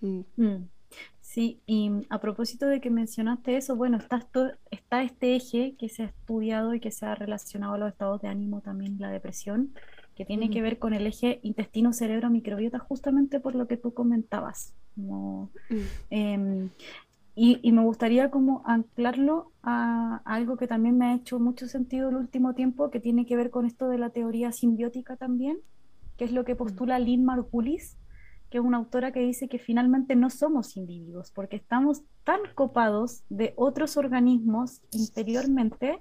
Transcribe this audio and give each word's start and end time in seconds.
Mm. 0.00 0.20
Mm. 0.36 0.68
Sí, 1.20 1.60
y 1.66 1.90
a 2.08 2.20
propósito 2.20 2.66
de 2.66 2.80
que 2.80 2.88
mencionaste 2.88 3.56
eso, 3.56 3.76
bueno, 3.76 3.98
está, 3.98 4.26
está 4.70 5.02
este 5.02 5.36
eje 5.36 5.76
que 5.78 5.90
se 5.90 6.04
ha 6.04 6.06
estudiado 6.06 6.72
y 6.72 6.80
que 6.80 6.90
se 6.90 7.04
ha 7.04 7.14
relacionado 7.14 7.74
a 7.74 7.78
los 7.78 7.90
estados 7.90 8.22
de 8.22 8.28
ánimo 8.28 8.62
también, 8.62 8.96
la 8.98 9.10
depresión, 9.10 9.74
que 10.16 10.24
tiene 10.24 10.48
que 10.50 10.62
ver 10.62 10.78
con 10.78 10.94
el 10.94 11.06
eje 11.06 11.38
intestino-cerebro-microbiota, 11.42 12.78
justamente 12.78 13.40
por 13.40 13.54
lo 13.54 13.68
que 13.68 13.76
tú 13.76 13.92
comentabas. 13.92 14.74
Como, 14.96 15.50
em, 16.10 16.70
y, 17.34 17.70
me 17.70 17.82
gustaría 17.82 18.30
como 18.30 18.62
anclarlo 18.64 19.52
a, 19.62 20.22
algo 20.24 20.56
que 20.56 20.66
también 20.66 20.98
me 20.98 21.06
ha 21.06 21.14
hecho 21.14 21.38
mucho 21.38 21.68
sentido 21.68 22.08
el 22.08 22.16
último 22.16 22.54
tiempo, 22.54 22.90
que 22.90 22.98
tiene 22.98 23.26
que 23.26 23.36
ver 23.36 23.50
con 23.50 23.64
esto 23.66 23.88
de 23.88 23.98
la 23.98 24.10
teoría 24.10 24.50
simbiótica 24.50 25.16
también, 25.16 25.58
que 26.16 26.24
es 26.24 26.32
lo 26.32 26.44
que 26.44 26.56
postula 26.56 26.98
Lynn 26.98 27.24
Margulis, 27.24 27.96
que 28.50 28.58
es 28.58 28.64
una 28.64 28.78
autora 28.78 29.12
que 29.12 29.20
dice 29.20 29.48
que 29.48 29.58
finalmente 29.58 30.16
no 30.16 30.30
somos 30.30 30.76
individuos, 30.76 31.30
porque 31.30 31.56
estamos 31.56 32.02
tan 32.24 32.40
copados 32.54 33.22
de 33.28 33.52
otros 33.56 33.96
organismos 33.96 34.80
interiormente, 34.90 36.00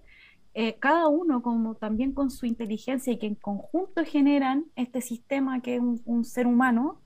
eh, 0.53 0.75
cada 0.79 1.07
uno 1.07 1.41
como 1.41 1.75
también 1.75 2.13
con 2.13 2.31
su 2.31 2.45
inteligencia 2.45 3.13
y 3.13 3.17
que 3.17 3.27
en 3.27 3.35
conjunto 3.35 4.03
generan 4.05 4.65
este 4.75 5.01
sistema 5.01 5.61
que 5.61 5.75
es 5.75 5.81
un 6.05 6.25
ser 6.25 6.47
humano, 6.47 7.01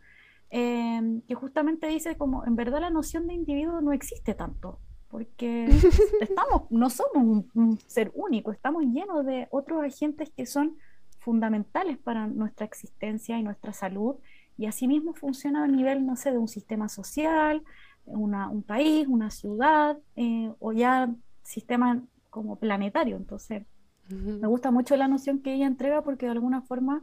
Em, 0.53 1.21
que 1.21 1.33
justamente 1.33 1.87
dice 1.87 2.17
como 2.17 2.45
en 2.45 2.57
verdad 2.57 2.81
la 2.81 2.89
noción 2.89 3.25
de 3.25 3.33
individuo 3.33 3.79
no 3.79 3.93
existe 3.93 4.33
tanto, 4.33 4.79
porque 5.07 5.65
estamos, 6.21 6.69
no 6.69 6.89
somos 6.89 7.45
un, 7.53 7.79
ser 7.87 8.11
único, 8.13 8.51
estamos 8.51 8.83
llenos 8.83 9.25
de 9.25 9.47
otros 9.51 9.81
agentes 9.81 10.29
que 10.29 10.45
son 10.45 10.75
fundamentales 11.19 11.97
para 11.97 12.27
nuestra 12.27 12.65
existencia 12.65 13.39
y 13.39 13.43
nuestra 13.43 13.71
salud, 13.71 14.17
y 14.57 14.65
asimismo 14.65 15.13
funciona 15.13 15.63
a 15.63 15.67
nivel, 15.67 16.05
no 16.05 16.15
sé, 16.15 16.31
de 16.31 16.37
un 16.37 16.47
sistema 16.47 16.89
social, 16.89 17.63
un 18.05 18.63
país, 18.63 19.07
una 19.07 19.29
ciudad, 19.29 19.97
eh, 20.15 20.51
o 20.59 20.73
ya 20.73 21.09
sistema 21.43 22.03
como 22.29 22.57
planetario. 22.57 23.17
Entonces, 23.17 23.63
me 24.09 24.47
gusta 24.47 24.71
mucho 24.71 24.95
la 24.97 25.07
noción 25.07 25.41
que 25.41 25.53
ella 25.53 25.67
entrega 25.67 26.03
porque 26.03 26.25
de 26.25 26.33
alguna 26.33 26.61
forma 26.61 27.01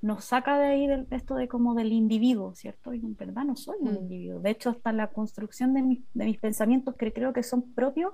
nos 0.00 0.24
saca 0.24 0.58
de 0.58 0.66
ahí 0.66 0.86
del, 0.86 1.06
esto 1.10 1.34
de 1.34 1.48
como 1.48 1.74
del 1.74 1.92
individuo, 1.92 2.54
¿cierto? 2.54 2.94
Y 2.94 3.00
en 3.00 3.16
verdad 3.16 3.44
no 3.44 3.56
soy 3.56 3.76
un 3.80 3.92
mm. 3.92 3.96
individuo. 3.96 4.40
De 4.40 4.50
hecho, 4.50 4.70
hasta 4.70 4.92
la 4.92 5.08
construcción 5.08 5.74
de, 5.74 5.82
mis 5.82 6.38
pensamientos, 6.38 6.94
que 6.96 7.12
creo 7.12 7.32
que 7.32 7.42
son 7.42 7.72
propios, 7.72 8.12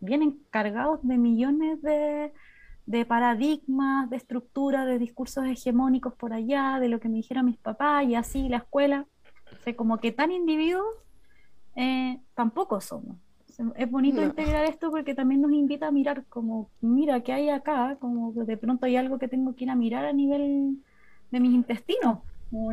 vienen 0.00 0.38
cargados 0.50 1.00
de 1.02 1.18
millones 1.18 1.80
de, 1.82 2.32
paradigmas, 3.04 4.08
de 4.10 4.16
estructuras, 4.16 4.86
de 4.86 4.98
discursos 4.98 5.44
hegemónicos 5.44 6.14
por 6.14 6.32
allá, 6.32 6.78
de 6.80 6.88
lo 6.88 7.00
que 7.00 7.08
me 7.08 7.16
dijeron 7.16 7.46
mis 7.46 7.58
papás 7.58 8.04
y 8.06 8.14
así, 8.14 8.48
la 8.48 8.58
escuela. 8.58 9.06
O 9.52 9.62
sea, 9.62 9.76
como 9.76 9.98
que 9.98 10.12
tan 10.12 10.32
individuos 10.32 10.86
eh, 11.74 12.20
tampoco 12.34 12.80
somos. 12.80 13.16
Es 13.76 13.90
bonito 13.90 14.22
integrar 14.22 14.66
esto 14.66 14.90
porque 14.90 15.14
también 15.14 15.40
nos 15.40 15.52
invita 15.52 15.88
a 15.88 15.90
mirar 15.90 16.26
como, 16.28 16.68
mira, 16.82 17.20
¿qué 17.20 17.32
hay 17.32 17.48
acá? 17.48 17.96
Como 17.98 18.32
de 18.32 18.56
pronto 18.58 18.84
hay 18.84 18.96
algo 18.96 19.18
que 19.18 19.28
tengo 19.28 19.54
que 19.54 19.64
ir 19.64 19.70
a 19.70 19.74
mirar 19.74 20.04
a 20.04 20.12
nivel 20.12 20.76
de 21.30 21.40
mis 21.40 21.54
intestinos. 21.54 22.18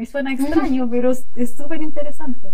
Y 0.01 0.05
suena 0.05 0.33
extraño, 0.33 0.89
pero 0.89 1.11
es 1.11 1.55
súper 1.57 1.81
interesante. 1.81 2.49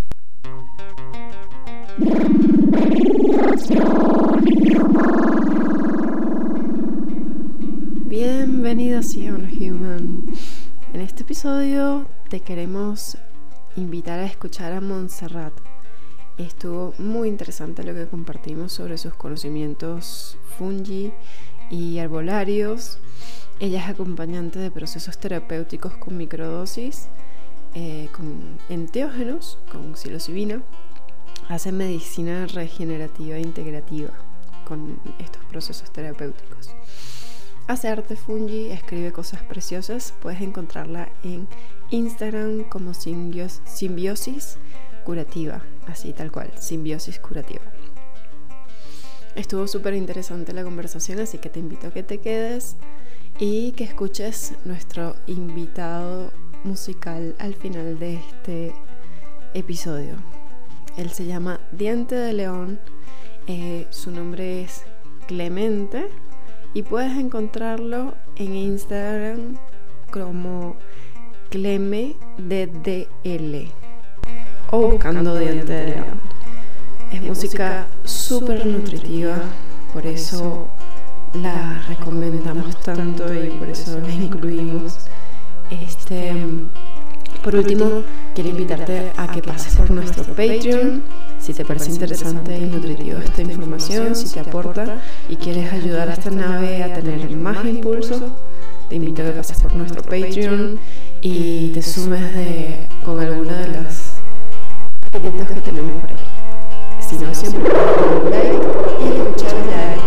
Bienvenidos 8.10 9.16
a 9.16 9.20
Human. 9.20 10.26
En 10.94 11.02
este 11.02 11.22
episodio 11.22 12.08
te 12.28 12.40
queremos 12.40 13.20
invitar 13.76 14.18
a 14.20 14.26
escuchar 14.26 14.74
a 14.74 14.82
Montserrat. 14.82 15.54
Estuvo 16.40 16.96
muy 16.98 17.30
interesante 17.30 17.84
lo 17.84 17.94
que 17.94 18.08
compartimos 18.08 18.74
sobre 18.74 18.98
sus 18.98 19.14
conocimientos 19.14 20.40
fungi 20.58 21.14
y 21.70 22.00
arbolarios 22.00 22.98
ella 23.60 23.84
es 23.84 23.90
acompañante 23.90 24.58
de 24.58 24.72
procesos 24.72 25.20
terapéuticos 25.20 25.96
con 25.98 26.18
microdosis, 26.18 27.10
eh, 27.76 28.10
con 28.12 28.58
enteógenos, 28.70 29.60
con 29.72 29.96
psilocibina. 29.96 30.64
Hace 31.48 31.72
medicina 31.72 32.48
regenerativa 32.48 33.36
e 33.36 33.42
integrativa 33.42 34.10
con 34.66 35.00
estos 35.20 35.46
procesos 35.46 35.92
terapéuticos. 35.92 36.74
Hace 37.70 37.88
arte 37.88 38.16
fungi, 38.16 38.72
escribe 38.72 39.12
cosas 39.12 39.44
preciosas. 39.44 40.16
Puedes 40.24 40.42
encontrarla 40.42 41.08
en 41.24 41.48
Instagram 41.92 42.64
como 42.64 42.96
simbiosis 42.96 44.58
curativa, 45.06 45.62
así 45.86 46.12
tal 46.12 46.32
cual, 46.32 46.52
simbiosis 46.58 47.20
curativa. 47.20 47.62
Estuvo 49.36 49.68
súper 49.68 49.94
interesante 49.94 50.52
la 50.52 50.64
conversación, 50.64 51.20
así 51.20 51.38
que 51.38 51.52
te 51.52 51.60
invito 51.60 51.86
a 51.86 51.92
que 51.92 52.02
te 52.02 52.18
quedes 52.18 52.76
y 53.38 53.74
que 53.74 53.84
escuches 53.84 54.56
nuestro 54.66 55.16
invitado 55.28 56.34
musical 56.64 57.36
al 57.38 57.54
final 57.54 58.00
de 58.00 58.16
este 58.16 58.74
episodio. 59.54 60.16
Él 60.98 61.12
se 61.12 61.28
llama 61.28 61.60
Diente 61.72 62.16
de 62.16 62.34
León, 62.34 62.80
eh, 63.46 63.86
su 63.92 64.10
nombre 64.10 64.64
es 64.64 64.86
Clemente 65.28 66.10
y 66.74 66.84
puedes 66.84 67.18
encontrarlo 67.18 68.14
en 68.36 68.56
Instagram 68.56 69.58
como 70.12 70.76
ClemeDDL 71.50 72.16
o 74.72 74.92
buscando 74.92 75.38
Diente 75.38 75.74
de 75.74 75.88
León. 75.88 76.22
Es 77.12 77.22
música 77.24 77.88
súper 78.04 78.66
nutritiva, 78.66 79.38
por 79.94 80.06
eso 80.06 80.68
la 81.34 81.84
recomendamos 81.88 82.80
tanto 82.82 83.34
y 83.34 83.50
por 83.52 83.70
eso 83.70 84.00
la 84.00 84.14
incluimos. 84.14 85.08
Este, 85.72 86.34
por 87.44 87.56
último, 87.56 88.04
quiero 88.36 88.50
invitarte 88.50 89.12
a 89.16 89.28
que 89.32 89.42
pases 89.42 89.76
por 89.76 89.92
nuestro 89.92 90.24
Patreon. 90.24 91.04
Si 91.40 91.54
te 91.54 91.64
parece 91.64 91.92
interesante 91.92 92.58
y 92.58 92.66
nutritivo 92.66 93.20
esta 93.20 93.42
información, 93.42 94.16
si 94.16 94.30
te 94.34 94.40
aporta 94.42 95.02
y 95.30 95.38
quieres 95.38 95.72
ayudar 95.72 96.10
a 96.10 96.14
esta 96.14 96.30
nave 96.32 96.84
a 96.84 96.94
tener 96.94 97.30
más 97.32 97.66
impulso, 97.66 98.36
te 98.90 98.96
invito 98.96 99.22
a 99.22 99.26
que 99.26 99.32
pases 99.32 99.62
por 99.62 99.74
nuestro 99.76 100.02
Patreon 100.02 100.80
y 101.22 101.70
te 101.70 101.82
sumes 101.82 102.34
de, 102.34 102.88
con 103.04 103.20
alguna 103.20 103.60
de 103.62 103.68
las 103.70 104.16
etiquetas 105.08 105.52
que 105.52 105.62
tenemos 105.62 106.02
por 106.02 106.10
ahí. 106.10 106.18
Si 107.00 107.16
no, 107.16 107.34
siempre 107.34 107.74
like 108.30 108.60
y 109.02 109.08
escuchar 109.18 109.56
la 109.68 110.00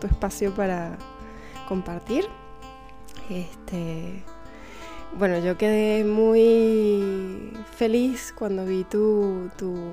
tu 0.00 0.06
espacio 0.06 0.54
para 0.54 0.96
compartir. 1.68 2.24
Este, 3.28 4.22
bueno, 5.18 5.38
yo 5.44 5.58
quedé 5.58 6.04
muy 6.04 7.52
feliz 7.76 8.32
cuando 8.36 8.64
vi 8.64 8.84
tu, 8.84 9.50
tu, 9.58 9.92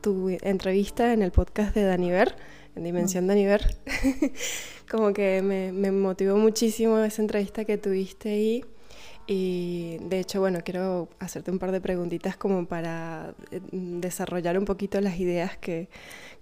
tu 0.00 0.28
entrevista 0.42 1.12
en 1.12 1.22
el 1.22 1.30
podcast 1.30 1.74
de 1.74 1.84
Daniver, 1.84 2.34
en 2.74 2.82
Dimensión 2.82 3.24
mm. 3.24 3.28
Daniver. 3.28 3.76
Como 4.90 5.12
que 5.12 5.42
me, 5.42 5.70
me, 5.70 5.92
motivó 5.92 6.36
muchísimo 6.36 6.98
esa 6.98 7.22
entrevista 7.22 7.64
que 7.64 7.78
tuviste 7.78 8.30
ahí. 8.30 8.64
Y 9.26 9.98
de 10.00 10.20
hecho, 10.20 10.40
bueno, 10.40 10.60
quiero 10.64 11.10
hacerte 11.18 11.50
un 11.50 11.58
par 11.58 11.70
de 11.70 11.82
preguntitas 11.82 12.38
como 12.38 12.64
para 12.64 13.34
eh, 13.50 13.60
desarrollar 13.70 14.58
un 14.58 14.64
poquito 14.64 14.98
las 15.02 15.20
ideas 15.20 15.58
que, 15.58 15.90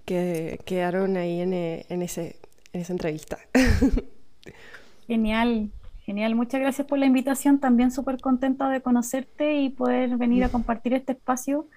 que 0.06 0.60
quedaron 0.64 1.16
ahí 1.18 1.40
en, 1.40 1.52
en, 1.52 2.02
ese, 2.02 2.36
esa 2.72 2.92
entrevista. 2.92 3.38
Genial, 5.06 5.70
genial. 6.04 6.34
Muchas 6.34 6.60
gracias 6.60 6.86
por 6.86 6.98
la 6.98 7.06
invitación. 7.06 7.60
También 7.60 7.90
súper 7.90 8.20
contenta 8.20 8.68
de 8.70 8.80
conocerte 8.80 9.60
y 9.60 9.68
poder 9.68 10.16
venir 10.16 10.42
a 10.44 10.48
compartir 10.48 10.94
este 10.94 11.12
espacio, 11.12 11.68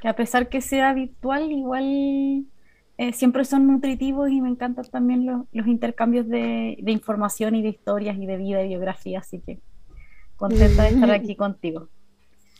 que 0.00 0.08
a 0.08 0.16
pesar 0.16 0.48
que 0.48 0.60
sea 0.60 0.92
virtual, 0.92 1.52
igual 1.52 2.46
eh, 2.98 3.12
siempre 3.12 3.44
son 3.44 3.66
nutritivos 3.66 4.30
y 4.30 4.40
me 4.40 4.48
encantan 4.48 4.84
también 4.86 5.26
los 5.26 5.66
intercambios 5.66 6.28
de, 6.28 6.76
información 6.86 7.54
y 7.54 7.62
de 7.62 7.68
historias 7.68 8.16
y 8.18 8.26
de 8.26 8.36
vida 8.36 8.64
y 8.64 8.68
biografía. 8.68 9.20
Así 9.20 9.40
que 9.40 9.60
contenta 10.36 10.84
de 10.84 10.88
estar 10.88 11.10
aquí 11.12 11.36
contigo. 11.36 11.88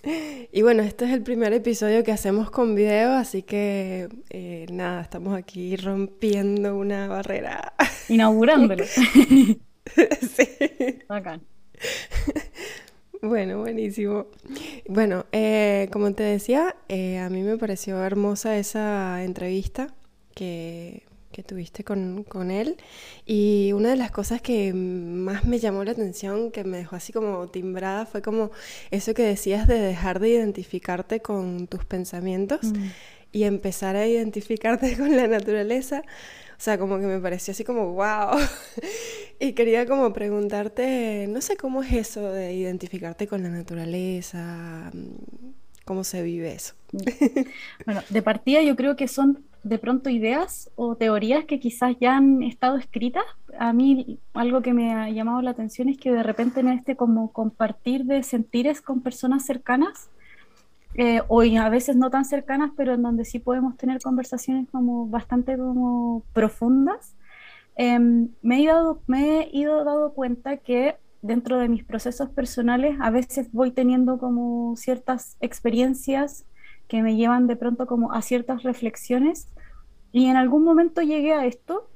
Y 0.52 0.62
bueno, 0.62 0.82
este 0.82 1.06
es 1.06 1.12
el 1.12 1.22
primer 1.22 1.52
episodio 1.52 2.04
que 2.04 2.12
hacemos 2.12 2.50
con 2.50 2.75
video, 2.75 3.12
así 3.12 3.43
que 3.43 4.08
eh, 4.31 4.66
nada, 4.70 5.00
estamos 5.00 5.37
aquí 5.37 5.76
rompiendo 5.76 6.76
una 6.76 7.08
barrera. 7.08 7.72
Inaugurándolo. 8.08 8.84
sí. 8.87 9.58
Bacán. 11.08 11.43
Bueno, 13.22 13.60
buenísimo. 13.60 14.26
Bueno, 14.88 15.26
eh, 15.31 15.88
como 15.93 16.12
te 16.12 16.25
decía, 16.25 16.75
eh, 16.88 17.19
a 17.19 17.31
mí 17.31 17.43
me 17.43 17.56
pareció 17.56 18.02
hermosa 18.02 18.58
esa 18.58 19.22
entrevista 19.22 19.94
que, 20.34 21.05
que 21.32 21.43
tuviste 21.43 21.82
con, 21.84 22.25
con, 22.25 22.50
él. 22.50 22.76
Y 23.26 23.73
una 23.73 23.90
de 23.90 23.96
las 23.96 24.11
cosas 24.11 24.40
que 24.40 24.73
más 24.73 25.44
me 25.44 25.58
llamó 25.58 25.84
la 25.84 25.93
atención, 25.93 26.50
que 26.50 26.64
me 26.64 26.79
dejó 26.79 26.96
así 26.96 27.12
como 27.12 27.49
timbrada, 27.49 28.06
fue 28.06 28.23
como 28.23 28.50
eso 28.90 29.14
que 29.14 29.23
decías 29.23 29.67
de 29.67 29.79
dejar 29.79 30.20
de 30.20 30.29
identificarte 30.29 31.20
con 31.20 31.67
tus 31.67 31.84
pensamientos 31.84 32.61
mm. 32.62 32.87
y 33.32 33.44
empezar 33.44 33.96
a 33.96 34.06
identificarte 34.06 34.96
con 34.99 35.17
la 35.17 35.26
naturaleza. 35.26 36.02
O 36.52 36.64
sea, 36.64 36.79
como 36.79 37.00
que 37.00 37.06
me 37.06 37.19
pareció 37.19 37.50
así 37.50 37.64
como, 37.64 37.94
wow. 37.94 38.38
y 39.40 39.52
quería 39.55 39.84
como 39.87 40.12
preguntarte, 40.12 41.26
no 41.29 41.40
sé 41.40 41.56
cómo 41.56 41.82
es 41.82 41.93
eso 41.93 42.31
de 42.31 42.55
identificarte 42.55 43.26
con 43.26 43.43
la 43.43 43.49
naturaleza, 43.49 44.93
cómo 45.84 46.05
se 46.05 46.23
vive 46.23 46.52
eso. 46.52 46.75
bueno, 47.87 48.02
de 48.08 48.23
partida 48.23 48.62
yo 48.62 48.76
creo 48.76 48.96
que 48.96 49.08
son 49.08 49.44
de 49.62 49.79
pronto 49.79 50.11
ideas 50.11 50.70
o 50.75 50.96
teorías 50.96 51.44
que 51.44 51.61
quizás 51.61 51.96
ya 52.00 52.17
han 52.17 52.43
estado 52.43 52.76
escritas. 52.76 53.25
A 53.58 53.73
mí 53.73 54.19
algo 54.34 54.62
que 54.62 54.73
me 54.73 54.93
ha 54.93 55.08
llamado 55.11 55.40
la 55.43 55.50
atención 55.50 55.88
es 55.88 55.99
que 55.99 56.12
de 56.12 56.23
repente 56.23 56.61
en 56.61 56.69
este 56.69 56.96
como 56.96 57.32
compartir 57.32 58.05
de 58.05 58.23
sentires 58.23 58.81
con 58.81 59.02
personas 59.02 59.44
cercanas, 59.44 60.08
eh, 60.94 61.23
o 61.29 61.40
a 61.40 61.69
veces 61.70 61.96
no 61.96 62.11
tan 62.11 62.25
cercanas, 62.25 62.73
pero 62.76 62.94
en 62.94 63.02
donde 63.02 63.25
sí 63.25 63.38
podemos 63.38 63.76
tener 63.76 64.00
conversaciones 64.02 64.69
como 64.70 65.06
bastante 65.06 65.56
como 65.56 66.23
profundas, 66.34 67.14
em, 67.76 68.29
me, 68.43 68.62
he 68.62 68.67
dado, 68.67 69.00
me 69.06 69.40
he 69.40 69.56
ido 69.56 69.84
dado 69.84 70.12
cuenta 70.12 70.58
que 70.58 70.96
dentro 71.22 71.58
de 71.58 71.69
mis 71.69 71.84
procesos 71.84 72.28
personales 72.30 72.96
a 73.00 73.10
veces 73.10 73.50
voy 73.52 73.70
teniendo 73.70 74.19
como 74.19 74.74
ciertas 74.76 75.36
experiencias 75.40 76.44
que 76.88 77.02
me 77.02 77.16
llevan 77.16 77.46
de 77.46 77.56
pronto 77.56 77.86
como 77.86 78.12
a 78.12 78.22
ciertas 78.22 78.64
reflexiones 78.64 79.48
y 80.10 80.26
en 80.26 80.36
algún 80.36 80.64
momento 80.64 81.00
llegué 81.00 81.32
a 81.32 81.46
esto 81.46 81.88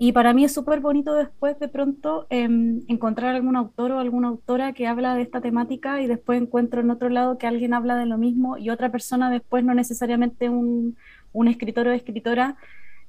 y 0.00 0.12
para 0.12 0.32
mí 0.32 0.44
es 0.44 0.54
súper 0.54 0.80
bonito 0.80 1.12
después 1.14 1.58
de 1.58 1.68
pronto 1.68 2.26
em, 2.30 2.82
encontrar 2.88 3.34
algún 3.34 3.56
autor 3.56 3.92
o 3.92 3.98
alguna 3.98 4.28
autora 4.28 4.72
que 4.72 4.86
habla 4.86 5.14
de 5.14 5.22
esta 5.22 5.40
temática 5.40 6.00
y 6.00 6.06
después 6.06 6.40
encuentro 6.40 6.80
en 6.80 6.90
otro 6.90 7.08
lado 7.08 7.36
que 7.36 7.48
alguien 7.48 7.74
habla 7.74 7.96
de 7.96 8.06
lo 8.06 8.16
mismo 8.16 8.56
y 8.56 8.70
otra 8.70 8.90
persona 8.92 9.28
después, 9.28 9.64
no 9.64 9.74
necesariamente 9.74 10.48
un, 10.48 10.96
un 11.32 11.48
escritor 11.48 11.88
o 11.88 11.92
escritora, 11.92 12.56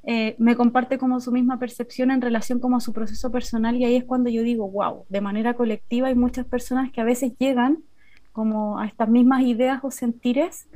eh, 0.04 0.36
me 0.40 0.56
comparte 0.56 0.98
como 0.98 1.20
su 1.20 1.32
misma 1.32 1.60
percepción 1.60 2.12
en 2.12 2.22
relación 2.22 2.60
como 2.60 2.78
a 2.78 2.80
su 2.80 2.94
proceso 2.94 3.32
personal 3.32 3.76
y 3.76 3.86
ahí 3.86 3.96
es 3.96 4.06
cuando 4.06 4.30
yo 4.30 4.44
digo, 4.44 4.70
wow, 4.70 5.06
de 5.10 5.22
manera 5.22 5.54
colectiva 5.56 6.08
hay 6.08 6.16
muchas 6.16 6.46
personas 6.46 6.92
que 6.92 7.02
a 7.02 7.04
veces 7.04 7.34
llegan 7.38 7.80
como 8.32 8.80
a 8.80 8.88
estas 8.88 9.10
mismas 9.10 9.42
ideas 9.42 9.80
o 9.84 9.92
sentires 9.92 10.70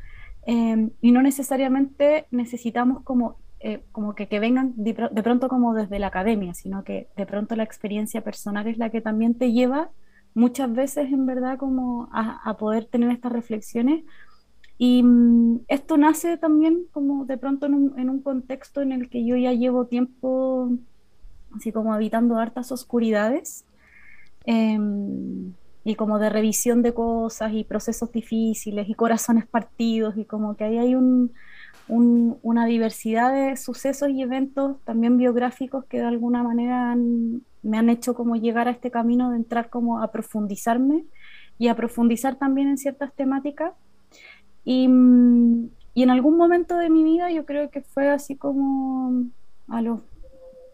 em, 0.45 0.91
y 1.01 1.11
no 1.11 1.21
necesariamente 1.21 2.25
necesitamos 2.31 3.03
como 3.03 3.37
eh, 3.65 3.81
como 3.93 4.13
que, 4.13 4.27
que 4.27 4.41
vengan 4.41 4.73
de, 4.75 4.93
pronto 4.93 5.47
como 5.47 5.73
desde 5.73 5.97
la 5.97 6.07
academia, 6.07 6.53
sino 6.53 6.83
que 6.83 7.07
de 7.15 7.25
pronto 7.25 7.55
la 7.55 7.63
experiencia 7.63 8.21
personal 8.21 8.67
es 8.67 8.77
la 8.77 8.89
que 8.89 8.99
también 8.99 9.35
te 9.35 9.53
lleva 9.53 9.89
muchas 10.33 10.73
veces 10.73 11.13
en 11.13 11.25
verdad 11.25 11.57
como 11.57 12.09
a, 12.11 12.57
poder 12.57 12.87
tener 12.87 13.09
estas 13.09 13.31
reflexiones. 13.31 14.03
Y 14.77 15.03
mm, 15.03 15.61
esto 15.67 15.97
nace 15.97 16.37
también 16.37 16.85
como 16.91 17.25
de 17.25 17.37
pronto 17.37 17.65
en 17.67 17.73
un, 17.73 17.99
en 17.99 18.09
un, 18.09 18.21
contexto 18.21 18.81
en 18.81 18.91
el 18.91 19.09
que 19.09 19.25
yo 19.25 19.35
ya 19.37 19.53
llevo 19.53 19.85
tiempo 19.85 20.71
así 21.55 21.71
como 21.71 21.93
habitando 21.93 22.37
hartas 22.37 22.71
oscuridades 22.71 23.65
em, 24.45 25.53
y 25.83 25.95
como 25.95 26.19
de 26.19 26.29
revisión 26.29 26.81
de 26.81 26.93
cosas 26.93 27.53
y 27.53 27.63
procesos 27.63 28.11
difíciles 28.11 28.89
y 28.89 28.95
corazones 28.95 29.45
partidos 29.45 30.17
y 30.17 30.25
como 30.25 30.55
que 30.55 30.63
ahí 30.63 30.77
hay 30.77 30.95
un, 30.95 31.31
una 31.87 32.65
diversidad 32.65 33.33
de 33.33 33.57
sucesos 33.57 34.09
y 34.09 34.21
eventos 34.21 34.77
también 34.85 35.17
biográficos 35.17 35.85
que 35.85 35.97
de 35.99 36.05
alguna 36.05 36.41
manera 36.41 36.95
me 36.95 37.77
han 37.77 37.89
hecho 37.89 38.13
como 38.13 38.35
llegar 38.35 38.67
a 38.67 38.71
este 38.71 38.91
camino 38.91 39.31
de 39.31 39.37
entrar 39.37 39.69
como 39.69 40.01
a 40.01 40.11
profundizarme 40.11 41.05
y 41.57 41.67
a 41.67 41.75
profundizar 41.75 42.35
también 42.35 42.69
en 42.69 42.77
ciertas 42.77 43.13
temáticas. 43.13 43.73
Y, 44.65 44.87
y 45.93 46.03
en 46.03 46.09
algún 46.09 46.37
momento 46.37 46.77
de 46.77 46.89
mi 46.89 47.03
vida 47.03 47.31
yo 47.31 47.45
creo 47.45 47.69
que 47.69 47.81
fue 47.81 48.09
así 48.09 48.35
como 48.35 49.25
a 49.67 49.81
los 49.81 49.99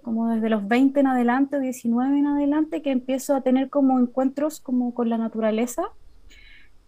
como 0.02 0.30
desde 0.30 0.50
los 0.50 0.68
20 0.68 1.02
en 1.02 1.08
adelante, 1.08 1.60
19 1.60 2.18
en 2.18 2.28
adelante, 2.28 2.82
que 2.82 2.90
empiezo 2.90 3.36
a 3.36 3.42
tener 3.42 3.70
como 3.70 4.00
encuentros 4.00 4.60
como 4.60 4.94
con 4.94 5.10
la 5.10 5.18
naturaleza 5.18 5.92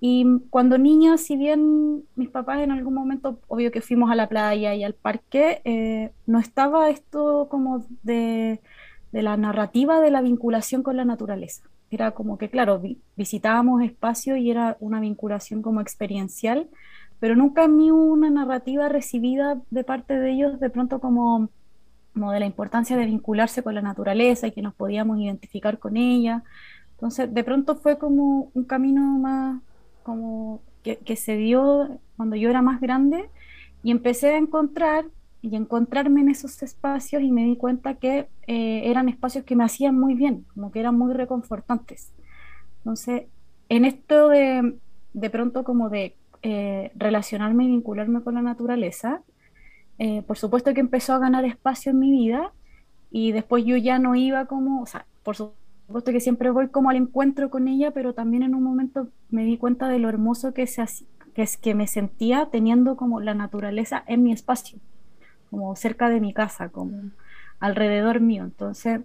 y 0.04 0.26
cuando 0.50 0.80
niña, 0.80 1.16
si 1.20 1.38
bien 1.38 2.06
mis 2.16 2.30
papás 2.30 2.62
en 2.62 2.72
algún 2.72 2.96
momento, 2.96 3.40
obvio 3.48 3.72
que 3.72 3.82
fuimos 3.82 4.10
a 4.10 4.16
la 4.16 4.28
playa 4.28 4.74
y 4.74 4.84
al 4.84 4.96
parque, 4.96 5.62
eh, 5.64 6.12
no 6.26 6.40
estaba 6.40 6.90
esto 6.90 7.48
como 7.52 7.86
de, 8.02 8.62
de, 9.12 9.22
la 9.22 9.38
narrativa 9.38 10.02
de 10.02 10.10
la 10.10 10.24
vinculación 10.24 10.82
con 10.82 10.98
la 10.98 11.06
naturaleza. 11.06 11.70
Era 11.92 12.12
como 12.12 12.38
que, 12.38 12.50
claro, 12.50 12.82
visitábamos 13.16 13.84
espacios 13.84 14.40
y 14.40 14.50
era 14.50 14.78
una 14.80 15.00
vinculación 15.00 15.62
como 15.62 15.82
experiencial, 15.82 16.70
pero 17.20 17.36
nunca 17.36 17.66
en 17.66 17.78
mí 17.78 17.92
una 17.92 18.30
narrativa 18.30 18.90
recibida 18.90 19.62
de 19.70 19.84
parte 19.84 20.20
de 20.20 20.32
ellos 20.32 20.60
de 20.60 20.70
pronto 20.72 21.00
como, 21.00 21.50
como 22.14 22.32
de 22.32 22.40
la 22.40 22.48
importancia 22.48 22.98
de 22.98 23.06
vincularse 23.06 23.62
con 23.62 23.76
la 23.76 23.82
naturaleza 23.82 24.48
y 24.48 24.52
que 24.52 24.62
nos 24.62 24.74
podíamos 24.74 25.20
identificar 25.20 25.78
con 25.78 25.98
ella. 25.98 26.44
Entonces, 26.94 27.34
de 27.34 27.44
pronto 27.44 27.76
fue 27.76 27.98
como 27.98 28.50
un 28.54 28.64
camino 28.64 29.02
más 29.20 29.62
como 30.04 30.62
que, 30.84 31.16
se 31.16 31.36
dio 31.36 32.00
cuando 32.18 32.36
yo 32.36 32.50
era 32.50 32.62
más 32.62 32.82
grande 32.82 33.30
y 33.84 33.92
empecé 33.92 34.34
a 34.34 34.38
encontrar 34.38 35.06
y 35.42 35.56
encontrarme 35.56 36.22
en 36.22 36.30
esos 36.30 36.62
espacios 36.62 37.24
y 37.24 37.32
me 37.32 37.46
di 37.46 37.56
cuenta 37.56 37.96
que 37.96 38.28
eh, 38.48 38.82
eran 38.86 39.10
espacios 39.10 39.44
que 39.44 39.56
me 39.56 39.64
hacían 39.64 40.00
muy 40.00 40.14
bien, 40.14 40.46
como 40.54 40.72
que 40.72 40.80
eran 40.80 40.98
muy 40.98 41.14
reconfortantes. 41.14 42.12
Entonces, 42.80 43.24
en 43.70 43.86
esto 43.86 44.30
de, 44.30 44.76
de 45.14 45.30
pronto 45.30 45.64
como 45.64 45.90
de 45.90 46.16
eh, 46.44 46.92
relacionarme 46.96 47.66
y 47.66 47.68
vincularme 47.68 48.22
con 48.22 48.36
la 48.36 48.42
naturaleza, 48.42 49.22
eh, 49.98 50.24
por 50.24 50.38
supuesto 50.38 50.74
que 50.74 50.80
empezó 50.80 51.14
a 51.14 51.20
ganar 51.20 51.46
espacio 51.46 51.92
en 51.92 52.00
mi 52.00 52.12
vida 52.12 52.52
y 53.12 53.32
después 53.32 53.66
yo 53.66 53.78
ya 53.78 54.00
no 54.00 54.16
iba 54.16 54.46
como, 54.46 54.82
o 54.82 54.86
sea, 54.86 55.06
por 55.24 55.36
supuesto 55.36 56.12
que 56.12 56.20
siempre 56.20 56.50
voy 56.50 56.70
como 56.70 56.90
al 56.90 56.96
encuentro 56.96 57.50
con 57.50 57.68
ella, 57.68 57.92
pero 57.92 58.14
también 58.14 58.44
en 58.44 58.56
un 58.56 58.64
momento 58.64 59.10
me 59.30 59.44
di 59.44 59.58
cuenta 59.58 59.88
de 59.88 60.00
lo 60.00 60.10
hermoso 60.10 60.54
que, 60.54 60.66
se, 60.66 60.84
que 61.36 61.42
es 61.42 61.58
que 61.58 61.76
me 61.76 61.88
sentía 61.88 62.48
teniendo 62.52 62.96
como 62.96 63.20
la 63.22 63.36
naturaleza 63.36 64.04
en 64.08 64.24
mi 64.24 64.32
espacio, 64.32 64.80
como 65.52 65.76
cerca 65.76 66.10
de 66.10 66.20
mi 66.20 66.34
casa, 66.34 66.70
como 66.70 67.12
alrededor 67.60 68.22
mío. 68.22 68.44
Entonces, 68.46 69.02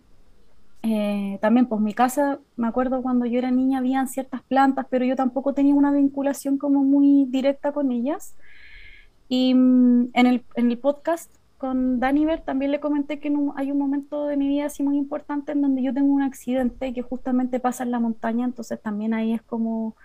eh, 0.82 1.38
también 1.42 1.66
pues 1.66 1.80
mi 1.80 1.92
casa, 1.94 2.38
me 2.56 2.68
acuerdo 2.68 3.02
cuando 3.02 3.26
yo 3.26 3.38
era 3.38 3.50
niña, 3.50 3.78
habían 3.78 4.08
ciertas 4.08 4.42
plantas, 4.42 4.86
pero 4.88 5.04
yo 5.04 5.16
tampoco 5.16 5.52
tenía 5.52 5.74
una 5.74 5.92
vinculación 5.92 6.58
como 6.58 6.84
muy 6.84 7.26
directa 7.28 7.72
con 7.72 7.90
ellas. 7.92 8.36
Y 9.28 9.54
mm, 9.54 10.10
en, 10.14 10.26
el, 10.26 10.44
en 10.54 10.70
el 10.70 10.78
podcast 10.78 11.34
con 11.58 12.00
Daniver 12.00 12.40
también 12.42 12.70
le 12.70 12.80
comenté 12.80 13.18
que 13.18 13.32
hay 13.56 13.72
un 13.72 13.78
momento 13.78 14.26
de 14.26 14.36
mi 14.36 14.46
vida 14.48 14.66
así 14.66 14.82
muy 14.82 14.96
importante 14.98 15.52
en 15.52 15.62
donde 15.62 15.82
yo 15.82 15.92
tengo 15.92 16.12
un 16.12 16.22
accidente 16.22 16.92
que 16.92 17.02
justamente 17.02 17.60
pasa 17.60 17.82
en 17.82 17.90
la 17.90 18.00
montaña, 18.00 18.44
entonces 18.44 18.80
también 18.80 19.14
ahí 19.14 19.32
es 19.32 19.42
como 19.42 19.96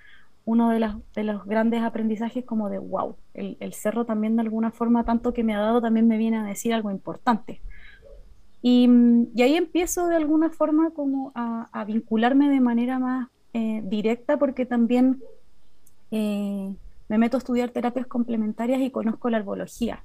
uno 0.45 0.69
de, 0.69 0.79
las, 0.79 0.95
de 1.13 1.23
los 1.23 1.45
grandes 1.45 1.81
aprendizajes 1.83 2.43
como 2.43 2.69
de 2.69 2.79
wow, 2.79 3.15
el, 3.33 3.57
el, 3.59 3.73
cerro 3.73 4.05
también 4.05 4.35
de 4.35 4.41
alguna 4.41 4.71
forma, 4.71 5.03
tanto 5.03 5.33
que 5.33 5.43
me 5.43 5.53
ha 5.55 5.59
dado, 5.59 5.81
también 5.81 6.07
me 6.07 6.17
viene 6.17 6.37
a 6.37 6.43
decir 6.43 6.73
algo 6.73 6.91
importante. 6.91 7.61
Y, 8.61 8.89
y 9.35 9.41
ahí 9.41 9.55
empiezo 9.55 10.07
de 10.07 10.15
alguna 10.15 10.49
forma 10.49 10.91
como 10.91 11.31
a, 11.35 11.67
a 11.71 11.85
vincularme 11.85 12.49
de 12.49 12.59
manera 12.59 12.99
más 12.99 13.29
eh, 13.53 13.81
directa 13.83 14.37
porque 14.37 14.65
también 14.65 15.21
eh, 16.11 16.73
me 17.09 17.17
meto 17.17 17.35
a 17.35 17.39
estudiar 17.39 17.71
terapias 17.71 18.07
complementarias 18.07 18.81
y 18.81 18.91
conozco 18.91 19.29
la 19.29 19.37
herbología. 19.37 20.03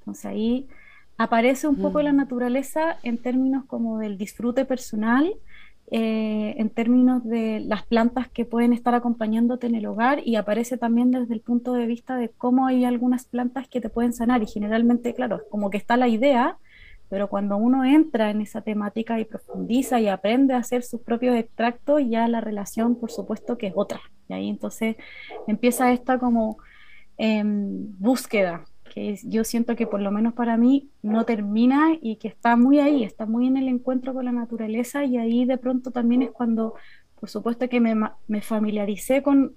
Entonces 0.00 0.24
ahí 0.24 0.68
aparece 1.16 1.68
un 1.68 1.76
poco 1.76 2.02
la 2.02 2.12
mm. 2.12 2.16
naturaleza 2.16 2.96
en 3.02 3.18
términos 3.18 3.64
como 3.66 3.98
del 3.98 4.18
disfrute 4.18 4.64
personal, 4.64 5.32
eh, 5.90 6.54
en 6.58 6.68
términos 6.68 7.24
de 7.24 7.60
las 7.60 7.82
plantas 7.86 8.28
que 8.28 8.44
pueden 8.44 8.74
estar 8.74 8.94
acompañándote 8.94 9.66
en 9.66 9.74
el 9.74 9.86
hogar 9.86 10.20
y 10.22 10.36
aparece 10.36 10.76
también 10.76 11.10
desde 11.10 11.32
el 11.32 11.40
punto 11.40 11.72
de 11.72 11.86
vista 11.86 12.16
de 12.16 12.28
cómo 12.28 12.66
hay 12.66 12.84
algunas 12.84 13.24
plantas 13.24 13.68
que 13.68 13.80
te 13.80 13.88
pueden 13.88 14.12
sanar 14.12 14.42
y 14.42 14.46
generalmente, 14.46 15.14
claro, 15.14 15.40
como 15.48 15.70
que 15.70 15.78
está 15.78 15.96
la 15.96 16.08
idea, 16.08 16.58
pero 17.08 17.28
cuando 17.28 17.56
uno 17.56 17.86
entra 17.86 18.30
en 18.30 18.42
esa 18.42 18.60
temática 18.60 19.18
y 19.18 19.24
profundiza 19.24 19.98
y 19.98 20.08
aprende 20.08 20.52
a 20.52 20.58
hacer 20.58 20.82
sus 20.82 21.00
propios 21.00 21.36
extractos, 21.36 22.02
ya 22.06 22.28
la 22.28 22.42
relación, 22.42 22.96
por 22.96 23.10
supuesto, 23.10 23.56
que 23.56 23.68
es 23.68 23.72
otra. 23.74 24.00
Y 24.28 24.34
ahí 24.34 24.48
entonces 24.50 24.96
empieza 25.46 25.90
esta 25.92 26.18
como 26.18 26.58
em, 27.16 27.98
búsqueda, 27.98 28.64
que 28.88 29.18
yo 29.24 29.44
siento 29.44 29.76
que 29.76 29.86
por 29.86 30.00
lo 30.00 30.10
menos 30.10 30.34
para 30.34 30.56
mí 30.56 30.90
no 31.02 31.24
termina 31.24 31.96
y 32.00 32.16
que 32.16 32.28
está 32.28 32.56
muy 32.56 32.78
ahí, 32.78 33.04
está 33.04 33.26
muy 33.26 33.46
en 33.46 33.56
el 33.56 33.68
encuentro 33.68 34.14
con 34.14 34.24
la 34.24 34.32
naturaleza 34.32 35.04
y 35.04 35.16
ahí 35.16 35.44
de 35.44 35.58
pronto 35.58 35.90
también 35.90 36.22
es 36.22 36.30
cuando, 36.30 36.74
por 37.20 37.28
supuesto 37.28 37.68
que 37.68 37.80
me, 37.80 37.94
me 38.26 38.40
familiaricé 38.40 39.22
con 39.22 39.54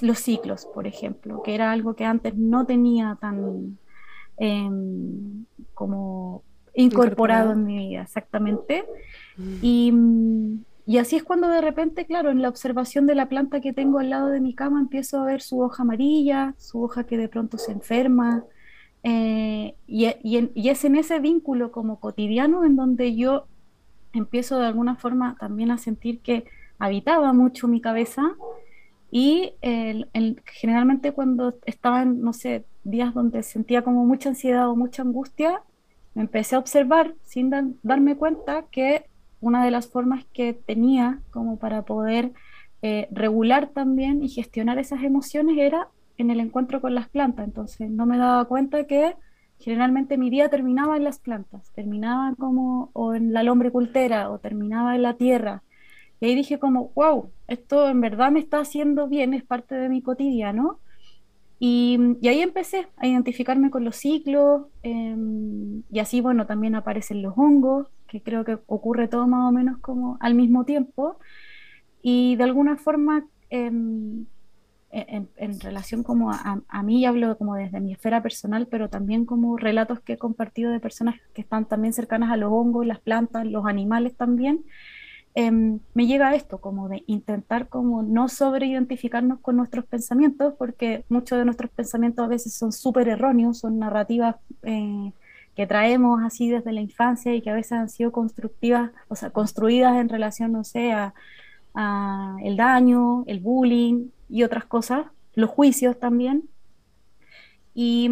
los 0.00 0.18
ciclos, 0.18 0.66
por 0.66 0.86
ejemplo, 0.86 1.42
que 1.42 1.54
era 1.54 1.72
algo 1.72 1.94
que 1.94 2.04
antes 2.04 2.34
no 2.36 2.66
tenía 2.66 3.18
tan 3.20 3.78
em, 4.38 5.44
como 5.74 6.42
incorporado, 6.74 7.52
en 7.52 7.64
mi 7.64 7.88
vida, 7.88 8.02
exactamente. 8.02 8.84
Mm. 9.36 9.54
Y, 9.62 9.92
y, 10.86 10.98
así 10.98 11.16
es 11.16 11.22
cuando 11.22 11.48
de 11.48 11.60
repente, 11.60 12.06
claro, 12.06 12.30
en 12.30 12.42
la 12.42 12.48
observación 12.48 13.06
de 13.06 13.14
la 13.14 13.28
planta 13.28 13.60
que 13.60 13.72
tengo 13.72 13.98
al 13.98 14.10
lado 14.10 14.28
de 14.28 14.40
mi 14.40 14.54
cama 14.54 14.80
empiezo 14.80 15.20
a 15.20 15.26
ver 15.26 15.40
su 15.40 15.60
hoja 15.60 15.82
amarilla, 15.82 16.54
su 16.58 16.82
hoja 16.82 17.04
que 17.04 17.16
de 17.16 17.28
pronto 17.28 17.58
se 17.58 17.72
enferma. 17.72 18.44
Eh, 19.04 19.74
y, 19.86 20.06
es 20.68 20.84
en 20.84 20.96
ese 20.96 21.20
vínculo 21.20 21.70
como 21.70 22.00
cotidiano 22.00 22.64
en 22.64 22.74
donde 22.74 23.14
yo 23.14 23.46
empiezo 24.12 24.58
de 24.58 24.66
alguna 24.66 24.96
forma 24.96 25.36
también 25.38 25.70
a 25.70 25.78
sentir 25.78 26.20
que 26.20 26.46
habitaba 26.78 27.32
mucho 27.32 27.68
mi 27.68 27.80
cabeza 27.80 28.34
y 29.10 29.52
generalmente 30.46 31.12
cuando 31.12 31.54
estaba 31.66 32.02
en, 32.02 32.20
no 32.22 32.32
sé, 32.32 32.64
días 32.82 33.14
donde 33.14 33.42
sentía 33.42 33.82
como 33.82 34.04
mucha 34.04 34.30
ansiedad 34.30 34.68
o 34.68 34.74
mucha 34.74 35.02
angustia, 35.02 35.62
me 36.14 36.22
empecé 36.22 36.56
a 36.56 36.58
observar 36.58 37.14
sin 37.22 37.50
darme 37.82 38.16
cuenta 38.16 38.64
que 38.70 39.06
una 39.40 39.64
de 39.64 39.70
las 39.70 39.88
formas 39.88 40.24
que 40.32 40.54
tenía 40.54 41.20
como 41.30 41.58
para 41.58 41.82
poder 41.82 42.32
eh, 42.82 43.08
regular 43.10 43.68
también 43.68 44.22
y 44.22 44.28
gestionar 44.28 44.78
esas 44.78 45.02
emociones 45.02 45.58
era 45.58 45.88
en 46.18 46.30
el 46.30 46.40
encuentro 46.40 46.80
con 46.80 46.94
las 46.94 47.08
plantas. 47.08 47.46
Entonces 47.46 47.90
no 47.90 48.06
me 48.06 48.18
daba 48.18 48.44
cuenta 48.46 48.84
que 48.86 49.14
generalmente 49.58 50.18
mi 50.18 50.30
día 50.30 50.48
terminaba 50.48 50.96
en 50.96 51.04
las 51.04 51.18
plantas, 51.18 51.70
terminaba 51.72 52.34
como 52.38 52.90
o 52.92 53.14
en 53.14 53.32
la 53.32 53.42
lombricultera 53.42 54.30
o 54.30 54.38
terminaba 54.38 54.94
en 54.94 55.02
la 55.02 55.14
tierra. 55.14 55.62
Y 56.20 56.26
ahí 56.26 56.34
dije 56.34 56.58
como, 56.58 56.90
wow, 56.94 57.30
esto 57.48 57.88
en 57.88 58.00
verdad 58.00 58.30
me 58.30 58.40
está 58.40 58.60
haciendo 58.60 59.08
bien, 59.08 59.34
es 59.34 59.44
parte 59.44 59.74
de 59.74 59.88
mi 59.88 60.02
cotidiano 60.02 60.80
y, 61.58 61.98
ahí 62.28 62.40
empecé 62.42 62.88
a 62.96 63.06
identificarme 63.06 63.70
con 63.70 63.84
los 63.84 63.96
ciclos 63.96 64.66
em, 64.82 65.82
y 65.90 65.98
así, 65.98 66.20
bueno, 66.20 66.46
también 66.46 66.74
aparecen 66.74 67.22
los 67.22 67.34
hongos, 67.36 67.88
que 68.06 68.22
creo 68.22 68.44
que 68.44 68.58
ocurre 68.66 69.08
todo 69.08 69.26
más 69.26 69.48
o 69.48 69.52
menos 69.52 69.78
como 69.78 70.18
al 70.20 70.34
mismo 70.34 70.64
tiempo. 70.64 71.18
Y 72.02 72.36
de 72.36 72.44
alguna 72.44 72.76
forma, 72.76 73.26
em, 73.50 74.26
en, 74.94 75.28
en, 75.36 75.60
relación 75.60 76.02
como 76.02 76.30
a, 76.30 76.62
a, 76.68 76.82
mí, 76.82 77.04
hablo 77.04 77.36
como 77.36 77.54
desde 77.54 77.80
mi 77.80 77.92
esfera 77.92 78.22
personal, 78.22 78.66
pero 78.68 78.88
también 78.88 79.26
como 79.26 79.56
relatos 79.56 80.00
que 80.00 80.14
he 80.14 80.18
compartido 80.18 80.70
de 80.70 80.80
personas 80.80 81.16
que 81.34 81.40
están 81.40 81.66
también 81.66 81.92
cercanas 81.92 82.30
a 82.30 82.36
los 82.36 82.50
hongos, 82.52 82.86
las 82.86 83.00
plantas, 83.00 83.46
los 83.46 83.66
animales 83.66 84.16
también, 84.16 84.64
Em, 85.36 85.80
me 85.94 86.06
llega 86.06 86.34
esto, 86.36 86.60
como 86.60 86.88
de 86.88 87.02
intentar 87.08 87.68
como 87.68 88.04
no 88.04 88.28
sobreidentificarnos 88.28 89.40
con 89.40 89.56
nuestros 89.56 89.84
pensamientos, 89.84 90.54
porque 90.56 91.04
muchos 91.08 91.38
de 91.38 91.44
nuestros 91.44 91.72
pensamientos 91.72 92.24
a 92.24 92.28
veces 92.28 92.54
son 92.54 92.70
súper 92.72 93.08
erróneos, 93.08 93.58
son 93.58 93.80
narrativas 93.80 94.36
eh, 94.62 95.12
que 95.56 95.66
traemos 95.66 96.22
así 96.22 96.50
desde 96.50 96.72
la 96.72 96.80
infancia 96.80 97.34
y 97.34 97.42
que 97.42 97.50
a 97.50 97.54
veces 97.54 97.72
han 97.72 97.88
sido 97.88 98.12
constructivas, 98.12 98.92
o 99.08 99.16
sea, 99.16 99.30
construidas 99.30 99.96
en 99.96 100.08
relación, 100.08 100.52
no 100.52 100.62
sé, 100.62 100.92
a, 100.92 101.14
a 101.74 102.36
el 102.42 102.56
daño, 102.56 103.24
el 103.26 103.40
bullying 103.40 104.08
y 104.28 104.42
otras 104.42 104.64
cosas, 104.64 105.06
los 105.34 105.50
juicios 105.50 105.98
también. 105.98 106.48
Y, 107.74 108.08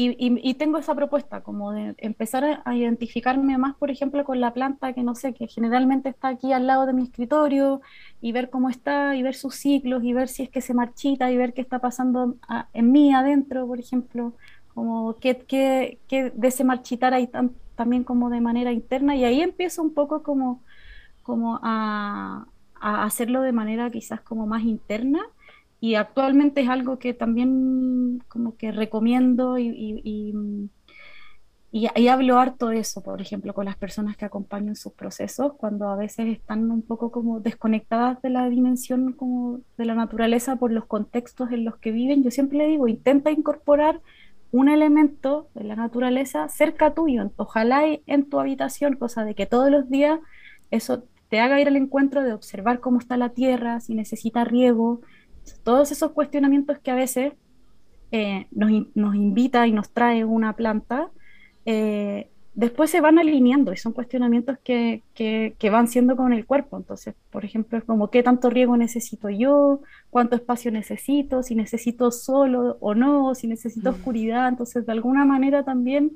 y, 0.00 0.54
tengo 0.54 0.78
esa 0.78 0.94
propuesta, 0.94 1.40
como 1.42 1.72
de 1.72 1.94
empezar 1.98 2.62
a, 2.64 2.76
identificarme 2.76 3.58
más, 3.58 3.74
por 3.74 3.90
ejemplo, 3.90 4.24
con 4.24 4.40
la 4.40 4.52
planta 4.54 4.92
que 4.92 5.02
no 5.02 5.14
sé, 5.16 5.34
que 5.34 5.48
generalmente 5.48 6.08
está 6.08 6.28
aquí 6.28 6.52
al 6.52 6.66
lado 6.68 6.86
de 6.86 6.92
mi 6.92 7.02
escritorio, 7.02 7.80
y 8.20 8.32
ver 8.32 8.48
cómo 8.48 8.70
está, 8.70 9.16
y 9.16 9.22
ver 9.22 9.34
sus 9.34 9.56
ciclos, 9.56 10.04
y 10.04 10.12
ver 10.12 10.28
si 10.28 10.44
es 10.44 10.50
que 10.50 10.60
se 10.60 10.72
marchita, 10.72 11.30
y 11.32 11.36
ver 11.36 11.52
qué 11.52 11.60
está 11.62 11.80
pasando 11.80 12.36
en 12.72 12.92
mí 12.92 13.12
adentro, 13.12 13.66
por 13.66 13.80
ejemplo, 13.80 14.34
como 14.72 15.16
qué, 15.16 15.36
qué, 15.38 15.98
qué 16.06 16.30
de 16.30 16.48
ese 16.48 16.62
marchitar 16.64 17.12
hay 17.14 17.28
también 17.74 18.04
como 18.04 18.30
de 18.30 18.40
manera 18.40 18.72
interna, 18.72 19.16
y 19.16 19.24
ahí 19.24 19.40
empiezo 19.40 19.82
un 19.82 19.94
poco 19.94 20.22
como, 20.22 20.62
como 21.24 21.58
a, 21.62 22.46
hacerlo 22.80 23.42
de 23.42 23.52
manera 23.52 23.90
quizás 23.90 24.20
como 24.20 24.46
más 24.46 24.62
interna 24.62 25.20
y 25.80 25.94
actualmente 25.94 26.62
es 26.62 26.68
algo 26.68 26.98
que 26.98 27.14
también 27.14 28.22
como 28.28 28.56
que 28.56 28.72
recomiendo 28.72 29.58
y, 29.58 29.68
y, 30.02 30.34
y, 31.70 32.08
hablo 32.08 32.38
harto 32.38 32.68
de 32.68 32.80
eso, 32.80 33.02
por 33.02 33.20
ejemplo, 33.20 33.54
con 33.54 33.66
las 33.66 33.76
personas 33.76 34.16
que 34.16 34.24
acompañan 34.24 34.74
sus 34.74 34.92
procesos, 34.92 35.52
cuando 35.54 35.88
a 35.88 35.96
veces 35.96 36.26
están 36.28 36.70
un 36.70 36.82
poco 36.82 37.12
como 37.12 37.40
desconectadas 37.40 38.20
de 38.22 38.30
la 38.30 38.48
dimensión 38.48 39.12
como 39.12 39.60
de 39.76 39.84
la 39.84 39.94
naturaleza 39.94 40.56
por 40.56 40.72
los 40.72 40.86
contextos 40.86 41.52
en 41.52 41.64
los 41.64 41.76
que 41.76 41.92
viven. 41.92 42.24
Yo 42.24 42.30
siempre 42.30 42.58
le 42.58 42.66
digo, 42.66 42.88
intenta 42.88 43.30
incorporar 43.30 44.00
un 44.50 44.68
elemento 44.68 45.48
de 45.54 45.64
la 45.64 45.76
naturaleza 45.76 46.48
cerca 46.48 46.94
tuyo, 46.94 47.30
ojalá 47.36 47.82
en 48.06 48.28
tu 48.28 48.40
habitación, 48.40 48.96
cosa 48.96 49.24
de 49.24 49.34
que 49.34 49.46
todos 49.46 49.70
los 49.70 49.88
días 49.90 50.18
eso 50.70 51.04
te 51.28 51.40
haga 51.40 51.60
ir 51.60 51.68
al 51.68 51.76
encuentro 51.76 52.22
de 52.22 52.32
observar 52.32 52.80
cómo 52.80 52.98
está 52.98 53.16
la 53.16 53.30
tierra, 53.30 53.80
si 53.80 53.94
necesita 53.94 54.44
riego, 54.44 55.00
todos 55.62 55.92
esos 55.92 56.12
cuestionamientos 56.12 56.78
que 56.78 56.90
a 56.90 56.94
veces 56.94 57.32
eh, 58.10 58.46
nos, 58.50 58.70
nos, 58.94 59.14
invita 59.14 59.66
y 59.66 59.72
nos 59.72 59.90
trae 59.90 60.24
una 60.24 60.54
planta, 60.54 61.10
eh, 61.66 62.28
después 62.54 62.90
se 62.90 63.00
van 63.00 63.18
alineando 63.18 63.72
y 63.72 63.76
son 63.76 63.92
cuestionamientos 63.92 64.58
que, 64.64 65.02
que, 65.14 65.54
que, 65.58 65.70
van 65.70 65.88
siendo 65.88 66.16
con 66.16 66.32
el 66.32 66.46
cuerpo. 66.46 66.76
Entonces, 66.76 67.14
por 67.30 67.44
ejemplo, 67.44 67.78
es 67.78 67.84
como 67.84 68.10
qué 68.10 68.22
tanto 68.22 68.50
riego 68.50 68.76
necesito 68.76 69.28
yo, 69.28 69.80
cuánto 70.10 70.36
espacio 70.36 70.70
necesito, 70.70 71.42
si 71.42 71.54
necesito 71.54 72.10
solo 72.10 72.78
o 72.80 72.94
no, 72.94 73.34
si 73.34 73.46
necesito 73.46 73.92
mm. 73.92 73.94
oscuridad. 73.94 74.48
Entonces, 74.48 74.86
de 74.86 74.92
alguna 74.92 75.24
manera 75.24 75.62
también 75.64 76.12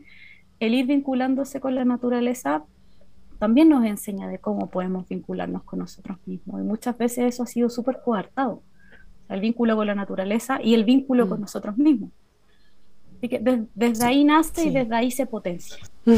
el 0.59 0.75
ir 0.75 0.87
vinculándose 0.87 1.61
con 1.61 1.75
la 1.75 1.85
naturaleza 1.85 2.65
también 3.43 3.69
nos 3.69 3.85
enseña 3.85 4.29
de 4.29 4.39
cómo 4.39 4.71
podemos 4.71 5.09
vincularnos 5.09 5.65
con 5.65 5.81
nosotros 5.81 6.17
mismos. 6.27 6.61
Y 6.61 6.65
muchas 6.65 6.97
veces 6.97 7.35
eso 7.35 7.43
ha 7.43 7.47
sido 7.47 7.69
súper 7.71 7.99
coartado 8.01 8.63
el 9.29 9.41
vínculo 9.41 9.75
con 9.75 9.89
la 9.89 9.97
naturaleza 9.97 10.61
y 10.63 10.75
el 10.75 10.85
vínculo 10.85 11.29
con 11.29 11.39
mm. 11.39 11.43
nosotros 11.43 11.77
mismos. 11.77 12.11
Así 13.19 13.29
que 13.29 13.67
desde 13.75 14.05
ahí 14.05 14.23
nace 14.23 14.67
y 14.67 14.71
desde 14.71 14.95
ahí 14.95 15.11
se 15.11 15.27
potencia. 15.27 15.77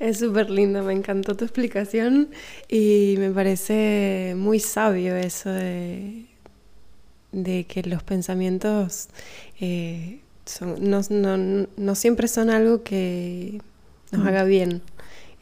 Es 0.00 0.18
súper 0.18 0.50
lindo, 0.50 0.82
me 0.82 0.94
encantó 0.94 1.36
tu 1.36 1.44
explicación 1.44 2.30
y 2.68 3.14
me 3.18 3.30
parece 3.30 4.34
muy 4.36 4.58
sabio 4.58 5.14
eso 5.14 5.50
de, 5.50 6.26
de 7.30 7.64
que 7.64 7.84
los 7.84 8.02
pensamientos 8.02 9.10
eh, 9.60 10.20
no, 10.80 11.02
no, 11.76 11.94
siempre 11.94 12.26
son 12.26 12.50
algo 12.50 12.82
que 12.82 13.62
nos 14.10 14.24
mm. 14.24 14.26
haga 14.26 14.42
bien. 14.42 14.82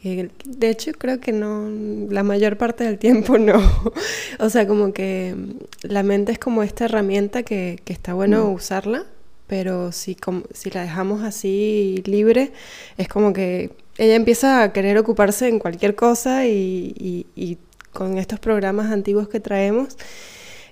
Eh, 0.03 0.29
de 0.45 0.69
hecho, 0.69 0.91
creo 0.93 1.19
que 1.19 1.31
no, 1.31 1.69
la 2.09 2.23
mayor 2.23 2.57
parte 2.57 2.83
del 2.83 2.97
tiempo 2.97 3.37
no. 3.37 3.59
o 4.39 4.49
sea, 4.49 4.67
como 4.67 4.93
que 4.93 5.35
la 5.83 6.03
mente 6.03 6.31
es 6.31 6.39
como 6.39 6.63
esta 6.63 6.85
herramienta 6.85 7.43
que, 7.43 7.81
está 7.85 8.13
bueno 8.13 8.45
mm. 8.45 8.53
usarla, 8.53 9.05
pero 9.47 9.91
si, 9.91 10.15
si 10.53 10.69
la 10.71 10.83
dejamos 10.83 11.23
así 11.23 12.01
libre, 12.05 12.51
es 12.97 13.07
como 13.07 13.33
que 13.33 13.71
ella 13.97 14.15
empieza 14.15 14.63
a 14.63 14.71
querer 14.71 14.97
ocuparse 14.97 15.47
en 15.47 15.59
cualquier 15.59 15.95
cosa 15.95 16.47
y, 16.47 17.25
y 17.35 17.57
con 17.91 18.17
estos 18.17 18.39
programas 18.39 18.91
antiguos 18.91 19.27
que 19.27 19.39
traemos. 19.39 19.97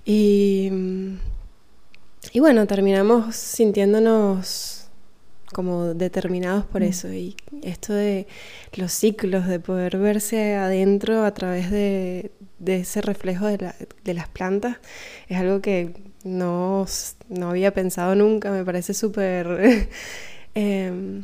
Y, 0.06 0.72
y 2.32 2.40
bueno, 2.40 2.66
terminamos 2.68 3.36
sintiéndonos 3.36 4.77
como 5.54 5.94
determinados 5.94 6.66
por 6.66 6.82
mm. 6.82 6.86
eso. 6.86 7.12
Y 7.12 7.36
esto 7.64 7.94
de 7.94 8.28
los 8.74 8.92
ciclos, 8.92 9.48
de 9.48 9.60
poder 9.60 9.98
verse 9.98 10.56
adentro 10.56 11.24
a 11.24 11.34
través 11.34 11.72
de, 11.72 12.32
ese 12.66 13.02
reflejo 13.02 13.46
de, 13.48 14.14
las 14.14 14.28
plantas, 14.30 14.78
es 15.28 15.38
algo 15.38 15.62
que 15.62 15.94
no, 16.24 16.86
había 17.42 17.74
pensado 17.74 18.16
nunca. 18.16 18.52
Me 18.52 18.64
parece 18.64 18.94
súper, 18.94 19.90
em, 20.56 21.24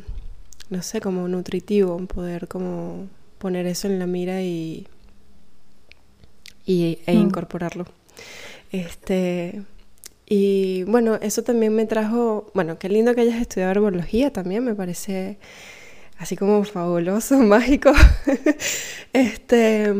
no 0.70 0.82
sé, 0.82 1.00
como 1.00 1.28
nutritivo 1.28 1.98
poder 2.06 2.48
como 2.48 3.08
poner 3.38 3.66
eso 3.66 3.88
en 3.88 3.98
la 3.98 4.06
mira 4.06 4.42
y, 4.42 4.86
y 6.64 6.98
e 7.06 7.14
mm. 7.14 7.20
incorporarlo. 7.20 7.86
Este, 8.72 9.62
y 10.26 10.84
bueno, 10.84 11.16
eso 11.20 11.42
también 11.42 11.74
me 11.74 11.86
trajo, 11.86 12.50
bueno, 12.54 12.78
qué 12.78 12.88
lindo 12.88 13.14
que 13.14 13.22
hayas 13.22 13.40
estudiado 13.40 13.72
herbología 13.72 14.32
también, 14.32 14.64
me 14.64 14.74
parece 14.74 15.38
así 16.18 16.36
como 16.36 16.64
fabuloso, 16.64 17.38
mágico. 17.38 17.92
este 19.12 19.92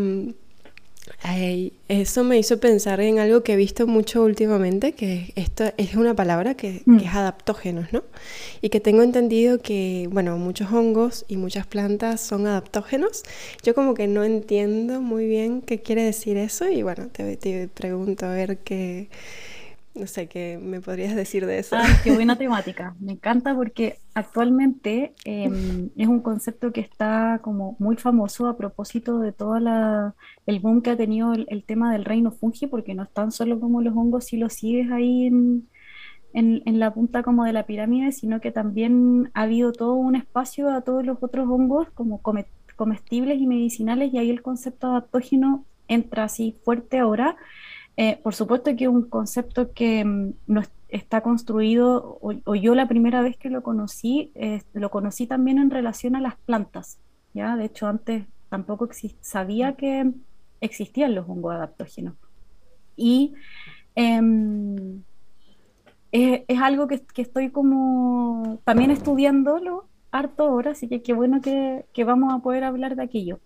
eso 1.89 2.23
me 2.23 2.39
hizo 2.39 2.61
pensar 2.61 3.01
en 3.01 3.19
algo 3.19 3.43
que 3.43 3.55
he 3.55 3.57
visto 3.57 3.87
mucho 3.87 4.23
últimamente, 4.23 4.93
que 4.93 5.33
esto 5.37 5.65
es 5.79 5.95
una 5.95 6.15
palabra 6.15 6.55
que, 6.55 6.83
mm. 6.85 6.99
es 6.99 7.15
adaptógenos, 7.15 7.93
¿no? 7.93 8.05
Y 8.61 8.69
que 8.69 8.81
tengo 8.81 9.03
entendido 9.03 9.59
que, 9.59 10.07
bueno, 10.13 10.37
muchos 10.37 10.71
hongos 10.71 11.25
y 11.27 11.37
muchas 11.37 11.67
plantas 11.67 12.21
son 12.21 12.47
adaptógenos. 12.47 13.23
Yo 13.63 13.75
como 13.75 13.95
que 13.95 14.07
no 14.07 14.23
entiendo 14.23 15.01
muy 15.01 15.27
bien 15.27 15.63
qué 15.63 15.81
quiere 15.81 16.03
decir 16.03 16.37
eso 16.37 16.69
y 16.69 16.83
bueno, 16.83 17.09
te, 17.09 17.37
te 17.39 17.69
pregunto 17.69 18.27
a 18.27 18.31
ver 18.33 18.59
qué, 18.59 19.09
no 19.95 20.09
sé, 20.09 20.29
¿qué 20.29 20.59
me 20.61 20.81
podrías 20.81 21.15
decir 21.15 21.47
de 21.47 21.61
eso? 21.61 21.77
Ah, 21.77 21.87
qué 22.03 22.13
buena 22.13 22.37
temática. 22.39 22.97
Me 22.99 23.13
encanta 23.13 23.55
porque 23.55 23.99
actualmente 24.15 25.15
em, 25.25 25.91
es 25.97 26.09
un 26.09 26.21
concepto 26.21 26.73
que 26.73 26.81
está 26.81 27.39
como 27.43 27.77
muy 27.79 27.97
famoso 27.97 28.49
a 28.49 28.57
propósito 28.57 29.21
de 29.21 29.33
todo 29.33 29.57
el 29.57 30.61
boom 30.61 30.83
que 30.83 30.91
ha 30.91 30.97
tenido 30.97 31.33
el, 31.33 31.65
tema 31.65 31.93
del 31.93 32.05
reino 32.05 32.33
fungi, 32.33 32.67
porque 32.67 32.95
no 32.95 33.05
es 33.05 33.11
tan 33.13 33.31
solo 33.31 33.61
como 33.61 33.83
los 33.83 33.95
hongos 33.95 34.25
si 34.25 34.37
los 34.37 34.55
sigues 34.55 34.91
ahí 34.91 35.27
en, 35.27 35.69
en, 36.33 36.79
la 36.81 36.93
punta 36.93 37.23
como 37.23 37.45
de 37.45 37.53
la 37.53 37.67
pirámide, 37.67 38.11
sino 38.11 38.41
que 38.41 38.51
también 38.51 39.31
ha 39.35 39.43
habido 39.43 39.73
todo 39.73 39.95
un 39.95 40.17
espacio 40.17 40.71
a 40.71 40.81
todos 40.81 41.07
los 41.07 41.19
otros 41.23 41.49
hongos 41.49 41.89
como 41.95 42.21
comestibles 42.77 43.41
y 43.41 43.47
medicinales 43.47 44.13
y 44.13 44.19
ahí 44.19 44.31
el 44.31 44.43
concepto 44.43 44.89
adaptógeno 44.89 45.65
entra 45.87 46.25
así 46.25 46.57
fuerte 46.65 46.99
ahora 46.99 47.37
eh, 47.97 48.19
por 48.23 48.35
supuesto 48.35 48.75
que 48.77 48.85
es 48.85 48.91
un 48.91 49.09
concepto 49.09 49.73
que 49.73 50.05
mm, 50.05 50.35
no 50.47 50.63
está 50.89 51.21
construido, 51.23 52.19
o, 52.21 52.55
yo 52.55 52.75
la 52.75 52.89
primera 52.89 53.23
vez 53.23 53.37
que 53.37 53.51
lo 53.51 53.63
conocí, 53.63 54.31
eh, 54.35 54.63
lo 54.73 54.91
conocí 54.91 55.27
también 55.27 55.59
en 55.59 55.71
relación 55.71 56.17
a 56.17 56.21
las 56.21 56.37
plantas, 56.37 56.99
¿ya? 57.35 57.57
De 57.57 57.65
hecho, 57.65 57.87
antes 57.87 58.27
tampoco 58.49 58.89
sabía 59.21 59.75
que 59.75 60.13
existían 60.61 61.15
los 61.15 61.29
hongos 61.29 61.55
adaptógenos. 61.55 62.15
Y 62.97 63.35
em, 63.97 65.03
es, 66.13 66.61
algo 66.61 66.87
que, 66.87 67.03
estoy 67.17 67.51
como 67.51 68.61
también 68.65 68.93
estudiándolo 68.93 69.89
harto 70.13 70.45
ahora, 70.45 70.73
así 70.73 70.89
que 70.89 71.03
qué 71.03 71.13
bueno 71.13 71.41
que, 71.41 71.87
que 71.93 72.05
vamos 72.05 72.33
a 72.33 72.39
poder 72.39 72.63
hablar 72.63 72.95
de 72.95 73.03
aquello. 73.03 73.41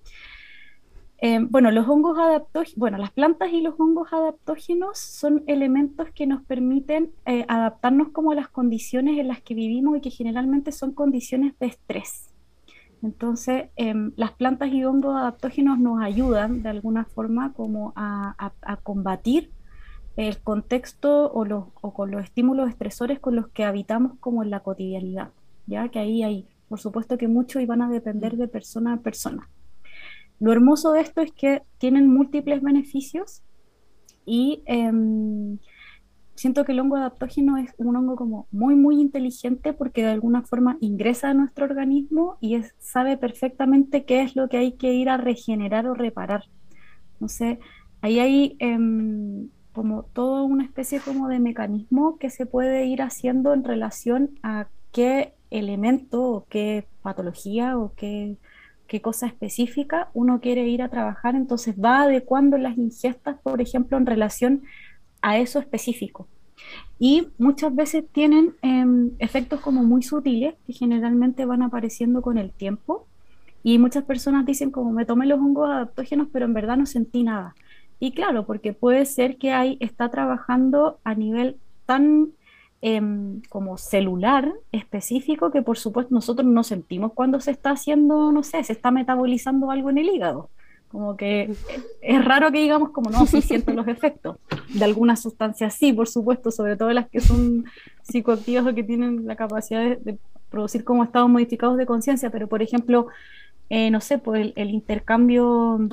Em, 1.20 1.48
bueno, 1.50 1.72
los 1.72 1.88
hongos 1.88 2.16
adaptógenos, 2.16 2.76
bueno, 2.76 2.96
las 2.96 3.10
plantas 3.10 3.52
y 3.52 3.60
los 3.60 3.74
hongos 3.78 4.12
adaptógenos 4.12 4.98
son 4.98 5.42
elementos 5.48 6.08
que 6.14 6.28
nos 6.28 6.44
permiten 6.44 7.10
eh, 7.26 7.44
adaptarnos 7.48 8.10
como 8.10 8.30
a 8.30 8.36
las 8.36 8.48
condiciones 8.48 9.18
en 9.18 9.26
las 9.26 9.42
que 9.42 9.54
vivimos 9.54 9.96
y 9.96 10.00
que 10.00 10.10
generalmente 10.10 10.70
son 10.70 10.92
condiciones 10.92 11.58
de 11.58 11.66
estrés. 11.66 12.32
Entonces, 13.02 13.70
em, 13.74 14.12
las 14.16 14.32
plantas 14.32 14.70
y 14.72 14.84
hongos 14.84 15.16
adaptógenos 15.16 15.78
nos 15.80 16.00
ayudan 16.02 16.62
de 16.62 16.68
alguna 16.68 17.04
forma 17.04 17.52
como 17.52 17.92
a, 17.96 18.52
combatir 18.84 19.50
el 20.16 20.38
contexto 20.40 21.32
o, 21.32 21.44
los, 21.44 21.64
o 21.80 21.92
con 21.94 22.10
los 22.12 22.22
estímulos 22.22 22.68
estresores 22.68 23.18
con 23.18 23.34
los 23.36 23.48
que 23.48 23.64
habitamos 23.64 24.12
como 24.20 24.42
en 24.44 24.50
la 24.50 24.60
cotidianidad, 24.60 25.30
ya 25.66 25.88
que 25.88 25.98
ahí 25.98 26.22
hay, 26.22 26.46
por 26.68 26.80
supuesto 26.80 27.18
que 27.18 27.28
mucho 27.28 27.60
y 27.60 27.66
van 27.66 27.82
a 27.82 27.88
depender 27.88 28.36
de 28.36 28.48
persona 28.48 28.94
a 28.94 28.96
persona. 28.98 29.48
Lo 30.40 30.52
hermoso 30.52 30.92
de 30.92 31.00
esto 31.00 31.20
es 31.20 31.32
que 31.32 31.62
tienen 31.78 32.12
múltiples 32.12 32.62
beneficios 32.62 33.42
y 34.24 34.62
em, 34.66 35.58
siento 36.34 36.64
que 36.64 36.72
el 36.72 36.80
hongo 36.80 36.96
adaptógeno 36.96 37.56
es 37.56 37.74
un 37.78 37.96
hongo 37.96 38.14
como 38.14 38.46
muy, 38.52 38.76
muy 38.76 39.00
inteligente 39.00 39.72
porque 39.72 40.02
de 40.02 40.10
alguna 40.10 40.42
forma 40.42 40.76
ingresa 40.80 41.30
a 41.30 41.34
nuestro 41.34 41.64
organismo 41.64 42.38
y 42.40 42.60
sabe 42.78 43.16
perfectamente 43.16 44.04
qué 44.04 44.22
es 44.22 44.36
lo 44.36 44.48
que 44.48 44.58
hay 44.58 44.72
que 44.72 44.92
ir 44.92 45.08
a 45.08 45.16
regenerar 45.16 45.86
o 45.88 45.94
reparar. 45.94 46.44
Sé, 47.26 47.58
ahí 48.00 48.20
hay 48.20 48.56
em, 48.60 49.48
como 49.72 50.04
toda 50.04 50.42
una 50.42 50.64
especie 50.64 51.00
como 51.00 51.26
de 51.28 51.40
mecanismo 51.40 52.18
que 52.18 52.30
se 52.30 52.46
puede 52.46 52.86
ir 52.86 53.02
haciendo 53.02 53.52
en 53.52 53.64
relación 53.64 54.38
a 54.44 54.68
qué 54.92 55.34
elemento 55.50 56.22
o 56.22 56.44
qué 56.48 56.86
patología 57.02 57.76
o 57.76 57.92
qué 57.96 58.36
qué 58.88 59.00
cosa 59.00 59.26
específica 59.26 60.08
uno 60.14 60.40
quiere 60.40 60.66
ir 60.66 60.82
a 60.82 60.88
trabajar, 60.88 61.36
entonces 61.36 61.76
va 61.76 62.02
adecuando 62.02 62.58
las 62.58 62.76
ingestas, 62.76 63.38
por 63.42 63.60
ejemplo, 63.60 63.96
en 63.96 64.06
relación 64.06 64.62
a 65.22 65.38
eso 65.38 65.60
específico. 65.60 66.26
Y 66.98 67.28
muchas 67.38 67.74
veces 67.74 68.04
tienen 68.10 68.54
em, 68.62 69.12
efectos 69.20 69.60
como 69.60 69.84
muy 69.84 70.02
sutiles 70.02 70.54
que 70.66 70.72
generalmente 70.72 71.44
van 71.44 71.62
apareciendo 71.62 72.22
con 72.22 72.38
el 72.38 72.50
tiempo. 72.50 73.06
Y 73.62 73.78
muchas 73.78 74.04
personas 74.04 74.46
dicen 74.46 74.70
como 74.70 74.90
me 74.90 75.04
tomé 75.04 75.26
los 75.26 75.38
hongos 75.38 75.70
adaptógenos, 75.70 76.28
pero 76.32 76.46
en 76.46 76.54
verdad 76.54 76.76
no 76.76 76.86
sentí 76.86 77.22
nada. 77.22 77.54
Y 78.00 78.12
claro, 78.12 78.46
porque 78.46 78.72
puede 78.72 79.04
ser 79.04 79.36
que 79.36 79.52
ahí 79.52 79.76
está 79.80 80.08
trabajando 80.08 80.98
a 81.04 81.14
nivel 81.14 81.56
tan 81.86 82.30
Em, 82.80 83.42
como 83.48 83.76
celular 83.76 84.54
específico 84.70 85.50
que 85.50 85.62
por 85.62 85.76
supuesto 85.78 86.14
nosotros 86.14 86.46
no 86.46 86.62
sentimos 86.62 87.12
cuando 87.12 87.40
se 87.40 87.50
está 87.50 87.70
haciendo, 87.70 88.30
no 88.30 88.44
sé, 88.44 88.62
se 88.62 88.72
está 88.72 88.92
metabolizando 88.92 89.72
algo 89.72 89.90
en 89.90 89.98
el 89.98 90.08
hígado. 90.08 90.48
Como 90.86 91.16
que 91.16 91.52
es 92.00 92.24
raro 92.24 92.52
que 92.52 92.60
digamos 92.60 92.90
como 92.90 93.10
no, 93.10 93.26
sí 93.26 93.42
siento 93.42 93.72
los 93.72 93.88
efectos. 93.88 94.36
De 94.72 94.84
algunas 94.84 95.20
sustancias 95.20 95.74
sí, 95.74 95.92
por 95.92 96.06
supuesto, 96.06 96.52
sobre 96.52 96.76
todo 96.76 96.92
las 96.92 97.08
que 97.08 97.18
son 97.18 97.64
psicoactivas 98.02 98.64
o 98.64 98.74
que 98.74 98.84
tienen 98.84 99.26
la 99.26 99.34
capacidad 99.34 99.98
de, 99.98 100.16
producir 100.48 100.84
como 100.84 101.02
estados 101.02 101.28
modificados 101.28 101.76
de 101.78 101.84
conciencia, 101.84 102.30
pero 102.30 102.46
por 102.46 102.62
ejemplo, 102.62 103.08
eh, 103.70 103.90
no 103.90 104.00
sé, 104.00 104.18
pues 104.18 104.52
el, 104.54 104.70
intercambio, 104.70 105.88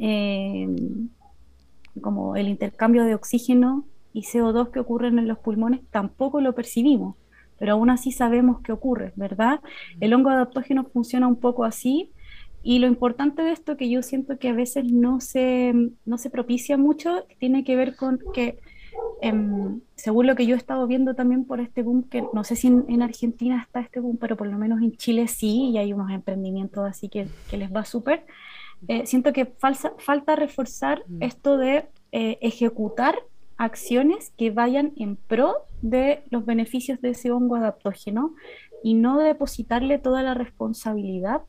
eh, 0.00 0.68
como 2.00 2.34
el 2.34 2.48
intercambio 2.48 3.04
de 3.04 3.14
oxígeno 3.14 3.84
y 4.12 4.22
CO2 4.22 4.70
que 4.70 4.80
ocurren 4.80 5.18
en 5.18 5.28
los 5.28 5.38
pulmones 5.38 5.80
tampoco 5.90 6.40
lo 6.40 6.54
percibimos, 6.54 7.16
pero 7.58 7.74
aún 7.74 7.90
así 7.90 8.12
sabemos 8.12 8.60
que 8.60 8.72
ocurre, 8.72 9.12
¿verdad? 9.16 9.60
El 10.00 10.14
hongo 10.14 10.30
adaptógeno 10.30 10.84
funciona 10.84 11.28
un 11.28 11.36
poco 11.36 11.64
así 11.64 12.10
y 12.62 12.78
lo 12.78 12.86
importante 12.86 13.42
de 13.42 13.52
esto 13.52 13.76
que 13.76 13.90
yo 13.90 14.02
siento 14.02 14.38
que 14.38 14.48
a 14.48 14.52
veces 14.52 14.84
no 14.84 15.20
se, 15.20 15.74
no 16.04 16.18
se 16.18 16.30
propicia 16.30 16.76
mucho 16.76 17.24
tiene 17.38 17.64
que 17.64 17.74
ver 17.74 17.96
con 17.96 18.20
que, 18.32 18.58
em, 19.20 19.80
según 19.96 20.28
lo 20.28 20.36
que 20.36 20.46
yo 20.46 20.54
he 20.54 20.58
estado 20.58 20.86
viendo 20.86 21.14
también 21.14 21.44
por 21.44 21.60
este 21.60 21.82
boom, 21.82 22.04
que 22.04 22.24
no 22.32 22.44
sé 22.44 22.54
si 22.54 22.68
en, 22.68 23.02
Argentina 23.02 23.60
está 23.60 23.80
este 23.80 23.98
boom, 24.00 24.16
pero 24.16 24.36
por 24.36 24.46
lo 24.46 24.58
menos 24.58 24.80
en 24.80 24.92
Chile 24.96 25.26
sí, 25.26 25.70
y 25.70 25.78
hay 25.78 25.92
unos 25.92 26.10
emprendimientos 26.10 26.88
así 26.88 27.08
que, 27.08 27.26
que 27.50 27.56
les 27.56 27.74
va 27.74 27.84
súper. 27.84 28.24
Eh, 28.88 29.06
siento 29.06 29.32
que 29.32 29.46
falsa, 29.46 29.92
falta 29.98 30.36
reforzar 30.36 31.04
mm. 31.08 31.22
esto 31.22 31.56
de 31.56 31.88
eh, 32.10 32.38
ejecutar 32.42 33.16
acciones 33.56 34.32
que 34.36 34.50
vayan 34.50 34.92
en 34.96 35.16
pro 35.16 35.66
de 35.82 36.22
los 36.30 36.44
beneficios 36.44 37.00
de 37.00 37.10
ese 37.10 37.30
hongo 37.30 37.56
adaptógeno 37.56 38.34
y 38.82 38.94
no 38.94 39.18
depositarle 39.18 39.98
toda 39.98 40.22
la 40.22 40.34
responsabilidad 40.34 41.42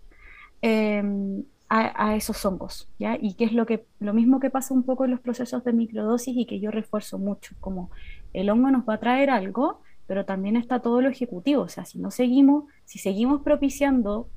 em, 0.62 1.44
a, 1.70 2.16
esos 2.16 2.46
hongos, 2.46 2.88
¿ya? 3.00 3.18
Y 3.20 3.34
que 3.34 3.46
es 3.46 3.52
lo, 3.52 3.66
que, 3.66 3.88
lo 4.00 4.14
mismo 4.14 4.40
que 4.40 4.52
pasa 4.52 4.76
un 4.76 4.84
poco 4.84 5.06
en 5.06 5.12
los 5.12 5.20
procesos 5.20 5.64
de 5.64 5.74
microdosis 5.74 6.38
y 6.38 6.46
que 6.46 6.60
yo 6.60 6.70
refuerzo 6.70 7.18
mucho, 7.18 7.56
como 7.60 7.90
el 8.32 8.52
hongo 8.52 8.70
nos 8.70 8.88
va 8.88 8.96
a 8.96 9.00
traer 9.00 9.32
algo, 9.32 9.82
pero 10.06 10.24
también 10.24 10.56
está 10.56 10.82
todo 10.82 11.02
lo 11.02 11.10
ejecutivo, 11.10 11.64
o 11.64 11.70
sea, 11.70 11.84
si 11.86 11.98
no 11.98 12.12
seguimos, 12.12 12.66
si 12.86 13.00
seguimos 13.00 13.42
propiciando, 13.42 14.28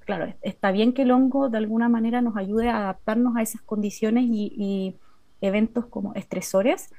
claro, 0.00 0.34
está 0.42 0.70
bien 0.70 0.92
que 0.92 1.02
el 1.02 1.12
hongo 1.12 1.48
de 1.48 1.56
alguna 1.56 1.88
manera 1.88 2.20
nos 2.20 2.36
ayude 2.36 2.68
a 2.68 2.76
adaptarnos 2.76 3.36
a 3.36 3.42
esas 3.42 3.62
condiciones 3.62 4.24
y 4.26 4.96
eventos 5.44 5.86
como 5.86 6.14
estresores, 6.14 6.90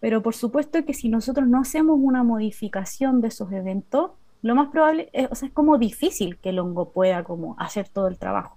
pero 0.00 0.22
por 0.22 0.34
supuesto 0.34 0.84
que 0.84 0.94
si 0.94 1.08
nosotros 1.08 1.46
no 1.46 1.60
hacemos 1.60 1.98
una 2.00 2.22
modificación 2.22 3.20
de 3.20 3.28
esos 3.28 3.52
eventos, 3.52 4.12
lo 4.42 4.54
más 4.54 4.68
probable, 4.68 5.10
es, 5.12 5.28
o 5.30 5.34
sea, 5.34 5.48
es 5.48 5.54
como 5.54 5.76
difícil 5.76 6.38
que 6.38 6.50
el 6.50 6.58
hongo 6.58 6.90
pueda 6.90 7.24
como 7.24 7.56
hacer 7.58 7.88
todo 7.88 8.08
el 8.08 8.18
trabajo. 8.18 8.56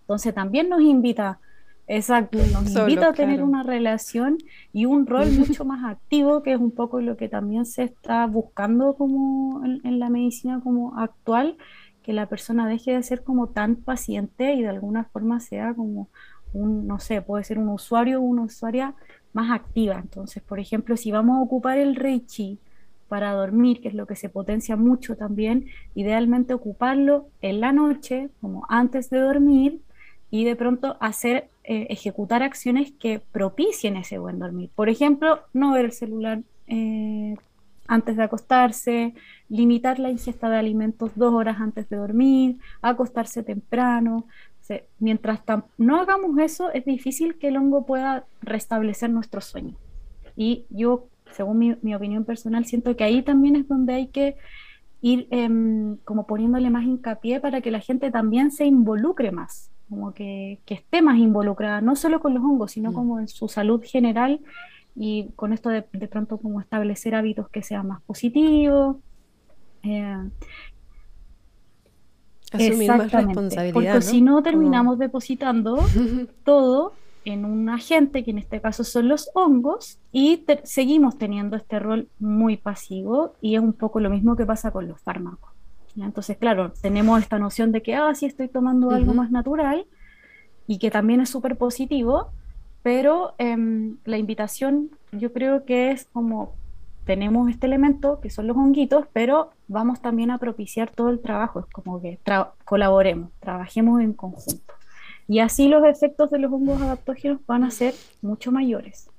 Entonces 0.00 0.34
también 0.34 0.68
nos 0.68 0.80
invita, 0.80 1.38
exacto, 1.86 2.38
nos 2.52 2.74
invita 2.74 3.08
a 3.08 3.12
tener 3.12 3.42
una 3.42 3.62
relación 3.62 4.38
y 4.72 4.86
un 4.86 5.06
rol 5.06 5.30
mucho 5.38 5.64
más 5.64 5.84
activo, 5.84 6.42
que 6.42 6.52
es 6.52 6.58
un 6.58 6.72
poco 6.72 7.00
lo 7.00 7.16
que 7.16 7.28
también 7.28 7.66
se 7.66 7.84
está 7.84 8.26
buscando 8.26 8.94
como 8.94 9.64
en 9.64 9.98
la 10.00 10.10
medicina 10.10 10.60
como 10.62 10.98
actual, 10.98 11.56
que 12.02 12.12
la 12.12 12.26
persona 12.26 12.68
deje 12.68 12.92
de 12.92 13.02
ser 13.02 13.24
como 13.24 13.48
tan 13.48 13.74
paciente 13.74 14.54
y 14.54 14.62
de 14.62 14.68
alguna 14.68 15.04
forma 15.04 15.40
sea 15.40 15.74
como 15.74 16.08
no 16.64 16.98
sé, 16.98 17.22
puede 17.22 17.44
ser 17.44 17.58
un 17.58 17.68
usuario 17.68 18.20
o 18.20 18.22
una 18.22 18.42
usuaria 18.42 18.94
más 19.32 19.50
activa. 19.50 19.98
Entonces, 19.98 20.42
por 20.42 20.58
ejemplo, 20.58 20.96
si 20.96 21.10
vamos 21.10 21.38
a 21.38 21.42
ocupar 21.42 21.78
el 21.78 21.96
Reichi 21.96 22.58
para 23.08 23.32
dormir, 23.32 23.80
que 23.80 23.88
es 23.88 23.94
lo 23.94 24.06
que 24.06 24.16
se 24.16 24.28
potencia 24.28 24.76
mucho 24.76 25.16
también, 25.16 25.66
idealmente 25.94 26.54
ocuparlo 26.54 27.28
en 27.42 27.60
la 27.60 27.72
noche, 27.72 28.30
como 28.40 28.66
antes 28.68 29.10
de 29.10 29.20
dormir, 29.20 29.80
y 30.30 30.44
de 30.44 30.56
pronto 30.56 30.96
hacer, 31.00 31.48
eh, 31.64 31.86
ejecutar 31.90 32.42
acciones 32.42 32.92
que 32.92 33.20
propicien 33.20 33.96
ese 33.96 34.18
buen 34.18 34.38
dormir. 34.38 34.70
Por 34.74 34.88
ejemplo, 34.88 35.40
no 35.52 35.72
ver 35.72 35.84
el 35.84 35.92
celular 35.92 36.42
eh, 36.66 37.36
antes 37.88 38.16
de 38.16 38.22
acostarse, 38.24 39.14
limitar 39.48 39.98
la 39.98 40.10
ingesta 40.10 40.48
de 40.48 40.56
alimentos 40.56 41.12
dos 41.14 41.32
horas 41.32 41.60
antes 41.60 41.88
de 41.88 41.96
dormir, 41.96 42.58
acostarse 42.82 43.42
temprano. 43.42 44.26
Mientras 44.98 45.40
no 45.78 46.00
hagamos 46.00 46.38
eso, 46.38 46.72
es 46.72 46.84
difícil 46.84 47.36
que 47.38 47.48
el 47.48 47.56
hongo 47.56 47.86
pueda 47.86 48.24
restablecer 48.40 49.10
nuestro 49.10 49.40
sueño. 49.40 49.76
Y 50.36 50.66
yo, 50.70 51.06
según 51.32 51.78
mi, 51.80 51.94
opinión 51.94 52.24
personal, 52.24 52.64
siento 52.64 52.96
que 52.96 53.04
ahí 53.04 53.22
también 53.22 53.56
es 53.56 53.68
donde 53.68 53.94
hay 53.94 54.06
que 54.08 54.36
ir 55.00 55.28
em, 55.30 55.96
como 56.04 56.26
poniéndole 56.26 56.70
más 56.70 56.84
hincapié 56.84 57.40
para 57.40 57.60
que 57.60 57.70
la 57.70 57.80
gente 57.80 58.10
también 58.10 58.50
se 58.50 58.66
involucre 58.66 59.30
más, 59.30 59.70
como 59.88 60.12
que, 60.12 60.60
esté 60.66 61.02
más 61.02 61.18
involucrada, 61.18 61.80
no 61.80 61.96
solo 61.96 62.20
con 62.20 62.34
los 62.34 62.42
hongos, 62.42 62.72
sino 62.72 62.90
mm. 62.90 62.94
como 62.94 63.20
en 63.20 63.28
su 63.28 63.48
salud 63.48 63.82
general 63.84 64.40
y 64.94 65.28
con 65.36 65.52
esto 65.52 65.68
de, 65.68 65.82
pronto 65.82 66.38
como 66.38 66.60
establecer 66.60 67.14
hábitos 67.14 67.48
que 67.48 67.62
sean 67.62 67.86
más 67.86 68.02
positivos. 68.02 68.96
Eh, 69.82 70.16
Asumir 72.56 72.88
más 72.88 73.12
responsabilidad. 73.12 73.72
Porque 73.72 74.02
si 74.02 74.20
no 74.20 74.42
terminamos 74.42 74.98
depositando 74.98 75.78
todo 76.44 76.92
en 77.24 77.44
un 77.44 77.68
agente, 77.68 78.22
que 78.22 78.30
en 78.30 78.38
este 78.38 78.60
caso 78.60 78.84
son 78.84 79.08
los 79.08 79.30
hongos, 79.34 79.98
y 80.12 80.44
seguimos 80.62 81.18
teniendo 81.18 81.56
este 81.56 81.78
rol 81.78 82.08
muy 82.20 82.56
pasivo, 82.56 83.34
y 83.40 83.56
es 83.56 83.60
un 83.60 83.72
poco 83.72 83.98
lo 84.00 84.10
mismo 84.10 84.36
que 84.36 84.46
pasa 84.46 84.70
con 84.70 84.86
los 84.86 85.00
fármacos. 85.00 85.50
Entonces, 85.96 86.36
claro, 86.36 86.72
tenemos 86.80 87.20
esta 87.20 87.38
noción 87.38 87.72
de 87.72 87.82
que, 87.82 87.94
ah, 87.94 88.14
sí 88.14 88.26
estoy 88.26 88.48
tomando 88.48 88.90
algo 88.90 89.12
más 89.12 89.30
natural, 89.30 89.86
y 90.68 90.78
que 90.78 90.90
también 90.90 91.20
es 91.20 91.28
súper 91.28 91.56
positivo, 91.56 92.28
pero 92.82 93.34
em, 93.38 93.96
la 94.04 94.18
invitación 94.18 94.90
yo 95.10 95.32
creo 95.32 95.64
que 95.64 95.90
es 95.90 96.04
como 96.12 96.52
tenemos 97.04 97.48
este 97.48 97.66
elemento 97.66 98.20
que 98.20 98.30
son 98.30 98.46
los 98.46 98.56
honguitos, 98.56 99.06
pero 99.12 99.50
vamos 99.68 100.00
también 100.00 100.30
a 100.30 100.38
propiciar 100.38 100.90
todo 100.90 101.10
el 101.10 101.20
trabajo, 101.20 101.60
es 101.60 101.66
como 101.66 102.00
que 102.00 102.18
colaboremos, 102.64 103.30
trabajemos 103.40 104.00
en 104.00 104.12
conjunto. 104.12 104.74
Y 105.28 105.40
así 105.40 105.68
los 105.68 105.84
efectos 105.84 106.30
de 106.30 106.38
los 106.38 106.52
hongos 106.52 106.80
adaptógenos 106.80 107.40
van 107.46 107.64
a 107.64 107.70
ser 107.70 107.94
mucho 108.22 108.52
mayores. 108.52 109.10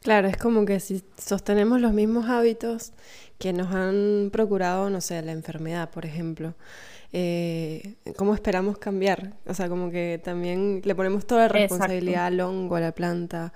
Claro, 0.00 0.28
es 0.28 0.36
como 0.36 0.64
que 0.64 0.80
si 0.80 1.02
sostenemos 1.16 1.80
los 1.80 1.92
mismos 1.92 2.28
hábitos 2.28 2.92
que 3.38 3.52
nos 3.52 3.72
han 3.72 4.30
procurado, 4.32 4.90
no 4.90 5.00
sé, 5.00 5.22
la 5.22 5.32
enfermedad, 5.32 5.90
por 5.90 6.04
ejemplo, 6.04 6.54
eh, 7.12 7.94
¿cómo 8.16 8.34
esperamos 8.34 8.78
cambiar? 8.78 9.34
O 9.46 9.54
sea, 9.54 9.68
como 9.68 9.90
que 9.90 10.20
también 10.22 10.82
le 10.84 10.94
ponemos 10.94 11.26
toda 11.26 11.42
la 11.42 11.48
responsabilidad 11.48 12.26
al 12.26 12.40
hongo, 12.40 12.76
a 12.76 12.80
la 12.80 12.92
planta. 12.92 13.52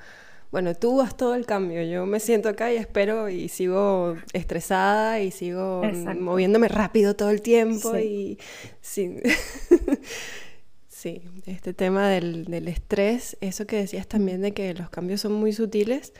Bueno, 0.50 0.74
tú 0.74 0.96
vas 0.96 1.16
todo 1.16 1.34
el 1.34 1.44
cambio. 1.44 1.82
Yo 1.82 2.06
me 2.06 2.20
siento 2.20 2.48
acá 2.48 2.72
y 2.72 2.76
espero 2.76 3.28
y 3.28 3.48
sigo 3.48 4.16
estresada 4.32 5.20
y 5.20 5.30
sigo 5.30 5.82
moviéndome 6.18 6.68
rápido 6.68 7.16
todo 7.16 7.30
el 7.30 7.42
tiempo 7.42 7.96
y 7.96 8.38
sí. 8.80 9.16
sí, 10.88 11.22
este 11.46 11.74
tema 11.74 12.08
del, 12.08 12.44
del, 12.46 12.68
estrés, 12.68 13.36
eso 13.40 13.66
que 13.66 13.76
decías 13.76 14.06
también 14.06 14.40
de 14.40 14.52
que 14.52 14.72
los 14.74 14.88
cambios 14.90 15.20
son 15.20 15.32
muy 15.32 15.52
sutiles, 15.52 16.12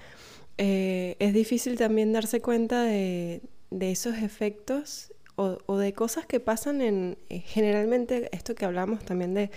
eh, 0.59 1.17
es 1.19 1.35
difícil 1.35 1.77
también 1.77 2.13
darse 2.13 2.41
cuenta 2.41 2.83
de, 2.83 3.43
de 3.71 3.91
esos 3.91 4.17
efectos 4.19 5.13
o, 5.37 5.77
de 5.77 5.93
cosas 5.93 6.25
que 6.25 6.41
pasan 6.41 6.81
en, 6.81 7.19
eh, 7.29 7.41
generalmente, 7.41 8.31
esto 8.33 8.55
que 8.55 8.65
hablamos 8.65 9.05
también 9.05 9.35
de, 9.35 9.51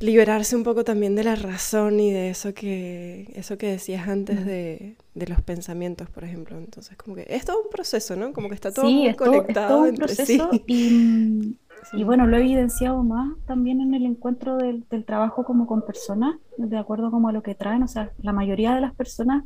liberarse 0.00 0.54
un 0.54 0.62
poco 0.62 0.84
también 0.84 1.16
de 1.16 1.24
la 1.24 1.34
razón 1.34 1.98
y 2.00 2.12
de 2.12 2.30
eso 2.30 2.54
que 2.54 3.32
eso 3.34 3.58
que 3.58 3.68
decías 3.68 4.08
antes 4.08 4.46
de, 4.46 4.96
de, 5.14 5.26
los 5.26 5.40
pensamientos, 5.40 6.08
por 6.08 6.24
ejemplo. 6.24 6.56
Entonces, 6.56 6.96
como 6.96 7.16
que 7.16 7.26
es 7.28 7.44
todo 7.44 7.62
un 7.62 7.70
proceso, 7.70 8.14
¿no? 8.16 8.32
Como 8.32 8.48
que 8.48 8.54
está 8.54 8.72
todo 8.72 8.88
muy 8.88 9.14
conectado 9.14 9.66
es 9.66 9.68
todo 9.68 9.90
un 9.90 9.96
proceso 9.96 10.50
y 10.66 11.56
y 11.92 12.04
bueno, 12.04 12.26
lo 12.26 12.36
he 12.36 12.40
evidenciado 12.40 13.02
más 13.02 13.36
también 13.46 13.80
en 13.80 13.94
el 13.94 14.04
encuentro 14.04 14.56
del, 14.56 14.84
trabajo 15.04 15.44
como 15.44 15.66
con 15.66 15.82
personas, 15.82 16.36
de 16.56 16.76
acuerdo 16.76 17.10
como 17.10 17.28
a 17.28 17.32
lo 17.32 17.42
que 17.42 17.54
traen. 17.54 17.82
O 17.82 17.88
sea, 17.88 18.12
la 18.18 18.32
mayoría 18.32 18.74
de 18.74 18.80
las 18.80 18.94
personas 18.94 19.44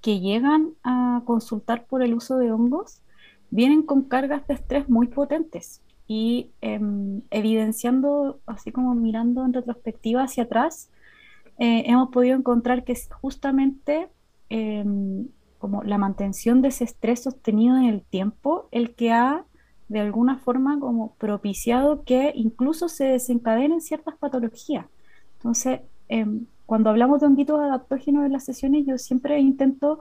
que 0.00 0.20
llegan 0.20 0.70
a 0.82 1.22
consultar 1.24 1.86
por 1.86 2.02
el 2.02 2.14
uso 2.14 2.38
de 2.38 2.52
hongos 2.52 3.02
vienen 3.50 3.82
con 3.82 4.02
cargas 4.02 4.46
de 4.46 4.54
estrés 4.54 4.88
muy 4.88 5.08
potentes 5.08 5.82
y 6.08 6.50
em, 6.62 7.20
evidenciando, 7.30 8.40
así 8.46 8.72
como 8.72 8.94
mirando 8.94 9.44
en 9.44 9.52
retrospectiva 9.52 10.22
hacia 10.24 10.44
atrás, 10.44 10.90
eh, 11.58 11.84
hemos 11.86 12.08
podido 12.08 12.36
encontrar 12.36 12.84
que 12.84 12.96
justamente 13.20 14.08
em, 14.48 15.28
como 15.58 15.82
la 15.82 15.98
mantención 15.98 16.62
de 16.62 16.68
ese 16.68 16.84
estrés 16.84 17.22
sostenido 17.22 17.76
en 17.76 17.84
el 17.84 18.02
tiempo 18.02 18.68
el 18.72 18.94
que 18.94 19.12
ha 19.12 19.44
de 19.88 20.00
alguna 20.00 20.38
forma 20.38 20.80
como 20.80 21.14
propiciado 21.16 22.04
que 22.04 22.32
incluso 22.34 22.88
se 22.88 23.04
desencadenen 23.04 23.80
ciertas 23.80 24.16
patologías. 24.16 24.86
Entonces, 25.34 25.80
em, 26.08 26.46
cuando 26.66 26.90
hablamos 26.90 27.20
de 27.20 27.26
honguitos 27.26 27.60
adaptógenos 27.60 28.24
en 28.24 28.32
las 28.32 28.44
sesiones, 28.44 28.86
yo 28.86 28.98
siempre 28.98 29.40
intento 29.40 30.00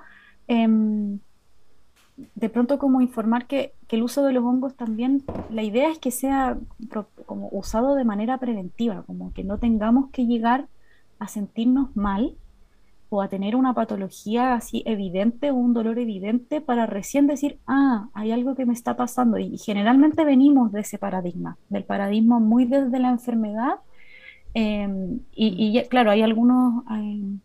de 2.36 2.50
pronto 2.50 2.80
como 2.80 3.02
informar 3.02 3.46
que, 3.48 3.74
el 3.90 4.04
uso 4.04 4.26
de 4.26 4.34
los 4.34 4.44
hongos 4.44 4.76
también, 4.76 5.24
la 5.50 5.64
idea 5.64 5.90
es 5.90 6.00
que 6.00 6.12
sea 6.12 6.58
como 7.26 7.48
usado 7.52 7.96
de 7.96 8.04
manera 8.04 8.38
preventiva, 8.38 9.04
como 9.04 9.32
que 9.34 9.44
no 9.44 9.60
tengamos 9.60 10.10
que 10.10 10.26
llegar 10.26 10.68
a 11.20 11.28
sentirnos 11.28 11.96
mal 11.96 12.36
o 13.10 13.22
a 13.22 13.30
tener 13.30 13.56
una 13.56 13.74
patología 13.74 14.54
así 14.54 14.84
evidente 14.86 15.52
o 15.52 15.56
un 15.56 15.74
dolor 15.74 15.98
evidente 16.00 16.60
para 16.60 16.86
recién 16.86 17.28
decir, 17.28 17.60
ah, 17.66 18.10
hay 18.14 18.32
algo 18.32 18.56
que 18.56 18.66
me 18.66 18.74
está 18.74 18.98
pasando. 18.98 19.38
Y 19.38 19.58
generalmente 19.58 20.26
venimos 20.26 20.72
de 20.72 20.82
ese 20.82 20.98
paradigma, 20.98 21.58
del 21.70 21.86
paradigma 21.86 22.40
muy 22.40 22.66
desde 22.66 23.00
la 23.00 23.10
enfermedad. 23.10 23.80
Em, 24.54 25.20
y, 25.34 25.82
claro, 25.84 26.12
hay 26.12 26.22
algunos, 26.22 26.84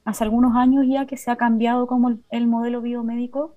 hace 0.04 0.24
algunos 0.24 0.56
años 0.56 0.86
ya 0.88 1.06
que 1.06 1.16
se 1.16 1.30
ha 1.30 1.36
cambiado 1.36 1.86
como 1.86 2.18
el, 2.30 2.46
modelo 2.46 2.80
biomédico 2.80 3.54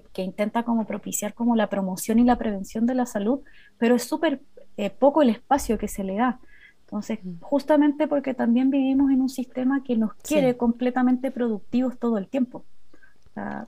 que, 0.00 0.22
intenta 0.22 0.62
como 0.62 0.86
propiciar 0.86 1.34
como 1.34 1.56
la 1.56 1.68
promoción 1.68 2.18
y 2.18 2.24
la 2.24 2.36
prevención 2.36 2.86
de 2.86 2.94
la 2.94 3.06
salud, 3.06 3.40
pero 3.78 3.96
es 3.96 4.04
súper 4.04 4.40
eh, 4.76 4.90
poco 4.90 5.22
el 5.22 5.30
espacio 5.30 5.78
que 5.78 5.88
se 5.88 6.04
le 6.04 6.16
da. 6.16 6.40
Entonces, 6.84 7.20
justamente 7.40 8.06
porque 8.06 8.34
también 8.34 8.70
vivimos 8.70 9.10
en 9.10 9.22
un 9.22 9.28
sistema 9.28 9.82
que 9.82 9.96
nos 9.96 10.14
quiere 10.14 10.56
completamente 10.56 11.30
productivos 11.30 11.98
todo 11.98 12.18
el 12.18 12.28
tiempo. 12.28 12.64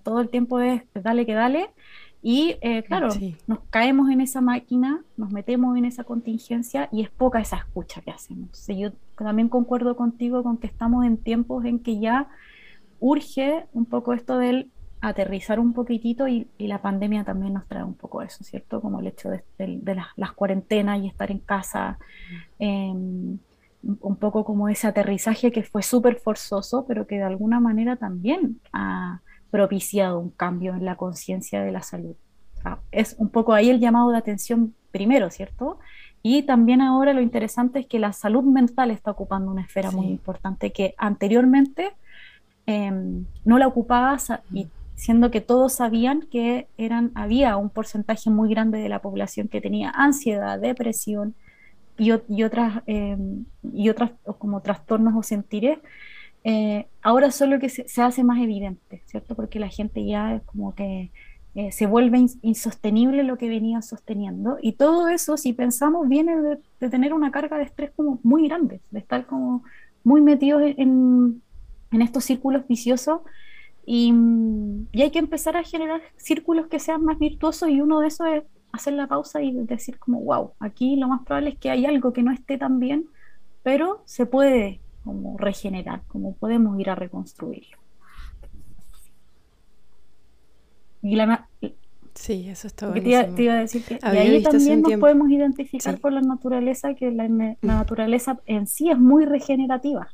todo 0.02 0.20
el 0.20 0.28
tiempo 0.28 0.60
es 0.60 0.82
dale 0.94 1.24
que 1.24 1.34
dale. 1.34 1.70
Y 2.22 2.56
eh, 2.62 2.82
claro, 2.84 3.08
nos 3.46 3.58
caemos 3.68 4.10
en 4.10 4.22
esa 4.22 4.40
máquina, 4.40 5.02
nos 5.18 5.30
metemos 5.30 5.76
en 5.76 5.84
esa 5.84 6.04
contingencia 6.04 6.88
y 6.90 7.02
es 7.02 7.10
poca 7.10 7.40
esa 7.40 7.56
escucha 7.56 8.00
que 8.00 8.10
hacemos. 8.10 8.66
yo 8.66 8.92
también 9.16 9.50
concuerdo 9.50 9.94
contigo 9.94 10.42
con 10.42 10.56
que 10.56 10.66
estamos 10.66 11.04
en 11.04 11.18
tiempos 11.18 11.64
en 11.66 11.78
que 11.78 11.98
ya 11.98 12.28
urge 13.00 13.66
un 13.74 13.84
poco 13.84 14.14
esto 14.14 14.38
del 14.38 14.70
aterrizar 15.08 15.60
un 15.60 15.72
poquitito 15.72 16.26
y, 16.28 16.48
la 16.58 16.80
pandemia 16.80 17.24
también 17.24 17.52
nos 17.52 17.66
trae 17.66 17.84
un 17.84 17.94
poco 17.94 18.22
eso, 18.22 18.42
¿cierto? 18.42 18.80
Como 18.80 19.00
el 19.00 19.08
hecho 19.08 19.28
de, 19.28 19.44
las, 20.16 20.32
cuarentenas 20.32 21.02
y 21.02 21.08
estar 21.08 21.30
en 21.30 21.38
casa, 21.38 21.98
em, 22.58 23.38
un 23.82 24.16
poco 24.16 24.44
como 24.44 24.68
ese 24.68 24.86
aterrizaje 24.86 25.52
que 25.52 25.62
fue 25.62 25.82
súper 25.82 26.16
forzoso, 26.16 26.86
pero 26.86 27.06
que 27.06 27.16
de 27.16 27.24
alguna 27.24 27.60
manera 27.60 27.96
también 27.96 28.60
ha 28.72 29.20
propiciado 29.50 30.18
un 30.18 30.30
cambio 30.30 30.74
en 30.74 30.84
la 30.84 30.96
conciencia 30.96 31.62
de 31.62 31.72
la 31.72 31.82
salud. 31.82 32.16
es 32.90 33.14
un 33.18 33.28
poco 33.28 33.52
ahí 33.52 33.68
el 33.68 33.78
llamado 33.78 34.10
de 34.10 34.16
atención 34.16 34.74
primero, 34.90 35.28
¿cierto? 35.28 35.78
Y 36.22 36.44
también 36.44 36.80
ahora 36.80 37.12
lo 37.12 37.20
interesante 37.20 37.80
es 37.80 37.86
que 37.86 37.98
la 37.98 38.14
salud 38.14 38.42
mental 38.42 38.90
está 38.90 39.10
ocupando 39.10 39.50
una 39.50 39.60
esfera 39.60 39.90
muy 39.90 40.06
importante 40.06 40.72
que 40.72 40.94
anteriormente 40.96 41.92
em, 42.64 43.26
no 43.44 43.58
la 43.58 43.66
ocupaba 43.66 44.16
y 44.50 44.66
siendo 44.94 45.30
que 45.30 45.40
todos 45.40 45.74
sabían 45.74 46.22
que 46.22 46.68
eran, 46.78 47.10
había 47.14 47.56
un 47.56 47.70
porcentaje 47.70 48.30
muy 48.30 48.48
grande 48.48 48.78
de 48.78 48.88
la 48.88 49.02
población 49.02 49.48
que 49.48 49.60
tenía 49.60 49.90
ansiedad, 49.90 50.58
depresión 50.58 51.34
y, 51.98 52.10
otras, 52.42 52.82
em, 52.86 53.44
y 53.72 53.88
otras 53.88 54.12
como 54.38 54.60
trastornos 54.60 55.14
o 55.16 55.22
sentires, 55.22 55.78
eh, 56.44 56.86
ahora 57.02 57.30
solo 57.30 57.58
que 57.58 57.68
se, 57.68 58.02
hace 58.02 58.24
más 58.24 58.40
evidente, 58.42 59.02
¿cierto? 59.06 59.34
Porque 59.34 59.58
la 59.58 59.68
gente 59.68 60.04
ya 60.04 60.34
es 60.36 60.42
como 60.42 60.74
que 60.74 61.10
eh, 61.54 61.72
se 61.72 61.86
vuelve 61.86 62.26
insostenible 62.42 63.22
lo 63.22 63.38
que 63.38 63.48
venía 63.48 63.80
sosteniendo 63.80 64.58
y 64.60 64.72
todo 64.72 65.08
eso, 65.08 65.36
si 65.36 65.52
pensamos, 65.52 66.08
viene 66.08 66.36
de, 66.80 66.88
tener 66.90 67.14
una 67.14 67.30
carga 67.30 67.58
de 67.58 67.64
estrés 67.64 67.92
como 67.96 68.18
muy 68.22 68.48
grande, 68.48 68.80
de 68.90 68.98
estar 68.98 69.26
como 69.26 69.62
muy 70.02 70.20
metidos 70.20 70.62
en, 70.76 71.42
en 71.92 72.02
estos 72.02 72.24
círculos 72.24 72.66
viciosos 72.68 73.20
y, 73.86 74.12
hay 74.94 75.10
que 75.10 75.18
empezar 75.18 75.56
a 75.56 75.62
generar 75.62 76.00
círculos 76.16 76.66
que 76.68 76.78
sean 76.78 77.04
más 77.04 77.18
virtuosos 77.18 77.68
y 77.68 77.80
uno 77.80 78.00
de 78.00 78.08
esos 78.08 78.26
es 78.28 78.42
hacer 78.72 78.94
la 78.94 79.06
pausa 79.06 79.42
y 79.42 79.52
decir 79.52 79.98
como, 79.98 80.20
wow, 80.20 80.52
aquí 80.58 80.96
lo 80.96 81.08
más 81.08 81.22
probable 81.24 81.50
es 81.50 81.58
que 81.58 81.70
hay 81.70 81.86
algo 81.86 82.12
que 82.12 82.22
no 82.22 82.32
esté 82.32 82.58
tan 82.58 82.80
bien, 82.80 83.06
pero 83.62 84.02
se 84.04 84.26
puede 84.26 84.80
como 85.04 85.36
regenerar, 85.38 86.02
como 86.08 86.34
podemos 86.34 86.78
ir 86.80 86.90
a 86.90 86.94
reconstruirlo. 86.94 87.78
Y 91.02 91.16
la, 91.16 91.46
sí, 92.14 92.48
eso 92.48 92.66
está 92.66 92.90
Te, 92.92 93.00
iba, 93.00 93.52
a 93.52 93.60
decir 93.60 93.84
que 93.84 93.98
y 94.02 94.16
ahí 94.16 94.42
también 94.42 94.80
nos 94.80 94.94
podemos 94.94 95.30
identificar 95.30 95.98
por 95.98 96.12
la 96.12 96.22
naturaleza, 96.22 96.94
que 96.94 97.10
la, 97.10 97.28
la, 97.28 97.56
naturaleza 97.60 98.40
en 98.46 98.66
sí 98.66 98.90
es 98.90 98.98
muy 98.98 99.26
regenerativa. 99.26 100.08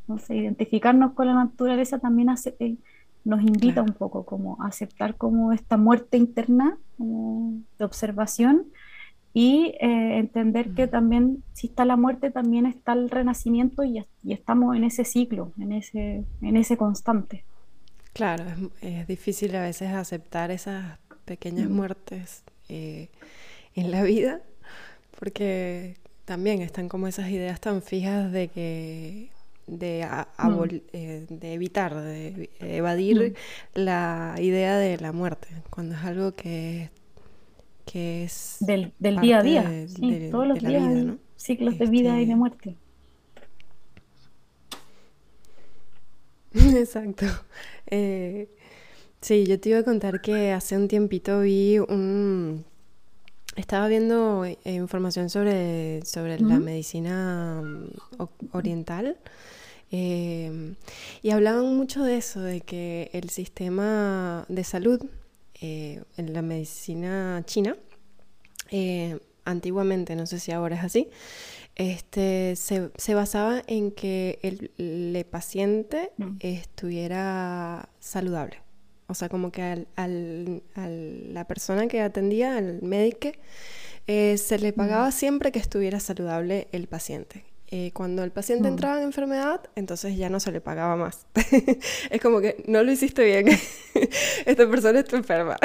Entonces, 0.00 0.36
identificarnos 0.36 1.12
con 1.12 1.28
la 1.28 1.34
naturaleza 1.34 2.00
también 2.00 2.28
hace, 2.30 2.56
eh, 2.58 2.76
nos 3.24 3.42
invita 3.42 3.82
un 3.82 3.92
poco 3.92 4.24
como 4.24 4.60
a 4.62 4.68
aceptar 4.68 5.16
como 5.16 5.52
esta 5.52 5.76
muerte 5.76 6.16
interna 6.16 6.78
de 6.98 7.84
observación 7.84 8.66
y 9.34 9.74
eh, 9.80 10.18
entender 10.18 10.74
que 10.74 10.86
también 10.86 11.42
si 11.52 11.68
está 11.68 11.84
la 11.84 11.96
muerte 11.96 12.30
también 12.30 12.66
está 12.66 12.92
el 12.92 13.08
renacimiento 13.08 13.82
y, 13.82 14.04
estamos 14.28 14.76
en 14.76 14.84
ese 14.84 15.04
ciclo, 15.04 15.52
en 15.58 15.72
ese, 15.72 16.24
en 16.42 16.56
ese 16.56 16.76
constante. 16.76 17.44
Claro, 18.12 18.44
es, 18.82 19.06
difícil 19.06 19.54
a 19.56 19.62
veces 19.62 19.88
aceptar 19.92 20.50
esas 20.50 20.98
pequeñas 21.24 21.68
mm. 21.68 21.72
muertes 21.72 22.44
eh, 22.68 23.08
en 23.74 23.90
la 23.90 24.02
vida 24.02 24.42
porque 25.18 25.96
también 26.24 26.60
están 26.62 26.88
como 26.88 27.06
esas 27.06 27.30
ideas 27.30 27.60
tan 27.60 27.80
fijas 27.80 28.32
de 28.32 28.48
que 28.48 29.30
de, 29.66 30.06
mm. 30.38 30.74
eh, 30.92 31.26
de 31.28 31.52
evitar, 31.54 31.94
de 31.94 32.50
evadir 32.60 33.32
mm. 33.32 33.78
la 33.80 34.34
idea 34.38 34.76
de 34.76 34.98
la 34.98 35.12
muerte, 35.12 35.48
cuando 35.70 35.94
es 35.94 36.02
algo 36.02 36.32
que, 36.32 36.90
que 37.84 38.24
es... 38.24 38.56
Del, 38.60 38.92
día 38.98 39.38
a 39.38 39.42
día, 39.42 39.86
todos 40.30 40.46
los 40.46 40.58
días 40.58 41.16
ciclos 41.36 41.78
de 41.78 41.86
vida 41.86 42.14
y 42.14 42.16
de 42.16 42.22
este 42.22 42.36
muerte. 42.36 42.76
Exacto. 46.54 47.26
Eh, 47.86 48.48
sí, 49.20 49.46
yo 49.46 49.58
te 49.58 49.70
iba 49.70 49.78
a 49.78 49.82
contar 49.82 50.20
que 50.20 50.52
hace 50.52 50.76
un 50.76 50.88
tiempito 50.88 51.40
vi 51.40 51.78
un 51.78 52.64
estaba 53.56 53.88
viendo 53.88 54.44
eh, 54.44 54.58
información 54.64 55.30
sobre, 55.30 56.04
sobre 56.04 56.38
la 56.40 56.58
medicina 56.58 57.60
mm, 57.62 58.24
oriental 58.52 59.18
em, 59.90 60.76
y 61.22 61.30
hablaban 61.30 61.76
mucho 61.76 62.02
de 62.02 62.16
eso, 62.16 62.40
de 62.40 62.60
que 62.60 63.10
el 63.12 63.30
sistema 63.30 64.46
de 64.48 64.64
salud 64.64 65.04
eh, 65.60 66.02
en 66.16 66.32
la 66.32 66.42
medicina 66.42 67.42
china, 67.46 67.76
eh, 68.70 69.18
antiguamente, 69.44 70.16
no 70.16 70.26
sé 70.26 70.40
si 70.40 70.50
ahora 70.52 70.76
es 70.76 70.84
así, 70.84 71.08
este, 71.76 72.56
se, 72.56 73.14
basaba 73.14 73.62
en 73.66 73.92
que 73.92 74.38
el, 74.42 74.70
el 74.78 75.24
paciente 75.26 76.10
mm. 76.16 76.36
estuviera 76.40 77.88
saludable. 77.98 78.58
O 79.08 79.14
sea, 79.14 79.28
como 79.28 79.52
que 79.52 79.62
al, 79.62 79.88
al, 79.96 80.62
a 80.74 80.88
la 80.88 81.44
persona 81.46 81.86
que 81.88 82.00
atendía, 82.00 82.56
al 82.56 82.82
médico, 82.82 83.30
eh, 84.06 84.36
se 84.38 84.58
le 84.58 84.72
pagaba 84.72 85.10
siempre 85.12 85.52
que 85.52 85.58
estuviera 85.58 86.00
saludable 86.00 86.68
el 86.72 86.86
paciente. 86.86 87.44
Eh, 87.74 87.90
cuando 87.94 88.22
el 88.22 88.32
paciente 88.32 88.68
mm. 88.68 88.72
entraba 88.72 88.98
en 88.98 89.04
enfermedad, 89.04 89.62
entonces 89.76 90.18
ya 90.18 90.28
no 90.28 90.40
se 90.40 90.52
le 90.52 90.60
pagaba 90.60 90.94
más. 90.96 91.26
es 92.10 92.20
como 92.20 92.42
que 92.42 92.62
no 92.66 92.82
lo 92.82 92.92
hiciste 92.92 93.24
bien, 93.24 93.48
esta 94.44 94.68
persona 94.68 95.00
está 95.00 95.16
enferma. 95.16 95.56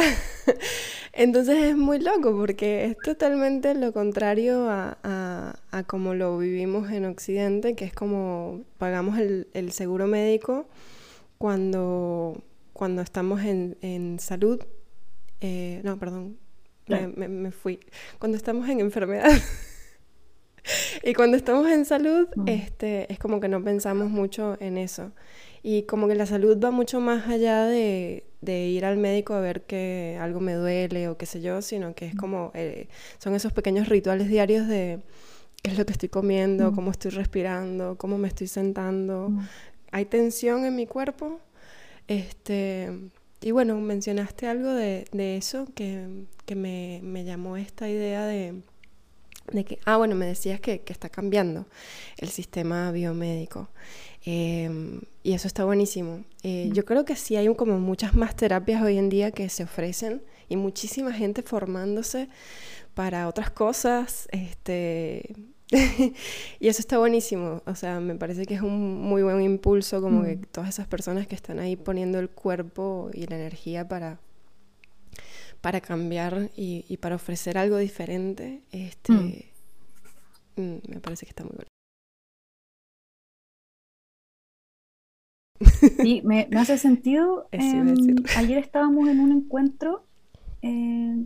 entonces 1.12 1.58
es 1.58 1.76
muy 1.76 2.00
loco 2.00 2.34
porque 2.34 2.86
es 2.86 2.98
totalmente 3.04 3.74
lo 3.74 3.92
contrario 3.92 4.70
a, 4.70 4.98
a, 5.04 5.84
como 5.84 6.14
lo 6.14 6.38
vivimos 6.38 6.92
en 6.92 7.04
Occidente, 7.04 7.76
que 7.76 7.84
es 7.84 7.94
como 7.94 8.62
pagamos 8.78 9.20
el, 9.20 9.50
el 9.54 9.74
seguro 9.74 10.08
médico 10.08 10.66
cuando 11.38 12.42
cuando 12.78 13.02
estamos 13.02 13.42
en, 13.42 14.18
salud, 14.20 14.62
eh, 15.42 15.82
no, 15.84 15.98
perdón, 15.98 16.38
me, 16.88 17.52
fui, 17.52 17.80
cuando 18.20 18.38
estamos 18.38 18.70
en 18.70 18.82
enfermedad 18.82 19.32
y 21.04 21.16
cuando 21.16 21.38
estamos 21.38 21.68
en 21.72 21.86
salud, 21.86 22.28
mm. 22.36 22.48
este, 22.48 23.12
es 23.12 23.18
como 23.18 23.40
que 23.40 23.50
no 23.50 23.64
pensamos 23.64 24.12
mucho 24.12 24.58
en 24.60 24.78
eso. 24.78 25.12
Y 25.64 25.84
como 25.84 26.08
que 26.08 26.14
la 26.14 26.28
salud 26.28 26.64
va 26.64 26.70
mucho 26.70 27.00
más 27.00 27.28
allá 27.28 27.66
de, 27.66 28.24
ir 28.46 28.86
al 28.86 28.98
médico 28.98 29.34
a 29.34 29.42
ver 29.42 29.64
que 29.64 30.16
algo 30.22 30.40
me 30.40 30.54
duele 30.54 31.10
o 31.10 31.18
qué 31.18 31.26
sé 31.26 31.42
yo, 31.42 31.64
sino 31.64 31.96
que 31.96 32.06
es 32.06 32.14
mm. 32.14 32.18
como, 32.18 32.52
eh, 32.54 32.90
son 33.18 33.34
esos 33.34 33.54
pequeños 33.54 33.90
rituales 33.90 34.28
diarios 34.28 34.68
de 34.68 35.00
qué 35.64 35.72
es 35.72 35.80
lo 35.80 35.86
que 35.88 35.94
estoy 35.94 36.10
comiendo, 36.10 36.72
mm. 36.72 36.76
cómo 36.76 36.92
estoy 36.92 37.10
respirando, 37.10 37.98
cómo 37.98 38.20
me 38.20 38.28
estoy 38.28 38.46
sentando. 38.46 39.32
¿Hay 39.92 40.06
tensión 40.06 40.64
en 40.64 40.76
mi 40.76 40.86
cuerpo? 40.86 41.40
Este, 42.08 42.90
y 43.42 43.52
bueno, 43.52 43.76
mencionaste 43.80 44.48
algo 44.48 44.74
de, 44.74 45.06
eso 45.38 45.68
que, 45.76 46.26
me, 46.56 47.24
llamó 47.24 47.58
esta 47.58 47.90
idea 47.90 48.26
de, 48.26 48.62
que, 49.66 49.80
ah, 49.86 49.98
bueno, 49.98 50.16
me 50.16 50.26
decías 50.26 50.60
que, 50.60 50.82
está 50.88 51.10
cambiando 51.10 51.66
el 52.18 52.30
sistema 52.30 52.92
biomédico. 52.92 53.70
Em, 54.26 55.02
y 55.24 55.34
eso 55.34 55.48
está 55.48 55.66
buenísimo. 55.66 56.24
Eh, 56.44 56.70
yo 56.74 56.84
creo 56.84 57.06
que 57.06 57.16
sí 57.16 57.36
hay 57.36 57.54
como 57.56 57.80
muchas 57.80 58.16
más 58.16 58.36
terapias 58.36 58.82
hoy 58.82 58.98
en 58.98 59.10
día 59.10 59.32
que 59.32 59.48
se 59.50 59.64
ofrecen 59.64 60.22
y 60.50 60.56
muchísima 60.58 61.14
gente 61.14 61.44
formándose 61.44 62.28
para 62.94 63.28
otras 63.28 63.52
cosas. 63.52 64.28
Este, 64.32 65.36
y 66.60 66.68
eso 66.68 66.80
está 66.80 66.98
buenísimo, 66.98 67.62
o 67.66 67.76
sea, 67.76 68.00
me 68.00 68.16
parece 68.16 68.46
que 68.46 68.54
es 68.54 68.62
un 68.62 69.02
muy 69.02 69.22
buen 69.22 69.42
impulso 69.42 70.02
como 70.02 70.24
que 70.24 70.38
mm. 70.38 70.42
todas 70.52 70.70
esas 70.70 70.88
personas 70.88 71.28
que 71.28 71.36
están 71.36 71.60
ahí 71.60 71.76
poniendo 71.76 72.20
el 72.20 72.30
cuerpo 72.30 73.10
y 73.14 73.28
la 73.28 73.36
energía 73.36 73.86
para, 73.86 74.20
para 75.60 75.82
cambiar 75.82 76.52
y, 76.56 76.98
para 76.98 77.16
ofrecer 77.16 77.58
algo 77.58 77.78
diferente, 77.78 78.62
este, 78.72 79.12
mm. 79.12 79.34
Mm, 80.62 80.78
me 80.88 81.00
parece 81.02 81.26
que 81.26 81.32
está 81.32 81.44
muy 81.44 81.54
bueno. 81.54 81.68
Sí, 86.02 86.22
me, 86.24 86.48
hace 86.56 86.78
sentido. 86.78 87.50
Em, 87.52 88.16
ayer 88.38 88.58
estábamos 88.58 89.10
en 89.10 89.20
un 89.20 89.32
encuentro 89.32 90.06
eh, 90.62 91.26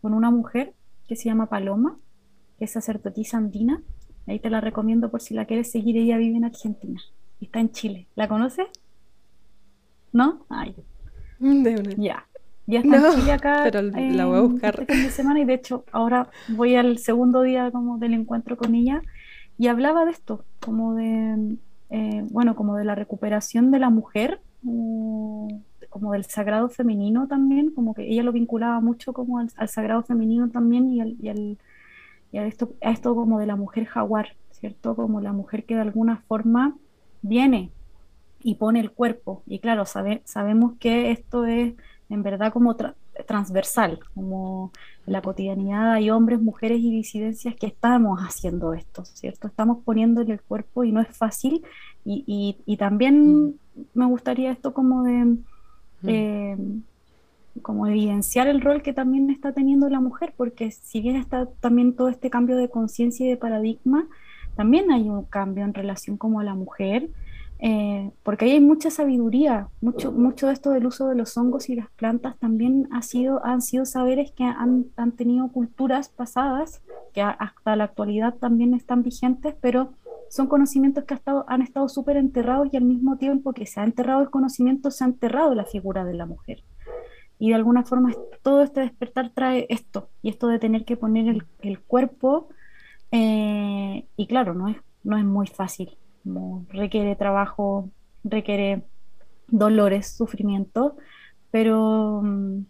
con 0.00 0.14
una 0.14 0.30
mujer 0.30 0.74
que 1.08 1.16
se 1.16 1.24
llama 1.24 1.48
Paloma 1.48 1.98
es 2.64 2.72
sacerdotisa 2.72 3.36
andina. 3.38 3.80
Ahí 4.26 4.38
te 4.38 4.50
la 4.50 4.60
recomiendo 4.60 5.10
por 5.10 5.20
si 5.20 5.34
la 5.34 5.44
quieres 5.46 5.70
seguir. 5.70 5.96
Ella 5.96 6.16
vive 6.18 6.36
en 6.36 6.44
Argentina 6.44 7.00
y 7.40 7.46
está 7.46 7.60
en 7.60 7.70
Chile. 7.72 8.06
¿La 8.14 8.28
conoces? 8.28 8.66
¿No? 10.12 10.44
Ay. 10.48 10.74
De 11.38 11.74
una. 11.74 11.94
Ya. 11.96 12.26
Ya 12.66 12.78
está 12.80 12.96
en 12.96 13.14
Chile 13.20 13.32
acá 13.32 13.60
pero 13.64 13.82
la 13.82 14.26
voy 14.26 14.38
a 14.38 14.42
buscar. 14.42 14.80
este 14.80 14.94
fin 14.94 15.02
de 15.04 15.10
semana 15.10 15.40
y 15.40 15.44
de 15.44 15.54
hecho 15.54 15.84
ahora 15.90 16.30
voy 16.48 16.76
al 16.76 16.98
segundo 16.98 17.42
día 17.42 17.70
como 17.72 17.98
del 17.98 18.14
encuentro 18.14 18.56
con 18.56 18.74
ella 18.76 19.02
y 19.58 19.66
hablaba 19.66 20.04
de 20.04 20.12
esto, 20.12 20.44
como 20.60 20.94
de, 20.94 21.56
eh, 21.90 22.24
bueno, 22.30 22.54
como 22.54 22.76
de 22.76 22.84
la 22.84 22.94
recuperación 22.94 23.70
de 23.72 23.80
la 23.80 23.90
mujer, 23.90 24.40
como, 24.64 25.60
como 25.90 26.12
del 26.12 26.24
sagrado 26.24 26.68
femenino 26.68 27.26
también, 27.26 27.70
como 27.70 27.94
que 27.94 28.08
ella 28.08 28.22
lo 28.22 28.32
vinculaba 28.32 28.80
mucho 28.80 29.12
como 29.12 29.38
al, 29.40 29.50
al 29.56 29.68
sagrado 29.68 30.02
femenino 30.04 30.48
también 30.48 30.88
y, 30.88 31.00
al, 31.00 31.16
y, 31.20 31.28
al- 31.28 31.58
y 32.32 32.38
a 32.38 32.46
esto, 32.46 32.70
a 32.82 32.90
esto 32.90 33.14
como 33.14 33.38
de 33.40 33.46
la 33.46 33.56
mujer 33.56 33.86
jaguar, 33.86 34.28
¿cierto? 34.52 34.96
Como 34.96 35.20
la 35.20 35.32
mujer 35.32 35.64
que 35.66 35.74
de 35.76 35.82
alguna 35.82 36.18
forma 36.28 36.76
viene 37.22 37.70
y 38.42 38.56
pone 38.56 38.80
el 38.80 38.90
cuerpo. 38.92 39.42
Y 39.46 39.60
claro, 39.60 39.84
sabe- 39.86 40.22
sabemos 40.24 40.74
que 40.80 41.10
esto 41.12 41.44
es 41.46 41.74
en 42.10 42.22
verdad 42.22 42.52
como 42.52 42.76
tra- 42.76 42.94
transversal, 43.26 44.00
como 44.14 44.72
en 45.06 45.12
la 45.12 45.22
cotidianidad 45.22 45.92
hay 45.92 46.10
hombres, 46.10 46.40
mujeres 46.40 46.80
y 46.80 46.90
disidencias 46.90 47.54
que 47.56 47.66
estamos 47.66 48.20
haciendo 48.20 48.74
esto, 48.74 49.04
¿cierto? 49.04 49.48
Estamos 49.48 49.78
poniéndole 49.84 50.32
el 50.34 50.42
cuerpo 50.42 50.84
y 50.84 50.92
no 50.92 51.00
es 51.00 51.08
fácil. 51.16 51.62
Y, 52.04 52.24
y- 52.26 52.62
y 52.72 52.76
también 52.78 53.60
me 53.94 54.06
gustaría 54.06 54.50
esto 54.52 54.74
como 54.74 55.02
de... 55.04 55.36
eh, 56.06 56.56
como 57.60 57.86
evidenciar 57.86 58.48
el 58.48 58.60
rol 58.60 58.82
que 58.82 58.92
también 58.92 59.30
está 59.30 59.52
teniendo 59.52 59.88
la 59.90 60.00
mujer, 60.00 60.32
porque 60.36 60.70
si 60.70 61.00
bien 61.00 61.16
está 61.16 61.46
también 61.60 61.94
todo 61.94 62.08
este 62.08 62.30
cambio 62.30 62.56
de 62.56 62.68
conciencia 62.70 63.26
y 63.26 63.28
de 63.28 63.36
paradigma, 63.36 64.08
también 64.56 64.90
hay 64.90 65.08
un 65.08 65.24
cambio 65.24 65.64
en 65.64 65.74
relación 65.74 66.16
como 66.16 66.40
a 66.40 66.44
la 66.44 66.54
mujer, 66.54 67.10
eh, 67.58 68.10
porque 68.24 68.46
ahí 68.46 68.50
hay 68.52 68.60
mucha 68.60 68.90
sabiduría, 68.90 69.68
mucho, 69.80 70.10
mucho 70.10 70.48
de 70.48 70.52
esto 70.54 70.70
del 70.70 70.86
uso 70.86 71.08
de 71.08 71.14
los 71.14 71.36
hongos 71.36 71.68
y 71.68 71.76
las 71.76 71.88
plantas 71.90 72.36
también 72.38 72.88
ha 72.90 73.02
sido, 73.02 73.44
han 73.44 73.62
sido 73.62 73.84
saberes 73.84 74.32
que 74.32 74.42
han, 74.44 74.86
han 74.96 75.12
tenido 75.12 75.46
culturas 75.48 76.08
pasadas, 76.08 76.82
que 77.12 77.22
hasta 77.22 77.76
la 77.76 77.84
actualidad 77.84 78.34
también 78.34 78.74
están 78.74 79.02
vigentes, 79.04 79.54
pero 79.60 79.92
son 80.28 80.48
conocimientos 80.48 81.04
que 81.04 81.14
ha 81.14 81.18
estado- 81.18 81.44
han 81.46 81.62
estado 81.62 81.88
súper 81.88 82.16
enterrados 82.16 82.68
y 82.72 82.76
al 82.76 82.84
mismo 82.84 83.16
tiempo 83.16 83.52
que 83.52 83.66
se 83.66 83.78
ha 83.80 83.84
enterrado 83.84 84.22
el 84.22 84.30
conocimiento, 84.30 84.90
se 84.90 85.04
ha 85.04 85.06
enterrado 85.06 85.54
la 85.54 85.64
figura 85.64 86.04
de 86.04 86.14
la 86.14 86.26
mujer. 86.26 86.64
Y 87.42 87.48
de 87.48 87.56
alguna 87.56 87.82
forma 87.82 88.12
todo 88.42 88.62
este 88.62 88.82
despertar 88.82 89.32
trae 89.34 89.66
esto, 89.68 90.10
y 90.22 90.28
esto 90.28 90.46
de 90.46 90.60
tener 90.60 90.84
que 90.84 90.96
poner 90.96 91.26
el, 91.26 91.42
el 91.62 91.80
cuerpo, 91.80 92.50
eh, 93.10 94.06
y 94.16 94.26
claro, 94.28 94.54
no 94.54 94.68
es, 94.68 94.76
no 95.02 95.18
es 95.18 95.24
muy 95.24 95.48
fácil, 95.48 95.98
requiere 96.68 97.16
trabajo, 97.16 97.90
requiere 98.22 98.84
dolores, 99.48 100.06
sufrimiento, 100.06 100.96
pero 101.50 102.20
mm, 102.22 102.60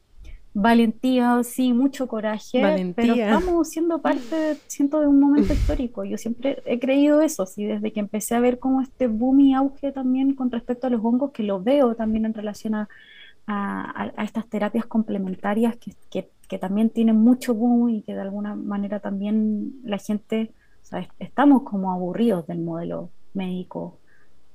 valentía, 0.54 1.42
sí, 1.42 1.74
mucho 1.74 2.08
coraje, 2.08 2.94
pero 2.96 3.12
estamos 3.12 3.68
siendo 3.68 4.00
parte, 4.00 4.56
siento, 4.68 5.00
de 5.00 5.06
un 5.06 5.20
momento 5.20 5.52
histórico. 5.52 6.02
Yo 6.04 6.16
siempre 6.16 6.62
he 6.64 6.78
creído 6.78 7.20
eso, 7.20 7.44
sí, 7.44 7.66
desde 7.66 7.92
que 7.92 8.00
empecé 8.00 8.36
a 8.36 8.40
ver 8.40 8.58
como 8.58 8.80
este 8.80 9.06
boom 9.06 9.40
y 9.40 9.52
auge 9.52 9.92
también 9.92 10.34
con 10.34 10.50
respecto 10.50 10.86
a 10.86 10.90
los 10.90 11.04
hongos, 11.04 11.32
que 11.32 11.42
lo 11.42 11.62
veo 11.62 11.94
también 11.94 12.24
en 12.24 12.32
relación 12.32 12.74
a 12.74 12.88
a, 13.46 13.82
a- 14.04 14.12
a 14.16 14.24
estas 14.24 14.48
terapias 14.48 14.86
complementarias 14.86 15.76
que, 15.76 15.92
que- 16.10 16.30
que 16.48 16.58
también 16.58 16.90
tienen 16.90 17.16
mucho 17.16 17.54
boom 17.54 17.88
y 17.90 18.02
que 18.02 18.14
de 18.14 18.20
alguna 18.22 18.54
manera 18.54 19.00
también 19.00 19.74
la 19.84 19.98
gente, 19.98 20.52
o 20.82 20.84
sea, 20.86 21.00
es- 21.00 21.08
estamos 21.18 21.62
como 21.64 21.92
aburridos 21.92 22.46
del 22.46 22.60
modelo 22.60 23.10
médico 23.34 23.98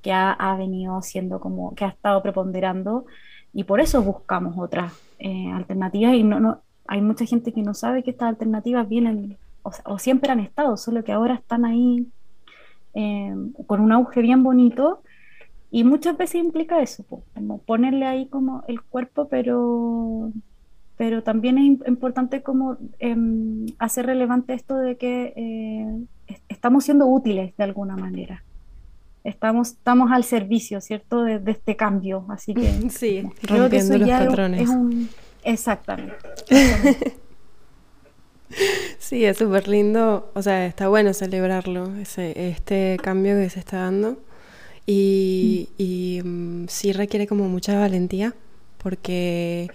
que 0.02 0.12
ha, 0.14 0.32
ha 0.34 0.56
venido 0.58 1.02
siendo 1.02 1.40
como, 1.40 1.76
que 1.76 1.86
ha 1.86 1.90
estado 1.90 2.22
preponderando 2.24 3.06
y 3.54 3.64
por 3.64 3.80
eso 3.82 4.02
buscamos 4.04 4.56
otras 4.58 4.94
eh, 5.20 5.52
alternativas 5.52 6.14
y 6.16 6.24
no, 6.24 6.40
no, 6.40 6.64
hay 6.88 7.02
mucha 7.02 7.26
gente 7.26 7.54
que 7.54 7.64
no 7.64 7.74
sabe 7.74 8.04
que 8.04 8.12
estas 8.12 8.30
alternativas 8.30 8.88
vienen 8.88 9.38
o, 9.64 9.72
o 9.86 10.00
siempre 10.00 10.32
han 10.32 10.40
estado, 10.40 10.78
solo 10.78 11.04
que 11.04 11.12
ahora 11.12 11.36
están 11.36 11.66
ahí 11.66 12.08
eh, 12.94 13.34
con 13.68 13.80
un 13.82 13.92
auge 13.92 14.22
bien 14.22 14.44
bonito 14.44 15.04
y 15.72 15.84
muchas 15.84 16.18
veces 16.18 16.42
implica 16.44 16.82
eso, 16.82 17.04
como 17.34 17.60
ponerle 17.60 18.06
ahí 18.06 18.28
como 18.30 18.64
el 18.68 18.82
cuerpo, 18.82 19.28
pero, 19.28 20.32
pero 20.98 21.24
también 21.24 21.58
es 21.58 21.66
im- 21.66 21.88
importante 21.88 22.42
como 22.42 22.78
em, 23.00 23.66
hacer 23.80 24.06
relevante 24.06 24.54
esto 24.54 24.78
de 24.78 24.98
que 24.98 25.34
eh, 25.36 25.88
es- 26.28 26.42
estamos 26.50 26.86
siendo 26.86 27.06
útiles 27.08 27.56
de 27.58 27.64
alguna 27.64 27.96
manera. 27.98 28.44
Estamos, 29.24 29.72
estamos 29.74 30.10
al 30.14 30.24
servicio, 30.24 30.80
¿cierto? 30.80 31.24
De, 31.24 31.40
de 31.40 31.52
este 31.52 31.76
cambio. 31.76 32.26
Así 32.30 32.54
que 32.54 32.62
Sí, 32.90 33.24
creo 33.42 33.70
que 33.70 33.78
eso 33.78 33.94
rompiendo 33.94 33.98
los 33.98 34.08
ya 34.08 34.20
patrones. 34.20 34.62
es 34.62 34.70
un... 34.70 35.10
Exactamente. 35.44 36.16
exactamente. 36.50 37.14
Sí, 38.98 39.26
es 39.26 39.38
súper 39.38 39.68
lindo, 39.68 40.32
o 40.34 40.42
sea, 40.42 40.66
está 40.66 40.88
bueno 40.88 41.14
celebrarlo, 41.14 41.94
ese, 41.98 42.50
este 42.50 42.98
cambio 43.02 43.36
que 43.36 43.50
se 43.50 43.60
está 43.60 43.78
dando. 43.82 44.18
Y, 44.88 45.70
y, 45.78 46.22
mm, 46.24 46.68
sí 46.70 46.94
requiere 46.94 47.28
como 47.28 47.48
mucha 47.50 47.78
valentía, 47.78 48.34
porque 48.78 49.70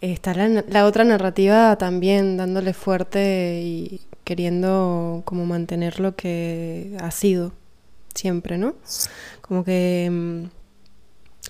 está 0.00 0.34
la, 0.34 0.64
la 0.68 0.84
otra 0.84 1.04
narrativa 1.04 1.76
también 1.78 2.36
dándole 2.36 2.74
fuerte 2.74 3.62
y 3.62 4.00
queriendo 4.24 5.22
como 5.24 5.46
mantener 5.46 6.00
lo 6.00 6.14
que 6.16 6.96
ha 7.00 7.10
sido 7.12 7.52
siempre, 8.14 8.58
¿no? 8.58 8.74
Como 9.40 9.64
que 9.64 10.08
mm, 10.10 10.44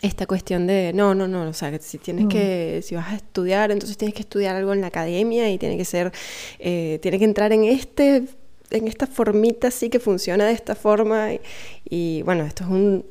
esta 0.03 0.27
cuestión 0.27 0.67
de, 0.67 0.93
no, 0.95 1.15
no, 1.15 1.27
no, 1.27 1.49
o 1.49 1.53
sea, 1.53 1.71
que 1.71 1.79
si 1.81 1.99
tienes 1.99 2.27
Mm. 2.27 2.29
que, 2.29 2.81
si 2.85 2.95
vas 2.95 3.09
a 3.09 3.17
estudiar, 3.17 3.71
entonces 3.73 3.97
tienes 3.97 4.15
que 4.15 4.23
estudiar 4.23 4.55
algo 4.55 4.73
en 4.73 4.81
la 4.81 4.89
academia 4.89 5.51
y 5.51 5.59
tiene 5.59 5.77
que 5.77 5.85
ser, 5.85 6.13
eh, 6.59 6.99
tiene 7.03 7.19
que 7.19 7.25
entrar 7.25 7.53
en 7.53 7.65
este, 7.65 8.25
en 8.71 8.89
esta 8.89 9.07
formita 9.07 9.69
así 9.69 9.89
que 9.91 9.99
funciona 10.01 10.45
de 10.47 10.53
esta 10.53 10.75
forma. 10.75 11.33
Y, 11.35 11.41
y, 11.89 12.23
bueno, 12.23 12.45
esto 12.45 12.65
es 12.65 12.71
un, 12.71 13.05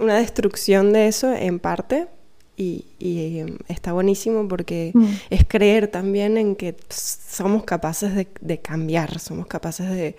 una 0.00 0.16
destrucción 0.16 0.92
de 0.92 1.06
eso 1.08 1.32
en 1.32 1.58
parte 1.58 2.08
y, 2.56 2.84
y, 2.98 3.38
em, 3.38 3.58
está 3.68 3.92
buenísimo 3.92 4.46
porque 4.48 4.90
Mm. 4.94 5.06
es 5.30 5.44
creer 5.46 5.88
también 5.88 6.36
en 6.36 6.56
que 6.56 6.76
somos 6.90 7.64
capaces 7.64 8.14
de, 8.14 8.26
de 8.40 8.58
cambiar, 8.58 9.18
somos 9.18 9.46
capaces 9.46 9.88
de, 9.90 10.16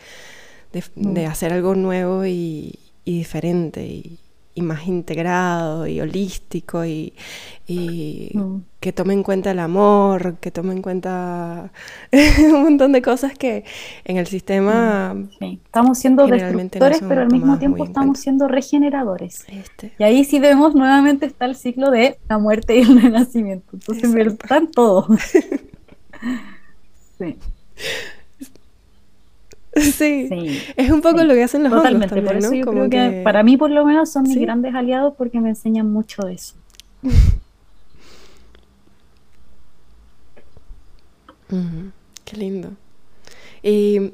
de, 0.74 0.84
de 0.96 1.28
Mm. 1.28 1.32
hacer 1.32 1.54
algo 1.54 1.76
nuevo 1.76 2.26
y, 2.26 2.80
y 3.06 3.17
diferente 3.17 3.86
y, 3.86 4.17
y 4.54 4.62
más 4.62 4.88
integrado 4.88 5.88
y 5.88 6.02
holístico 6.02 6.84
y, 6.86 7.14
y 7.68 8.32
Mm. 8.34 8.58
que 8.80 8.92
tome 8.94 9.14
en 9.14 9.24
cuenta 9.24 9.52
el 9.52 9.60
amor, 9.60 10.38
que 10.40 10.52
tome 10.52 10.74
en 10.74 10.82
cuenta 10.82 11.72
un 12.12 12.64
montón 12.64 12.92
de 12.92 13.02
cosas 13.02 13.34
que 13.38 13.64
en 14.06 14.18
el 14.18 14.28
sistema 14.28 15.16
Sí, 15.40 15.60
Estamos 15.66 15.98
siendo 16.00 16.28
no 16.28 16.34
destructores, 16.34 17.02
pero 17.08 17.22
al 17.22 17.32
mismo 17.32 17.58
tiempo 17.60 17.84
estamos 17.86 18.20
siendo 18.20 18.48
regeneradores. 18.48 19.46
este, 19.48 19.94
Y 19.98 20.04
ahí 20.04 20.24
sí 20.26 20.40
vemos 20.40 20.76
nuevamente 20.76 21.26
está 21.26 21.46
el 21.46 21.56
ciclo 21.56 21.92
de 21.92 22.18
la 22.28 22.38
muerte 22.40 22.78
y 22.78 22.82
el 22.82 23.02
renacimiento. 23.02 23.70
Entonces, 23.74 24.14
están 24.16 24.70
todo. 24.72 25.08
Sí, 27.18 27.38
sí, 29.76 30.28
sí, 30.28 30.62
es 30.76 30.92
un 30.92 31.02
poco 31.02 31.20
sí. 31.20 31.26
lo 31.26 31.34
que 31.34 31.44
hacen 31.44 31.64
los 31.64 31.72
hongos 31.72 31.84
totalmente. 31.84 32.16
Por 32.16 32.26
también, 32.26 32.38
eso 32.40 32.50
¿no? 32.52 32.56
yo 32.58 32.66
Como 32.66 32.78
creo 32.90 32.90
que, 32.90 33.16
que- 33.18 33.22
para 33.24 33.44
mí, 33.44 33.58
por 33.58 33.72
lo 33.72 33.86
menos, 33.86 34.10
son 34.12 34.24
mis 34.24 34.40
grandes 34.40 34.74
aliados 34.76 35.14
porque 35.18 35.40
me 35.40 35.50
enseñan 35.50 35.92
mucho 35.92 36.24
de 36.24 36.34
eso. 36.34 36.56
Qué 42.26 42.38
lindo. 42.38 42.72
Y 43.62 44.14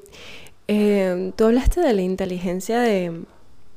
eh, 0.67 1.31
tú 1.35 1.45
hablaste 1.45 1.81
de 1.81 1.93
la 1.93 2.01
inteligencia 2.01 2.79
de, 2.79 3.23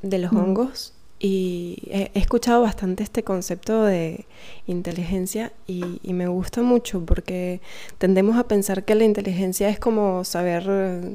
de 0.03 0.19
los 0.19 0.33
hongos 0.33 0.95
y 1.23 1.83
he, 1.91 2.11
escuchado 2.15 2.63
bastante 2.63 3.03
este 3.03 3.23
concepto 3.23 3.85
de 3.85 4.25
inteligencia 4.67 5.53
y, 5.67 6.01
y 6.03 6.15
me 6.15 6.27
gusta 6.27 6.63
mucho 6.63 7.05
porque 7.05 7.61
tendemos 7.99 8.39
a 8.39 8.49
pensar 8.49 8.85
que 8.85 8.95
la 8.95 9.05
inteligencia 9.05 9.69
es 9.69 9.79
como 9.79 10.25
saber 10.25 10.65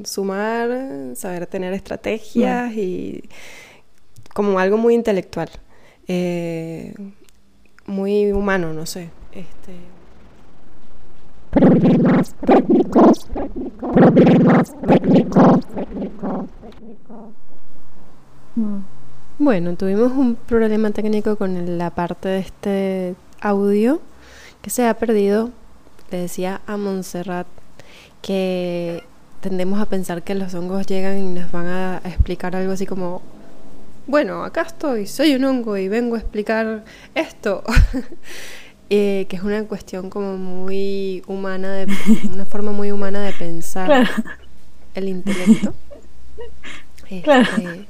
sumar, 0.04 0.70
saber 1.16 1.48
tener 1.48 1.74
estrategias 1.74 2.72
y 2.74 3.24
como 4.32 4.60
algo 4.60 4.76
muy 4.76 4.94
intelectual, 4.94 5.50
eh, 6.06 6.94
muy 7.86 8.30
humano, 8.30 8.72
no 8.72 8.86
sé. 8.86 9.10
Este, 9.32 9.74
Mm. 18.56 18.95
Bueno, 19.38 19.76
tuvimos 19.76 20.12
un 20.12 20.34
problema 20.34 20.90
técnico 20.92 21.36
con 21.36 21.76
la 21.76 21.90
parte 21.90 22.28
de 22.28 22.38
este 22.38 23.14
audio 23.40 24.00
que 24.62 24.70
se 24.70 24.86
ha 24.86 24.94
perdido. 24.94 25.50
Le 26.10 26.18
decía 26.22 26.62
a 26.66 26.76
Montserrat 26.76 27.46
que 28.22 29.04
tendemos 29.40 29.80
a 29.80 29.86
pensar 29.86 30.22
que 30.22 30.34
los 30.34 30.54
hongos 30.54 30.86
llegan 30.86 31.18
y 31.18 31.40
nos 31.40 31.52
van 31.52 31.66
a 31.66 32.00
explicar 32.04 32.56
algo 32.56 32.72
así 32.72 32.86
como 32.86 33.20
bueno, 34.06 34.44
acá 34.44 34.62
estoy, 34.62 35.06
soy 35.06 35.34
un 35.34 35.44
hongo 35.44 35.76
y 35.76 35.88
vengo 35.88 36.14
a 36.14 36.18
explicar 36.18 36.84
esto. 37.14 37.62
Eh, 38.88 39.26
que 39.28 39.34
es 39.34 39.42
una 39.42 39.64
cuestión 39.64 40.10
como 40.10 40.36
muy 40.36 41.20
humana, 41.26 41.72
de, 41.72 41.88
una 42.32 42.46
forma 42.46 42.70
muy 42.70 42.92
humana 42.92 43.20
de 43.20 43.32
pensar 43.32 44.08
el 44.94 45.08
intelecto. 45.08 45.74
Este, 47.10 47.86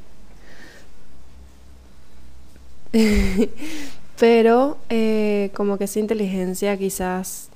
pero 4.19 4.79
eh, 4.89 5.51
como 5.55 5.79
que 5.79 5.85
esa 5.85 6.01
inteligencia 6.01 6.77
quizás 6.77 7.51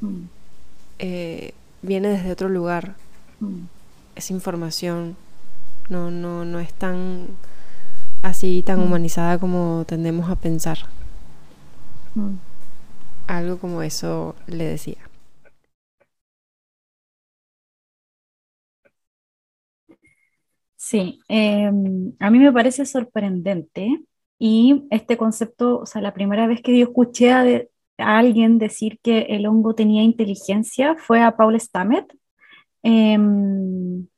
mm. 0.00 0.24
eh, 0.98 1.54
viene 1.82 2.08
desde 2.08 2.32
otro 2.32 2.48
lugar. 2.48 2.94
Mm. 3.40 3.64
Es 4.16 4.30
información. 4.30 5.16
No, 5.88 6.10
no, 6.10 6.44
no 6.44 6.60
es 6.60 6.72
tan 6.74 7.26
así, 8.22 8.62
tan 8.62 8.80
mm. 8.80 8.82
humanizada 8.82 9.38
como 9.38 9.84
tendemos 9.86 10.30
a 10.30 10.36
pensar. 10.36 10.78
Algo 13.26 13.58
como 13.58 13.82
eso 13.82 14.34
le 14.46 14.64
decía. 14.64 14.98
Sí, 20.76 21.20
em, 21.28 22.12
a 22.18 22.30
mí 22.30 22.38
me 22.38 22.52
parece 22.52 22.84
sorprendente 22.84 24.02
y 24.44 24.88
este 24.90 25.16
concepto, 25.16 25.78
o 25.78 25.86
sea, 25.86 26.02
la 26.02 26.14
primera 26.14 26.48
vez 26.48 26.62
que 26.62 26.76
yo 26.76 26.84
escuché 26.86 27.30
a, 27.30 27.44
alguien 27.98 28.58
decir 28.58 28.98
que 29.00 29.20
el 29.30 29.46
hongo 29.46 29.76
tenía 29.76 30.02
inteligencia 30.02 30.96
fue 30.98 31.22
a 31.22 31.36
Paul 31.36 31.60
Stammet. 31.60 32.12
Em, 32.82 34.08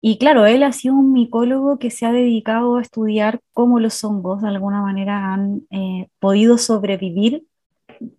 y 0.00 0.16
claro, 0.16 0.46
él 0.46 0.62
ha 0.62 0.72
sido 0.72 0.94
un 0.94 1.12
micólogo 1.12 1.78
que 1.78 1.90
se 1.90 2.06
ha 2.06 2.12
dedicado 2.12 2.76
a 2.76 2.82
estudiar 2.82 3.40
cómo 3.52 3.78
los 3.78 4.02
hongos 4.04 4.40
de 4.40 4.48
alguna 4.48 4.80
manera 4.80 5.34
han 5.34 5.66
eh, 5.70 6.08
podido 6.18 6.56
sobrevivir, 6.56 7.44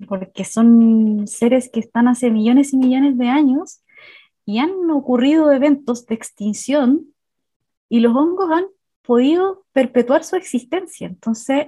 porque 0.07 0.45
son 0.45 1.25
seres 1.27 1.67
que 1.73 1.79
están 1.79 2.07
hace 2.07 2.29
millones 2.29 2.73
y 2.73 2.77
millones 2.77 3.17
de 3.17 3.29
años 3.29 3.81
y 4.45 4.59
han 4.59 4.71
ocurrido 4.91 5.51
eventos 5.51 6.05
de 6.05 6.13
extinción 6.13 7.07
y 7.89 8.01
los 8.01 8.15
hongos 8.15 8.51
han 8.51 8.65
podido 9.07 9.65
perpetuar 9.71 10.23
su 10.23 10.35
existencia. 10.35 11.07
Entonces, 11.07 11.67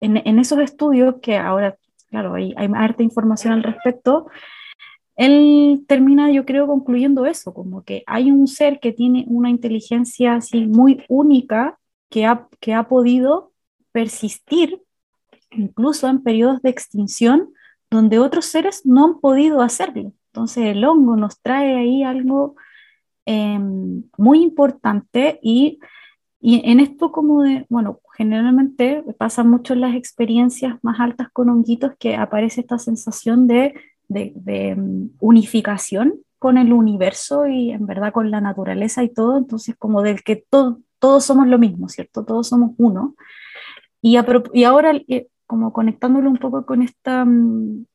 en, 0.00 0.38
esos 0.38 0.58
estudios, 0.58 1.16
que 1.22 1.36
ahora, 1.36 1.76
claro, 2.10 2.34
hay, 2.34 2.52
hay 2.56 2.68
harta 2.74 3.02
información 3.02 3.54
al 3.54 3.62
respecto, 3.62 4.26
él 5.16 5.84
termina, 5.88 6.30
yo 6.30 6.44
creo, 6.44 6.66
concluyendo 6.66 7.24
eso, 7.24 7.54
como 7.54 7.82
que 7.84 8.02
hay 8.06 8.30
un 8.30 8.46
ser 8.46 8.80
que 8.80 8.92
tiene 8.92 9.24
una 9.28 9.48
inteligencia 9.48 10.34
así 10.34 10.66
muy 10.66 11.02
única 11.08 11.78
que 12.10 12.26
ha, 12.26 12.46
que 12.60 12.74
ha 12.74 12.86
podido 12.88 13.52
persistir 13.92 14.82
incluso 15.50 16.08
en 16.08 16.22
periodos 16.22 16.60
de 16.60 16.68
extinción 16.70 17.50
donde 17.90 18.18
otros 18.18 18.44
seres 18.46 18.84
no 18.84 19.06
han 19.06 19.20
podido 19.20 19.62
hacerlo. 19.62 20.12
Entonces 20.32 20.64
el 20.64 20.84
hongo 20.84 21.16
nos 21.16 21.40
trae 21.40 21.76
ahí 21.76 22.02
algo 22.02 22.56
em, 23.24 24.04
muy 24.18 24.42
importante 24.42 25.38
y 25.42 25.78
y 26.40 26.62
en 26.70 26.80
esto 26.80 27.12
como 27.12 27.42
de, 27.42 27.66
bueno, 27.68 28.00
generalmente 28.16 29.02
pasa 29.18 29.42
mucho 29.42 29.72
en 29.72 29.80
las 29.80 29.94
experiencias 29.94 30.76
más 30.82 31.00
altas 31.00 31.28
con 31.32 31.48
honguitos 31.48 31.92
que 31.98 32.16
aparece 32.16 32.60
esta 32.60 32.78
sensación 32.78 33.46
de, 33.46 33.74
de, 34.08 34.74
mm, 34.76 35.16
unificación 35.20 36.14
con 36.38 36.58
el 36.58 36.72
universo 36.72 37.46
y 37.46 37.70
en 37.70 37.86
verdad 37.86 38.12
con 38.12 38.30
la 38.30 38.40
naturaleza 38.40 39.02
y 39.02 39.08
todo, 39.08 39.38
entonces 39.38 39.74
como 39.78 40.02
del 40.02 40.22
que 40.22 40.44
todos 40.48 41.24
somos 41.24 41.46
lo 41.46 41.58
mismo, 41.58 41.88
¿cierto? 41.88 42.24
Todos 42.24 42.48
somos 42.48 42.72
uno. 42.76 43.16
Y, 44.02 44.18
y 44.52 44.64
ahora, 44.64 44.92
eh, 45.08 45.28
como 45.46 45.72
conectándolo 45.72 46.30
un 46.30 46.36
poco 46.36 46.66
con 46.66 46.82
esta, 46.82 47.24
mm, 47.24 47.86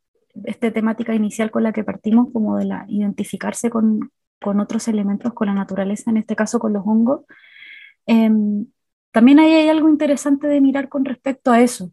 esta 0.46 0.72
temática 0.72 1.14
inicial 1.14 1.52
con 1.52 1.64
la 1.64 1.74
que 1.74 1.84
partimos, 1.84 2.30
como 2.34 2.58
de 2.58 2.66
la 2.66 2.86
identificarse 2.88 3.70
con, 3.70 4.12
con 4.42 4.60
otros 4.60 4.88
elementos, 4.88 5.34
con 5.34 5.48
la 5.48 5.54
naturaleza, 5.54 6.10
en 6.10 6.18
este 6.18 6.36
caso 6.36 6.60
con 6.60 6.74
los 6.74 6.84
hongos, 6.86 7.22
Em, 8.06 8.66
también 9.12 9.40
hay 9.40 9.70
algo 9.70 9.90
interesante 9.90 10.48
de 10.48 10.62
mirar 10.62 10.90
con 10.90 11.06
respecto 11.06 11.52
a 11.52 11.62
eso, 11.62 11.92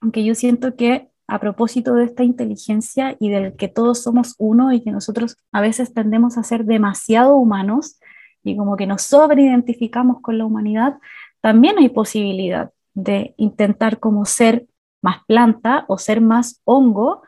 aunque 0.00 0.24
yo 0.24 0.34
siento 0.34 0.76
que 0.76 1.08
a 1.28 1.38
propósito 1.40 1.94
de 1.94 2.04
esta 2.04 2.24
inteligencia 2.24 3.16
y 3.20 3.28
del 3.30 3.54
que 3.54 3.68
todos 3.68 4.02
somos 4.02 4.34
uno 4.38 4.72
y 4.72 4.80
que 4.82 4.90
nosotros 4.90 5.36
a 5.52 5.60
veces 5.60 5.92
tendemos 5.92 6.38
a 6.38 6.42
ser 6.42 6.64
demasiado 6.64 7.36
humanos 7.36 8.00
y 8.42 8.56
como 8.56 8.76
que 8.76 8.86
nos 8.86 9.02
sobreidentificamos 9.02 10.22
con 10.22 10.38
la 10.38 10.46
humanidad, 10.46 10.98
también 11.40 11.78
hay 11.78 11.90
posibilidad 11.90 12.70
de 12.94 13.34
intentar 13.36 13.98
como 14.00 14.24
ser 14.24 14.66
más 15.02 15.18
planta 15.26 15.84
o 15.88 15.98
ser 15.98 16.20
más 16.20 16.60
hongo 16.64 17.22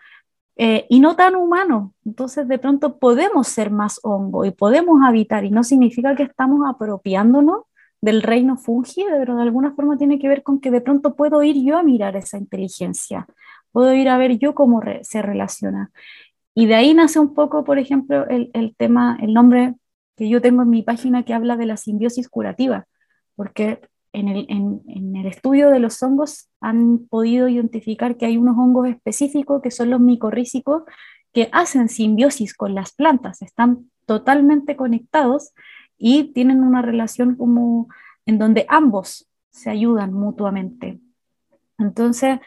eh, 0.56 0.86
y 0.88 1.00
no 1.00 1.14
tan 1.14 1.36
humano. 1.36 1.94
Entonces 2.04 2.48
de 2.48 2.58
pronto 2.58 2.98
podemos 2.98 3.48
ser 3.48 3.70
más 3.70 4.00
hongo 4.02 4.44
y 4.44 4.50
podemos 4.50 5.00
habitar 5.04 5.44
y 5.44 5.50
no 5.50 5.62
significa 5.62 6.16
que 6.16 6.24
estamos 6.24 6.60
apropiándonos 6.68 7.64
del 8.00 8.22
reino 8.22 8.56
fungi, 8.56 9.04
pero 9.08 9.36
de 9.36 9.42
alguna 9.42 9.72
forma 9.72 9.96
tiene 9.96 10.18
que 10.18 10.28
ver 10.28 10.42
con 10.42 10.60
que 10.60 10.70
de 10.70 10.80
pronto 10.80 11.14
puedo 11.14 11.42
ir 11.42 11.62
yo 11.64 11.76
a 11.76 11.82
mirar 11.82 12.16
esa 12.16 12.38
inteligencia, 12.38 13.26
puedo 13.72 13.94
ir 13.94 14.08
a 14.08 14.18
ver 14.18 14.38
yo 14.38 14.54
cómo 14.54 14.82
se 15.02 15.22
relaciona. 15.22 15.90
Y 16.54 16.66
de 16.66 16.74
ahí 16.74 16.94
nace 16.94 17.18
un 17.18 17.34
poco, 17.34 17.64
por 17.64 17.78
ejemplo, 17.78 18.26
el, 18.28 18.50
el, 18.54 18.74
tema, 18.76 19.18
el 19.20 19.34
nombre 19.34 19.74
que 20.16 20.28
yo 20.28 20.40
tengo 20.40 20.62
en 20.62 20.70
mi 20.70 20.82
página 20.82 21.24
que 21.24 21.34
habla 21.34 21.56
de 21.56 21.66
la 21.66 21.76
simbiosis 21.76 22.28
curativa, 22.28 22.86
porque 23.36 23.80
en 24.12 24.28
el, 24.28 24.46
en, 24.48 24.82
en 24.88 25.16
el 25.16 25.26
estudio 25.26 25.70
de 25.70 25.78
los 25.78 26.02
hongos 26.02 26.50
han 26.60 27.06
podido 27.08 27.48
identificar 27.48 28.16
que 28.16 28.26
hay 28.26 28.36
unos 28.36 28.56
hongos 28.58 28.88
específicos 28.88 29.62
que 29.62 29.70
son 29.70 29.90
los 29.90 30.00
micorrícicos 30.00 30.82
que 31.32 31.48
hacen 31.52 31.88
simbiosis 31.88 32.54
con 32.54 32.74
las 32.74 32.92
plantas, 32.92 33.40
están 33.42 33.90
totalmente 34.04 34.74
conectados 34.74 35.52
y 36.00 36.32
tienen 36.32 36.64
una 36.64 36.80
relación 36.80 37.36
como 37.36 37.88
en 38.24 38.38
donde 38.38 38.64
ambos 38.68 39.28
se 39.50 39.68
ayudan 39.70 40.12
mutuamente. 40.14 40.98
Entonces, 41.78 42.40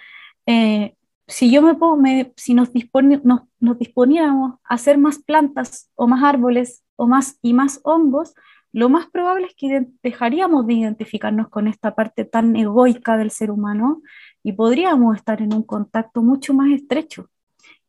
eh, 0.47 0.95
si 1.27 1.51
yo 1.51 1.61
me, 1.61 2.33
si 2.35 2.53
nos, 2.55 2.73
disponiéramos 2.73 4.53
a 4.63 4.73
hacer 4.73 4.97
más 4.97 5.19
plantas 5.19 5.91
o 5.95 6.07
más 6.07 6.23
árboles 6.23 6.83
o 6.95 7.07
más 7.07 7.37
y 7.41 7.53
más 7.53 7.79
hongos, 7.83 8.33
lo 8.71 8.89
más 8.89 9.05
probable 9.07 9.45
es 9.45 9.55
que 9.55 9.87
dejaríamos 10.01 10.65
de 10.65 10.73
identificarnos 10.73 11.47
con 11.49 11.67
esta 11.67 11.93
parte 11.93 12.25
tan 12.25 12.55
egoica 12.55 13.17
del 13.17 13.29
ser 13.29 13.51
humano 13.51 14.01
y 14.41 14.53
podríamos 14.53 15.15
estar 15.15 15.43
en 15.43 15.53
un 15.53 15.61
contacto 15.61 16.23
mucho 16.23 16.55
más 16.55 16.71
estrecho. 16.71 17.29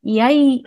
Y 0.03 0.19
hay 0.19 0.63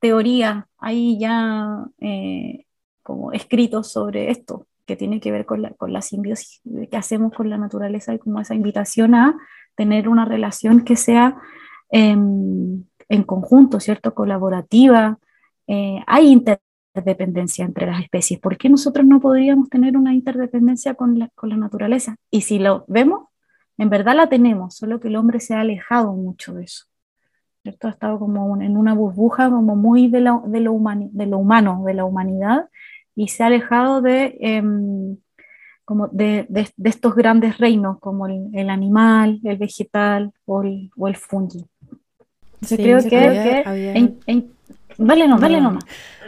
teoría, 0.00 0.68
hay 0.78 1.18
ya 1.20 1.86
eh, 2.00 2.65
como 3.06 3.30
escritos 3.30 3.92
sobre 3.92 4.32
esto, 4.32 4.66
que 4.84 4.96
tiene 4.96 5.20
que 5.20 5.30
ver 5.30 5.46
con 5.46 5.62
la, 5.62 5.70
con 5.70 5.92
la 5.92 6.02
simbiosis 6.02 6.60
que 6.90 6.96
hacemos 6.96 7.32
con 7.32 7.48
la 7.48 7.56
naturaleza 7.56 8.12
y 8.12 8.18
como 8.18 8.40
esa 8.40 8.56
invitación 8.56 9.14
a 9.14 9.36
tener 9.76 10.08
una 10.08 10.24
relación 10.24 10.84
que 10.84 10.96
sea 10.96 11.36
em, 11.90 12.82
en 13.08 13.22
conjunto, 13.22 13.78
¿cierto? 13.78 14.12
Colaborativa. 14.12 15.18
Eh, 15.68 16.00
hay 16.08 16.32
interdependencia 16.32 17.64
entre 17.64 17.86
las 17.86 18.02
especies. 18.02 18.40
¿Por 18.40 18.56
qué 18.56 18.68
nosotros 18.68 19.06
no 19.06 19.20
podríamos 19.20 19.68
tener 19.68 19.96
una 19.96 20.12
interdependencia 20.12 20.94
con 20.94 21.16
la, 21.16 21.28
con 21.36 21.50
la 21.50 21.56
naturaleza? 21.56 22.16
Y 22.28 22.40
si 22.40 22.58
lo 22.58 22.84
vemos, 22.88 23.28
en 23.78 23.88
verdad 23.88 24.16
la 24.16 24.28
tenemos, 24.28 24.74
solo 24.74 24.98
que 24.98 25.06
el 25.08 25.16
hombre 25.16 25.38
se 25.38 25.54
ha 25.54 25.60
alejado 25.60 26.12
mucho 26.12 26.54
de 26.54 26.64
eso. 26.64 26.86
¿cierto? 27.62 27.86
Ha 27.86 27.90
estado 27.90 28.18
como 28.18 28.60
en 28.60 28.76
una 28.76 28.94
burbuja 28.94 29.50
como 29.50 29.76
muy 29.76 30.08
de, 30.08 30.20
la, 30.20 30.40
de, 30.44 30.60
lo, 30.60 30.80
de 31.12 31.26
lo 31.26 31.38
humano, 31.38 31.82
de 31.84 31.94
la 31.94 32.04
humanidad, 32.04 32.68
y 33.16 33.28
se 33.28 33.42
ha 33.42 33.46
alejado 33.46 34.02
de, 34.02 34.36
em, 34.40 35.16
como 35.84 36.08
de, 36.08 36.46
de, 36.48 36.68
estos 36.84 37.14
grandes 37.14 37.58
reinos 37.58 37.98
como 37.98 38.26
el, 38.26 38.50
el 38.52 38.70
animal, 38.70 39.40
el 39.42 39.56
vegetal 39.56 40.32
o 40.44 40.62
el, 40.62 40.90
o 40.96 41.08
el 41.08 41.16
fungi. 41.16 41.64
Yo 42.60 42.76
creo 42.76 42.98
que, 43.02 43.08
que 43.08 44.44
vale, 44.98 45.26
no, 45.26 45.38
vale 45.38 45.60
nomás. 45.60 45.84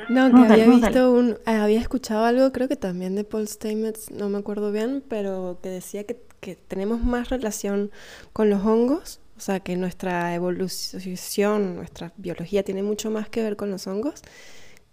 No, 0.09 0.31
que 0.33 0.53
había 0.53 0.67
visto 0.67 1.13
un, 1.13 1.37
eh, 1.47 1.51
había 1.51 1.81
escuchado 1.81 2.25
algo, 2.25 2.51
creo 2.51 2.67
que 2.67 2.77
también 2.77 3.15
de 3.15 3.25
Paul 3.25 3.47
Stamets, 3.47 4.11
no 4.11 4.31
me 4.31 4.39
acuerdo 4.39 4.73
bien, 4.73 5.03
pero 5.07 5.59
que 5.63 5.69
decía 5.69 6.05
que, 6.05 6.19
que 6.41 6.57
tenemos 6.57 7.03
más 7.03 7.29
relación 7.29 7.91
con 8.33 8.49
los 8.49 8.65
hongos, 8.65 9.21
o 9.37 9.41
sea, 9.41 9.61
que 9.61 9.77
nuestra 9.77 10.35
evolución, 10.35 11.77
nuestra 11.77 12.13
biología 12.17 12.63
tiene 12.63 12.83
mucho 12.83 13.11
más 13.11 13.29
que 13.29 13.43
ver 13.43 13.57
con 13.57 13.71
los 13.71 13.87
hongos 13.87 14.23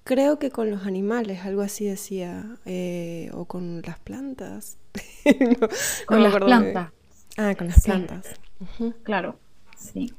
Creo 0.05 0.37
que 0.37 0.51
con 0.51 0.69
los 0.69 0.85
animales, 0.85 1.43
algo 1.45 1.63
así 1.63 1.83
decía, 1.83 2.45
eh, 2.65 3.31
o 3.33 3.45
con 3.45 3.81
las 3.81 3.97
plantas. 3.97 4.77
con 6.05 6.21
las 6.21 6.35
plantas. 6.35 6.91
Ah, 7.37 7.55
con 7.55 7.67
las 7.67 7.83
plantas. 7.83 8.39
Claro, 9.01 9.39
sí. 9.75 10.13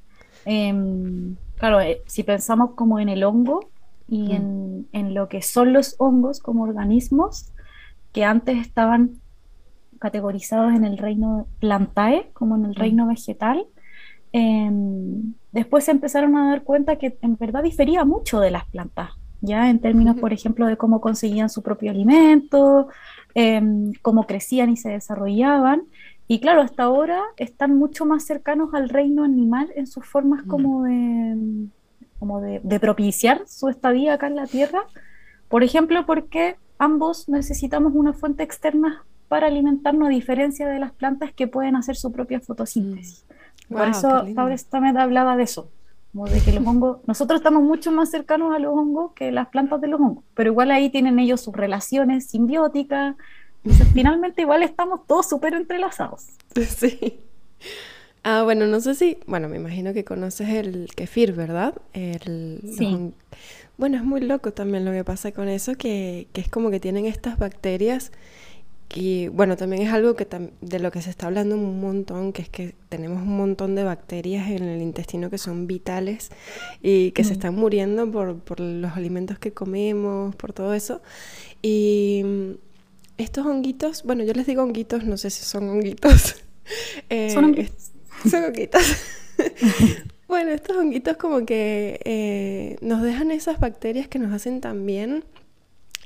Em, 0.44 1.36
claro, 1.56 1.80
eh, 1.80 2.02
si 2.06 2.24
pensamos 2.24 2.72
como 2.74 2.98
en 2.98 3.08
el 3.08 3.22
hongo 3.22 3.70
y 4.08 4.32
en, 4.32 4.88
en, 4.92 5.14
lo 5.14 5.28
que 5.28 5.40
son 5.40 5.72
los 5.72 5.94
hongos 5.98 6.40
como 6.40 6.64
organismos 6.64 7.52
que 8.12 8.24
antes 8.24 8.58
estaban 8.58 9.20
categorizados 10.00 10.74
en 10.74 10.84
el 10.84 10.98
reino 10.98 11.46
plantae, 11.60 12.30
como 12.32 12.56
en 12.56 12.64
el 12.64 12.74
reino 12.74 13.06
vegetal. 13.06 13.66
Em, 14.32 15.34
después 15.52 15.84
se 15.84 15.92
empezaron 15.92 16.36
a 16.36 16.50
dar 16.50 16.64
cuenta 16.64 16.96
que 16.96 17.16
en 17.22 17.36
verdad 17.36 17.62
difería 17.62 18.04
mucho 18.04 18.40
de 18.40 18.50
las 18.50 18.64
plantas, 18.66 19.10
ya 19.40 19.70
en 19.70 19.80
términos, 19.80 20.16
por 20.16 20.32
ejemplo, 20.32 20.66
de 20.66 20.76
cómo 20.76 21.00
conseguían 21.00 21.50
su 21.50 21.62
propio 21.62 21.90
alimento, 21.90 22.88
em, 23.34 23.92
cómo 24.02 24.26
crecían 24.26 24.70
y 24.70 24.76
se 24.76 24.90
desarrollaban. 24.90 25.82
Y 26.28 26.40
claro, 26.40 26.62
hasta 26.62 26.84
ahora 26.84 27.22
están 27.36 27.76
mucho 27.78 28.04
más 28.04 28.24
cercanos 28.24 28.74
al 28.74 28.88
reino 28.88 29.22
animal 29.22 29.70
en 29.76 29.86
sus 29.86 30.04
formas 30.04 30.44
mm. 30.44 30.48
como 30.48 30.82
de, 30.84 31.68
como 32.18 32.40
de, 32.40 32.80
propiciar 32.80 33.42
su 33.46 33.68
estadía 33.68 34.14
acá 34.14 34.26
en 34.26 34.36
la 34.36 34.46
Tierra. 34.46 34.80
Por 35.48 35.62
ejemplo, 35.62 36.04
porque 36.06 36.56
ambos 36.78 37.28
necesitamos 37.28 37.92
una 37.94 38.12
fuente 38.12 38.42
externa 38.42 39.04
para 39.28 39.46
alimentarnos, 39.46 40.08
a 40.08 40.10
diferencia 40.10 40.68
de 40.68 40.78
las 40.78 40.92
plantas 40.92 41.32
que 41.32 41.46
pueden 41.46 41.76
hacer 41.76 41.96
su 41.96 42.10
propia 42.10 42.40
fotosíntesis. 42.40 43.24
Mm. 43.68 43.74
Por 43.74 43.88
eso 43.88 44.24
también 44.70 44.98
hablaba 44.98 45.36
de 45.36 45.44
eso, 45.44 45.68
como 46.16 46.30
de 46.30 46.40
que 46.40 46.50
los 46.50 46.66
hongos, 46.66 46.98
nosotros 47.06 47.40
estamos 47.40 47.62
mucho 47.62 47.92
más 47.92 48.10
cercanos 48.10 48.54
a 48.54 48.58
los 48.58 48.72
hongos 48.72 49.12
que 49.12 49.30
las 49.30 49.48
plantas 49.48 49.82
de 49.82 49.88
los 49.88 50.00
hongos, 50.00 50.24
pero 50.32 50.50
igual 50.50 50.70
ahí 50.70 50.88
tienen 50.88 51.18
ellos 51.18 51.42
sus 51.42 51.54
relaciones 51.54 52.28
simbióticas, 52.28 53.16
finalmente 53.92 54.40
igual 54.40 54.62
estamos 54.62 55.06
todos 55.06 55.28
súper 55.28 55.52
entrelazados. 55.54 56.24
Sí. 56.66 57.20
Ah, 58.22 58.44
bueno, 58.44 58.66
no 58.66 58.80
sé 58.80 58.94
si, 58.94 59.18
bueno, 59.26 59.46
me 59.48 59.56
imagino 59.56 59.92
que 59.92 60.04
conoces 60.04 60.48
el 60.48 60.88
kefir, 60.96 61.34
¿verdad? 61.34 61.74
El, 61.92 62.60
sí. 62.76 63.12
bueno, 63.76 63.98
es 63.98 64.02
muy 64.02 64.22
loco 64.22 64.54
también 64.54 64.86
lo 64.86 64.92
que 64.92 65.04
pasa 65.04 65.32
con 65.32 65.48
eso, 65.48 65.74
que, 65.74 66.28
que 66.32 66.40
es 66.40 66.48
como 66.48 66.70
que 66.70 66.80
tienen 66.80 67.04
estas 67.04 67.38
bacterias 67.38 68.10
y 68.94 69.28
bueno, 69.28 69.56
también 69.56 69.82
es 69.82 69.92
algo 69.92 70.14
que 70.14 70.26
de 70.60 70.78
lo 70.78 70.90
que 70.90 71.02
se 71.02 71.10
está 71.10 71.26
hablando 71.26 71.56
un 71.56 71.80
montón, 71.80 72.32
que 72.32 72.42
es 72.42 72.48
que 72.48 72.74
tenemos 72.88 73.22
un 73.22 73.36
montón 73.36 73.74
de 73.74 73.84
bacterias 73.84 74.48
en 74.48 74.62
el 74.62 74.80
intestino 74.80 75.28
que 75.28 75.38
son 75.38 75.66
vitales 75.66 76.30
y 76.82 77.10
que 77.10 77.24
se 77.24 77.30
mm. 77.30 77.32
están 77.32 77.54
muriendo 77.56 78.10
por, 78.10 78.38
por, 78.38 78.60
los 78.60 78.92
alimentos 78.92 79.38
que 79.38 79.52
comemos, 79.52 80.34
por 80.36 80.52
todo 80.52 80.72
eso. 80.72 81.02
Y 81.62 82.24
estos 83.18 83.44
honguitos, 83.46 84.02
bueno, 84.04 84.24
yo 84.24 84.32
les 84.34 84.46
digo 84.46 84.62
honguitos, 84.62 85.04
no 85.04 85.16
sé 85.16 85.30
si 85.30 85.44
son 85.44 85.68
honguitos. 85.68 86.36
Eh, 87.10 87.30
son 87.30 87.44
honguitos. 87.44 87.92
Son 88.28 88.42
honguitos. 88.42 88.82
bueno, 90.26 90.50
estos 90.50 90.76
honguitos 90.76 91.16
como 91.16 91.46
que 91.46 92.00
eh, 92.04 92.76
nos 92.80 93.02
dejan 93.02 93.30
esas 93.30 93.60
bacterias 93.60 94.08
que 94.08 94.18
nos 94.18 94.32
hacen 94.32 94.60
tan 94.60 94.84
bien. 94.84 95.22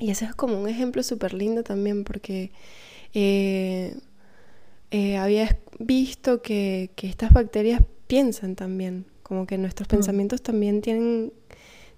Y 0.00 0.10
ese 0.10 0.24
es 0.24 0.34
como 0.34 0.60
un 0.60 0.68
ejemplo 0.68 1.02
súper 1.02 1.34
lindo 1.34 1.62
también 1.62 2.04
porque 2.04 2.50
eh, 3.14 3.94
había 5.18 5.58
visto 5.78 6.42
que, 6.42 6.90
que, 6.96 7.06
estas 7.06 7.32
bacterias 7.32 7.82
piensan 8.06 8.56
también, 8.56 9.04
como 9.22 9.46
que 9.46 9.58
nuestros 9.58 9.86
mm. 9.88 9.90
pensamientos 9.90 10.42
también 10.42 10.80
tienen, 10.80 11.32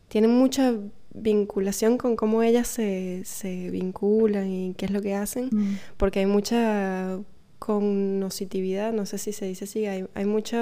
tienen 0.09 0.31
mucha 0.31 0.75
vinculación 1.15 1.97
con 1.97 2.17
cómo 2.17 2.43
ellas 2.43 2.69
se, 2.69 3.23
se 3.25 3.71
vinculan 3.71 4.51
y 4.51 4.75
qué 4.75 4.87
es 4.87 4.91
lo 4.91 5.01
que 5.01 5.15
hacen, 5.15 5.49
mm. 5.53 5.79
porque 5.97 6.21
hay 6.21 6.27
mucha 6.27 7.19
cognoscitividad, 7.59 8.93
no 8.93 9.07
sé 9.07 9.19
si 9.19 9.33
se 9.33 9.47
dice 9.47 9.65
así, 9.65 9.87
hay, 9.87 10.07
hay 10.15 10.25
mucho 10.25 10.57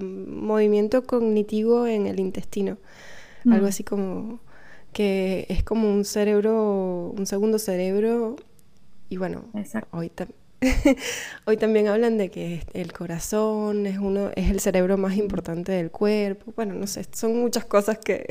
movimiento 0.00 1.04
cognitivo 1.04 1.86
en 1.86 2.06
el 2.06 2.18
intestino, 2.18 2.78
algo 3.44 3.66
mm. 3.66 3.68
así 3.68 3.84
como 3.84 4.40
que 4.92 5.46
es 5.48 5.62
como 5.62 5.92
un 5.92 6.04
cerebro, 6.04 7.14
un 7.16 7.26
segundo 7.26 7.58
cerebro, 7.58 8.36
y 9.08 9.16
bueno, 9.18 9.44
hoy, 9.90 10.10
hoy 11.44 11.56
también 11.56 11.88
hablan 11.88 12.18
de 12.18 12.30
que 12.30 12.62
el 12.72 12.92
corazón 12.92 13.86
es 13.86 13.98
uno, 13.98 14.30
es 14.34 14.50
el 14.50 14.60
cerebro 14.60 14.96
más 14.96 15.16
importante 15.16 15.72
del 15.72 15.90
cuerpo, 15.90 16.52
bueno, 16.56 16.74
no 16.74 16.86
sé, 16.86 17.06
son 17.12 17.38
muchas 17.38 17.64
cosas 17.64 17.98
que 17.98 18.26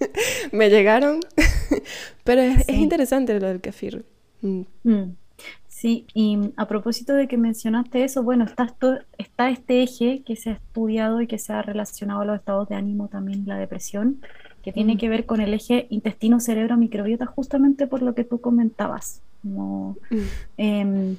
me 0.52 0.68
llegaron. 0.68 1.20
Pero 2.24 2.42
es, 2.42 2.68
interesante 2.68 3.38
lo 3.38 3.46
del 3.46 3.60
kefir. 3.60 4.04
Mm. 4.42 4.62
Mm. 4.84 5.16
Sí, 5.68 6.06
y 6.14 6.38
a 6.56 6.66
propósito 6.66 7.12
de 7.12 7.28
que 7.28 7.36
mencionaste 7.36 8.02
eso, 8.02 8.22
bueno, 8.22 8.44
está, 8.44 8.74
está 9.18 9.50
este 9.50 9.82
eje 9.82 10.22
que 10.24 10.34
se 10.34 10.50
ha 10.50 10.52
estudiado 10.54 11.20
y 11.20 11.26
que 11.26 11.38
se 11.38 11.52
ha 11.52 11.60
relacionado 11.60 12.22
a 12.22 12.24
los 12.24 12.38
estados 12.38 12.68
de 12.70 12.76
ánimo 12.76 13.08
también, 13.08 13.44
la 13.46 13.58
depresión, 13.58 14.22
que 14.66 14.72
tiene 14.72 14.96
mm. 14.96 14.98
que 14.98 15.08
ver 15.08 15.26
con 15.26 15.40
el 15.40 15.54
eje 15.54 15.86
intestino-cerebro-microbiota, 15.90 17.24
justamente 17.24 17.86
por 17.86 18.02
lo 18.02 18.16
que 18.16 18.24
tú 18.24 18.40
comentabas. 18.40 19.22
Como, 19.40 19.96
em, 20.56 21.18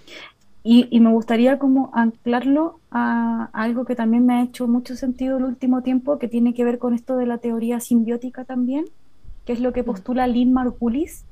y, 0.66 1.00
me 1.00 1.12
gustaría 1.12 1.58
como 1.58 1.89
anclarlo 1.93 2.82
a, 2.91 3.50
algo 3.54 3.86
que 3.86 3.95
también 3.95 4.26
me 4.26 4.34
ha 4.34 4.43
hecho 4.43 4.68
mucho 4.68 4.98
sentido 4.98 5.38
el 5.38 5.45
último 5.45 5.82
tiempo, 5.82 6.20
que 6.20 6.28
tiene 6.28 6.54
que 6.54 6.66
ver 6.66 6.78
con 6.78 6.93
esto 6.93 7.16
de 7.16 7.26
la 7.26 7.38
teoría 7.38 7.80
simbiótica 7.80 8.43
también, 8.43 8.84
que 9.45 9.54
es 9.54 9.62
lo 9.62 9.72
que 9.72 9.84
mm. 9.84 9.86
postula 9.86 10.28
Lynn 10.28 10.52
Margulis, 10.52 11.24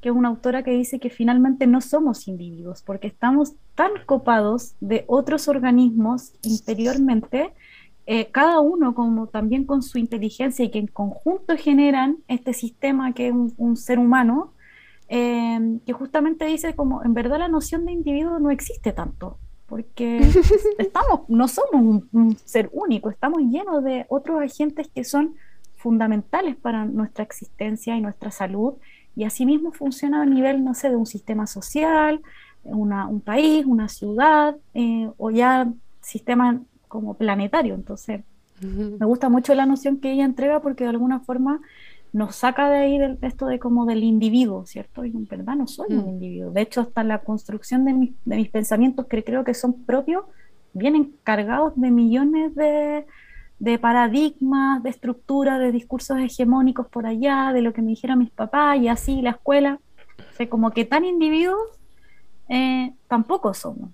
que 0.00 0.08
es 0.08 0.14
una 0.14 0.30
autora 0.30 0.64
que 0.64 0.72
dice 0.72 0.98
que 0.98 1.08
finalmente 1.08 1.68
no 1.68 1.80
somos 1.80 2.26
individuos, 2.26 2.82
porque 2.82 3.06
estamos 3.06 3.52
tan 3.76 3.92
copados 4.06 4.74
de 4.80 5.04
otros 5.06 5.46
organismos 5.46 6.32
interiormente, 6.42 7.52
eh, 8.12 8.30
cada 8.30 8.60
uno 8.60 8.94
como 8.94 9.28
también 9.28 9.64
con 9.64 9.82
su 9.82 9.98
inteligencia 9.98 10.64
y 10.64 10.70
que 10.70 10.78
en 10.78 10.86
conjunto 10.86 11.56
generan 11.56 12.18
este 12.28 12.52
sistema 12.52 13.12
que 13.12 13.28
es 13.28 13.34
un 13.56 13.76
ser 13.76 13.98
humano, 13.98 14.52
Em, 15.12 15.80
que 15.80 15.92
justamente 15.92 16.44
dice 16.44 16.76
como 16.76 17.02
en 17.02 17.14
verdad 17.14 17.40
la 17.40 17.48
noción 17.48 17.84
de 17.84 17.90
individuo 17.90 18.38
no 18.38 18.52
existe 18.52 18.92
tanto, 18.92 19.38
porque 19.66 20.20
estamos, 20.78 21.22
no 21.28 21.48
somos 21.48 22.04
un, 22.12 22.36
ser 22.44 22.70
único, 22.72 23.10
estamos 23.10 23.42
llenos 23.42 23.82
de 23.82 24.06
otros 24.08 24.40
agentes 24.40 24.86
que 24.86 25.02
son 25.02 25.34
fundamentales 25.74 26.54
para 26.54 26.84
nuestra 26.84 27.24
existencia 27.24 27.96
y 27.96 28.00
nuestra 28.00 28.30
salud, 28.30 28.74
y 29.16 29.24
asimismo 29.24 29.72
funciona 29.72 30.22
a 30.22 30.26
nivel, 30.26 30.62
no 30.62 30.74
sé, 30.74 30.90
de 30.90 30.96
un 30.96 31.06
sistema 31.06 31.48
social, 31.48 32.22
un 32.62 33.20
país, 33.20 33.66
una 33.66 33.88
ciudad, 33.88 34.56
eh, 34.74 35.10
o 35.18 35.32
ya 35.32 35.72
sistema 36.02 36.62
como 36.90 37.14
planetario. 37.14 37.74
Entonces, 37.74 38.20
me 38.60 39.06
gusta 39.06 39.30
mucho 39.30 39.54
la 39.54 39.64
noción 39.64 40.00
que 40.00 40.12
ella 40.12 40.26
entrega 40.26 40.60
porque 40.60 40.84
de 40.84 40.90
alguna 40.90 41.20
forma 41.20 41.62
nos 42.12 42.34
saca 42.34 42.68
de 42.68 42.76
ahí 42.76 42.98
del, 42.98 43.18
esto 43.22 43.46
de 43.46 43.58
como 43.58 43.86
del 43.86 44.02
individuo, 44.02 44.66
¿cierto? 44.66 45.04
Y 45.04 45.10
en 45.10 45.26
verdad 45.26 45.54
no 45.56 45.66
soy 45.66 45.94
un 45.94 46.06
mm. 46.06 46.08
individuo. 46.08 46.50
De 46.50 46.62
hecho, 46.62 46.82
hasta 46.82 47.04
la 47.04 47.20
construcción 47.20 47.84
de, 47.84 47.94
mis 48.36 48.48
pensamientos 48.50 49.06
que 49.06 49.24
creo 49.24 49.44
que 49.44 49.54
son 49.54 49.84
propios, 49.84 50.24
vienen 50.72 51.14
cargados 51.22 51.72
de 51.76 51.90
millones 51.90 52.52
de, 52.54 53.78
paradigmas, 53.78 54.82
de 54.82 54.90
estructuras, 54.90 55.58
de 55.60 55.72
discursos 55.72 56.18
hegemónicos 56.18 56.88
por 56.88 57.06
allá, 57.06 57.52
de 57.54 57.62
lo 57.62 57.72
que 57.72 57.80
me 57.80 57.90
dijeron 57.90 58.18
mis 58.18 58.30
papás 58.30 58.78
y 58.78 58.88
así, 58.88 59.22
la 59.22 59.30
escuela. 59.30 59.78
O 60.18 60.36
sea, 60.36 60.50
como 60.50 60.72
que 60.72 60.84
tan 60.84 61.04
individuos 61.04 61.60
eh, 62.48 62.92
tampoco 63.08 63.54
somos. 63.54 63.90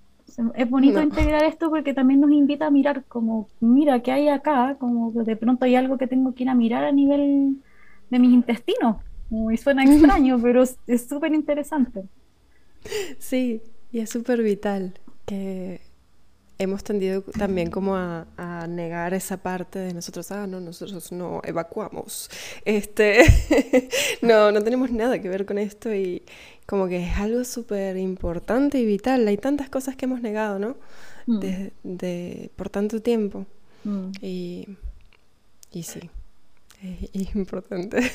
Es 0.55 0.71
bonito 0.71 1.01
integrar 1.01 1.45
esto 1.45 1.71
porque 1.71 1.95
también 1.95 2.21
nos 2.21 2.31
invita 2.31 2.67
a 2.67 2.71
mirar 2.71 3.05
como, 3.05 3.49
mira, 3.61 4.01
¿qué 4.03 4.13
hay 4.13 4.29
acá? 4.29 4.77
Como 4.79 5.11
de 5.13 5.37
pronto 5.37 5.65
hay 5.65 5.75
algo 5.75 5.99
que 5.99 6.07
tengo 6.07 6.35
que 6.35 6.43
ir 6.43 6.49
a 6.49 6.55
mirar 6.55 6.85
a 6.85 6.93
nivel 6.93 7.63
de 8.11 8.19
mis 8.19 8.33
intestinos. 8.33 8.97
Y 9.31 9.57
suena 9.57 9.85
extraño, 9.85 10.39
pero 10.41 10.63
es 10.63 11.09
súper 11.09 11.33
interesante. 11.35 12.05
Sí, 13.19 13.63
y 13.91 14.01
es 14.01 14.11
súper 14.11 14.43
vital 14.43 14.99
que 15.25 15.81
hemos 16.59 16.83
tendido 16.83 17.23
también 17.23 17.71
como 17.71 17.97
a, 17.97 18.27
negar 18.69 19.15
esa 19.15 19.37
parte 19.37 19.79
de 19.79 19.95
nosotros, 19.95 20.31
ah, 20.33 20.47
no, 20.47 20.61
nosotros 20.61 21.13
no 21.13 21.41
evacuamos, 21.45 22.31
este, 22.65 23.25
no, 24.23 24.51
no 24.51 24.63
tenemos 24.63 24.91
nada 24.91 25.21
que 25.21 25.29
ver 25.29 25.47
con 25.47 25.59
esto 25.59 25.95
y 25.95 26.23
como 26.67 26.89
que 26.89 27.05
es 27.05 27.17
algo 27.19 27.45
súper 27.45 27.97
importante 27.97 28.79
y 28.79 28.87
vital, 28.87 29.27
hay 29.29 29.37
tantas 29.37 29.69
cosas 29.69 29.97
que 29.97 30.07
hemos 30.07 30.21
negado, 30.21 30.59
¿no? 30.59 30.77
Mm. 31.27 31.41
De, 31.85 32.51
por 32.57 32.71
tanto 32.71 33.01
tiempo. 33.01 33.47
Mm. 33.85 34.11
Y, 34.21 34.69
y 35.71 35.83
sí 35.83 36.11
es, 37.13 37.35
importante. 37.35 38.11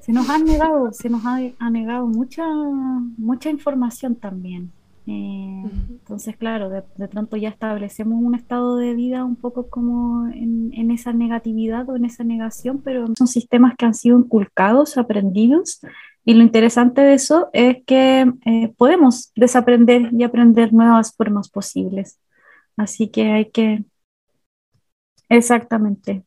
Se 0.00 0.12
nos 0.12 0.28
ha 0.30 0.38
negado, 0.38 0.92
se 0.92 1.08
nos 1.08 1.22
ha, 1.24 1.70
negado 1.70 2.06
mucha, 2.06 2.44
mucha 3.16 3.50
información 3.50 4.14
también. 4.16 4.72
Eh, 5.10 5.62
entonces, 5.90 6.36
claro, 6.36 6.68
de, 6.68 6.82
pronto 7.08 7.38
ya 7.38 7.48
establecemos 7.48 8.22
un 8.22 8.34
estado 8.34 8.76
de 8.76 8.94
vida 8.94 9.24
un 9.24 9.36
poco 9.36 9.70
como 9.70 10.28
en, 10.28 10.90
esa 10.90 11.14
negatividad 11.14 11.88
o 11.88 11.96
en 11.96 12.04
esa 12.04 12.24
negación, 12.24 12.82
pero 12.82 13.06
son 13.16 13.26
sistemas 13.26 13.74
que 13.76 13.86
han 13.86 13.94
sido 13.94 14.18
inculcados, 14.18 14.98
aprendidos, 14.98 15.80
y 16.26 16.34
lo 16.34 16.42
interesante 16.42 17.00
de 17.00 17.14
eso 17.14 17.48
es 17.54 17.78
que 17.86 18.30
eh, 18.44 18.74
podemos 18.76 19.32
desaprender 19.34 20.10
y 20.12 20.24
aprender 20.24 20.74
nuevas 20.74 21.14
formas 21.16 21.48
posibles. 21.48 22.20
Así 22.76 23.08
que 23.08 23.32
hay 23.32 23.50
que... 23.50 23.84
Exactamente. 25.30 26.22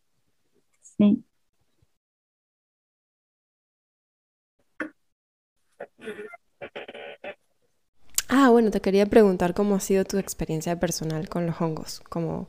Ah, 8.34 8.49
bueno, 8.49 8.71
te 8.71 8.79
quería 8.79 9.05
preguntar 9.07 9.53
cómo 9.53 9.75
ha 9.75 9.82
sido 9.82 10.05
tu 10.05 10.17
experiencia 10.17 10.79
personal 10.79 11.27
con 11.27 11.45
los 11.45 11.59
hongos, 11.59 11.99
como, 12.07 12.47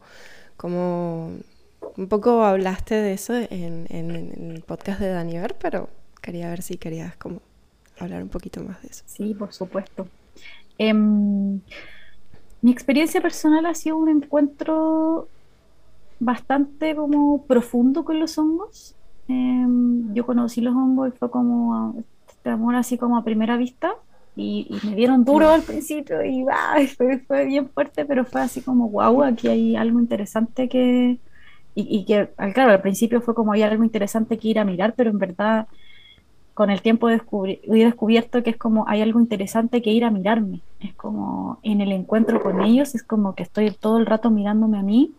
como 0.57 1.33
un 1.97 2.07
poco 2.09 2.45
hablaste 2.45 2.95
de 2.95 3.15
eso 3.15 3.35
en, 3.35 3.89
el 3.91 4.63
podcast 4.65 5.01
de 5.01 5.09
Daniel, 5.09 5.57
pero 5.61 5.89
quería 6.21 6.49
ver 6.51 6.63
si 6.63 6.77
querías 6.79 7.17
como 7.17 7.41
hablar 7.99 8.23
un 8.23 8.29
poquito 8.29 8.63
más 8.63 8.81
de 8.83 8.91
eso. 8.91 9.03
Sí, 9.07 9.35
por 9.35 9.53
supuesto. 9.53 10.07
Em, 10.79 11.59
mi 12.61 12.71
experiencia 12.71 13.21
personal 13.21 13.67
ha 13.67 13.75
sido 13.75 13.97
un 13.97 14.09
encuentro 14.09 15.27
bastante 16.21 16.95
como 16.95 17.43
profundo 17.43 18.05
con 18.05 18.21
los 18.21 18.39
hongos. 18.39 18.95
Em, 19.27 20.15
yo 20.15 20.25
conocí 20.27 20.61
los 20.61 20.77
hongos 20.77 21.09
y 21.09 21.19
fue 21.19 21.29
como 21.29 22.05
este 22.29 22.51
amor 22.51 22.77
así 22.77 22.97
como 22.99 23.17
a 23.17 23.25
primera 23.25 23.57
vista 23.57 23.97
y, 24.35 24.69
me 24.85 24.95
dieron 24.95 25.25
duro 25.25 25.51
al 25.51 25.63
principio 25.63 26.25
y 26.25 26.45
fue, 26.97 27.19
fue, 27.19 27.45
bien 27.45 27.69
fuerte, 27.69 28.05
pero 28.05 28.25
fue 28.25 28.41
así 28.41 28.63
como, 28.63 28.89
wow, 28.89 29.25
aquí 29.25 29.49
hay 29.49 29.77
algo 29.77 30.01
interesante 30.01 30.69
que... 30.69 31.19
Y, 31.75 32.05
que, 32.05 32.29
claro, 32.53 32.73
al 32.73 32.83
principio 32.83 33.23
fue 33.23 33.35
como 33.35 33.53
hay 33.53 33.63
algo 33.63 33.83
interesante 33.83 34.37
que 34.37 34.49
ir 34.49 34.59
a 34.59 34.65
mirar, 34.65 34.93
pero 34.95 35.09
en 35.09 35.19
verdad 35.19 35.67
con 36.53 36.69
el 36.69 36.83
tiempo 36.83 37.09
he 37.09 37.19
descubierto 37.67 38.43
que 38.43 38.51
es 38.51 38.59
como 38.59 38.87
hay 38.87 39.01
algo 39.01 39.21
interesante 39.21 39.81
que 39.81 39.91
ir 39.91 40.05
a 40.05 40.11
mirarme. 40.11 40.61
Es 40.81 40.95
como 40.95 41.59
en 41.63 41.81
el 41.81 41.93
encuentro 41.93 42.43
con 42.43 42.61
ellos, 42.61 42.95
es 42.95 43.03
como 43.03 43.35
que 43.35 43.43
estoy 43.43 43.71
todo 43.71 43.97
el 43.97 44.05
rato 44.05 44.31
mirándome 44.31 44.79
a 44.79 44.83
mí. 44.83 45.13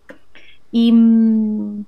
Y 0.72 0.92
mm, 0.92 1.86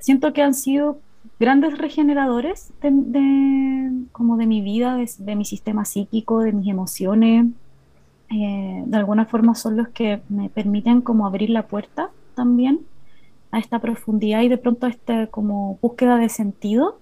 siento 0.00 0.32
que 0.32 0.42
han 0.42 0.54
sido 0.54 0.98
grandes 1.42 1.76
regeneradores 1.76 2.72
de, 2.80 3.90
como 4.12 4.36
de 4.36 4.46
mi 4.46 4.60
vida, 4.60 4.96
de, 4.96 5.34
mi 5.34 5.44
sistema 5.44 5.84
psíquico, 5.84 6.38
de 6.38 6.52
mis 6.52 6.68
emociones. 6.68 7.46
Eh, 8.30 8.84
de 8.86 8.96
alguna 8.96 9.26
forma 9.26 9.56
son 9.56 9.76
los 9.76 9.88
que 9.88 10.22
me 10.28 10.50
permiten 10.50 11.00
como 11.00 11.26
abrir 11.26 11.50
la 11.50 11.66
puerta 11.66 12.10
también 12.36 12.82
a 13.50 13.58
esta 13.58 13.80
profundidad 13.80 14.42
y 14.42 14.48
de 14.50 14.56
pronto 14.56 14.86
a 14.86 14.90
esta 14.90 15.26
como 15.26 15.80
búsqueda 15.82 16.16
de 16.16 16.28
sentido. 16.28 17.00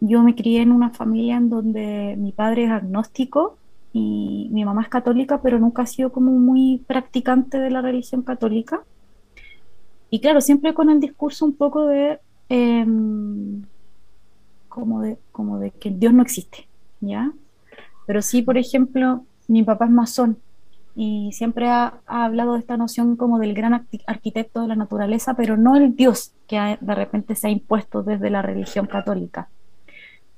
Yo 0.00 0.24
me 0.24 0.34
crié 0.34 0.62
en 0.62 0.72
una 0.72 0.90
familia 0.90 1.36
en 1.36 1.48
donde 1.48 2.16
mi 2.18 2.32
padre 2.32 2.64
es 2.64 2.70
agnóstico 2.72 3.56
y 3.92 4.48
mi 4.50 4.64
mamá 4.64 4.82
es 4.82 4.88
católica, 4.88 5.40
pero 5.40 5.60
nunca 5.60 5.82
ha 5.82 5.86
sido 5.86 6.10
como 6.10 6.32
muy 6.32 6.82
practicante 6.88 7.60
de 7.60 7.70
la 7.70 7.80
religión 7.80 8.22
católica. 8.22 8.82
Y 10.10 10.18
claro, 10.18 10.40
siempre 10.40 10.74
con 10.74 10.90
el 10.90 10.98
discurso 10.98 11.44
un 11.44 11.52
poco 11.52 11.86
de 11.86 12.18
Em, 12.54 13.62
como, 14.68 15.00
de, 15.00 15.16
como 15.32 15.58
de 15.58 15.70
que 15.70 15.88
Dios 15.88 16.12
no 16.12 16.20
existe, 16.20 16.68
¿ya? 17.00 17.32
Pero 18.06 18.20
sí, 18.20 18.42
por 18.42 18.58
ejemplo, 18.58 19.24
mi 19.48 19.62
papá 19.62 19.86
es 19.86 19.90
masón 19.90 20.36
y 20.94 21.30
siempre 21.32 21.70
ha, 21.70 22.00
hablado 22.06 22.52
de 22.52 22.58
esta 22.58 22.76
noción 22.76 23.16
como 23.16 23.38
del 23.38 23.54
gran 23.54 23.86
arquitecto 24.06 24.60
de 24.60 24.68
la 24.68 24.76
naturaleza, 24.76 25.32
pero 25.32 25.56
no 25.56 25.76
el 25.76 25.96
Dios 25.96 26.34
que 26.46 26.76
de 26.78 26.94
repente 26.94 27.36
se 27.36 27.46
ha 27.46 27.50
impuesto 27.50 28.02
desde 28.02 28.28
la 28.28 28.42
religión 28.42 28.86
católica. 28.86 29.48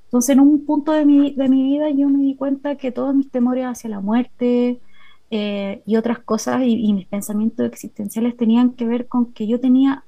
Entonces, 0.05 0.29
en 0.29 0.39
un 0.39 0.65
punto 0.65 0.93
de 0.93 1.05
mi, 1.05 1.33
de 1.33 1.49
mi 1.49 1.63
vida 1.63 1.89
yo 1.89 2.07
me 2.07 2.23
di 2.23 2.35
cuenta 2.37 2.77
que 2.77 2.93
todos 2.93 3.13
mis 3.13 3.29
temores 3.29 3.65
hacia 3.65 3.89
la 3.89 3.99
muerte 3.99 4.79
eh, 5.31 5.81
y 5.85 5.97
otras 5.97 6.19
cosas 6.19 6.61
y, 6.63 6.75
y, 6.75 6.93
mis 6.93 7.07
pensamientos 7.07 7.65
existenciales 7.65 8.37
tenían 8.37 8.71
que 8.71 8.85
ver 8.85 9.07
con 9.07 9.33
que 9.33 9.47
yo 9.47 9.59
tenía, 9.59 10.05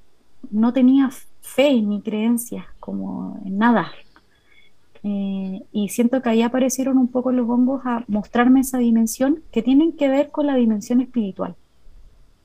no 0.51 0.71
tenía 0.71 1.09
fe 1.47 1.81
ni 1.81 2.01
creencias, 2.01 2.65
como 2.79 3.39
en 3.45 3.57
nada. 3.57 3.91
Eh, 5.03 5.63
y 5.71 5.89
siento 5.89 6.21
que 6.21 6.29
ahí 6.29 6.41
aparecieron 6.41 6.97
un 6.97 7.07
poco 7.07 7.31
los 7.31 7.47
hongos 7.49 7.81
a 7.85 8.03
mostrarme 8.07 8.59
esa 8.59 8.77
dimensión 8.77 9.41
que 9.51 9.61
tienen 9.61 9.93
que 9.93 10.09
ver 10.09 10.29
con 10.29 10.47
la 10.47 10.55
dimensión 10.55 11.01
espiritual. 11.01 11.55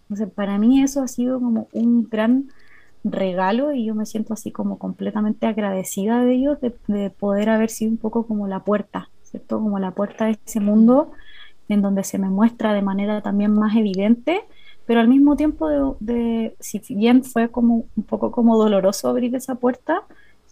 Entonces, 0.03 0.33
para 0.33 0.59
mí 0.59 0.83
eso 0.83 1.03
ha 1.03 1.09
sido 1.09 1.41
como 1.41 1.69
un 1.73 2.09
gran 2.09 2.49
regalo 3.05 3.73
y 3.73 3.87
yo 3.87 3.95
me 3.95 4.07
siento 4.07 4.35
así 4.35 4.53
como 4.53 4.79
completamente 4.79 5.47
agradecida 5.47 6.25
de 6.25 6.35
ellos, 6.35 6.59
de, 6.61 7.11
poder 7.11 7.51
haber 7.51 7.71
sido 7.71 7.91
un 7.91 7.97
poco 7.97 8.27
como 8.27 8.47
la 8.47 8.61
puerta, 8.61 9.09
¿cierto? 9.23 9.59
Como 9.59 9.79
la 9.79 9.93
puerta 9.93 10.27
de 10.27 10.39
ese 10.45 10.61
mundo 10.61 11.13
en 11.69 11.83
donde 11.83 12.05
se 12.05 12.19
me 12.19 12.29
muestra 12.29 12.75
de 12.75 12.83
manera 12.83 13.23
también 13.23 13.53
más 13.55 13.77
evidente 13.77 14.43
pero 14.93 15.01
al 15.01 15.09
mismo 15.09 15.37
tiempo, 15.37 15.97
de, 16.01 16.55
si 16.61 16.83
bien 16.91 17.25
fue 17.25 17.49
como 17.49 17.87
un 17.97 18.03
poco 18.05 18.31
como 18.31 18.59
doloroso 18.59 19.09
abrir 19.09 19.35
esa 19.35 19.55
puerta, 19.55 20.03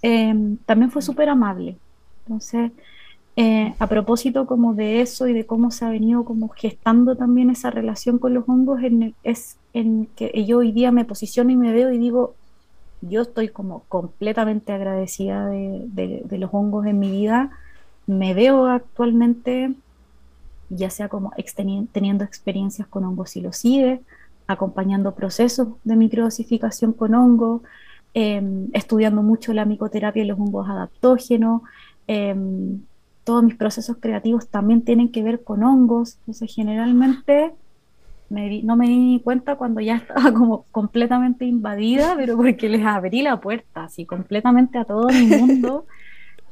em, 0.01 0.57
también 0.65 0.91
fue 0.91 1.03
súper 1.03 1.29
amable. 1.29 1.77
Entonces, 2.25 2.73
eh, 3.37 3.75
a 3.79 3.87
propósito 3.87 4.47
como 4.47 4.73
de 4.73 5.03
eso 5.03 5.29
y 5.29 5.35
de 5.35 5.45
cómo 5.45 5.71
se 5.71 5.85
ha 5.85 5.91
venido 5.91 6.25
como 6.25 6.49
gestando 6.49 7.17
también 7.17 7.51
esa 7.51 7.71
relación 7.71 8.17
con 8.19 8.33
los 8.33 8.49
hongos, 8.49 8.81
es 9.25 9.59
en 9.75 10.07
que 10.17 10.33
yo 10.47 10.61
hoy 10.61 10.73
día 10.73 10.91
me 10.91 11.05
posiciono 11.05 11.51
y 11.51 11.57
me 11.57 11.71
veo 11.71 11.93
y 11.93 11.99
digo, 11.99 12.35
yo 13.03 13.21
estoy 13.21 13.51
como 13.51 13.81
completamente 13.91 14.73
agradecida 14.73 15.49
de, 15.49 16.23
de 16.25 16.39
los 16.39 16.49
hongos 16.51 16.87
en 16.87 16.99
mi 16.99 17.11
vida, 17.11 17.51
me 18.07 18.33
veo 18.33 18.69
actualmente 18.69 19.75
ya 20.71 20.89
sea 20.89 21.09
como 21.09 21.33
teniendo 21.93 22.25
experiencias 22.25 22.89
con 22.89 23.05
hongos 23.05 23.31
psilocibe, 23.31 24.01
acompañando 24.51 25.15
procesos 25.15 25.69
de 25.85 25.97
microdosificación 25.97 26.93
con 26.93 27.15
hongo, 27.15 27.63
em, 28.15 28.69
estudiando 28.73 29.23
mucho 29.23 29.53
la 29.53 29.65
micoterapia 29.65 30.23
y 30.23 30.27
los 30.27 30.39
hongos 30.39 30.69
adaptógenos. 30.69 31.63
Em, 32.07 32.81
todos 33.25 33.45
mis 33.45 33.55
procesos 33.55 33.97
creativos 34.01 34.49
también 34.49 34.83
tienen 34.83 35.11
que 35.11 35.23
ver 35.23 35.43
con 35.45 35.63
hongos. 35.63 36.17
Entonces, 36.21 36.53
generalmente 36.55 37.53
no 38.31 38.77
me 38.77 38.87
di 38.87 38.97
ni 38.97 39.21
cuenta 39.21 39.57
cuando 39.57 39.81
ya 39.81 39.97
estaba 40.09 40.33
como 40.33 40.65
completamente 40.71 41.45
invadida, 41.45 42.15
pero 42.17 42.37
porque 42.37 42.69
les 42.69 42.85
abrí 42.85 43.23
la 43.23 43.41
puerta 43.41 43.85
así 43.85 44.07
completamente 44.07 44.79
a 44.79 44.85
todo 44.85 45.09
mi 45.09 45.27
mundo. 45.27 45.87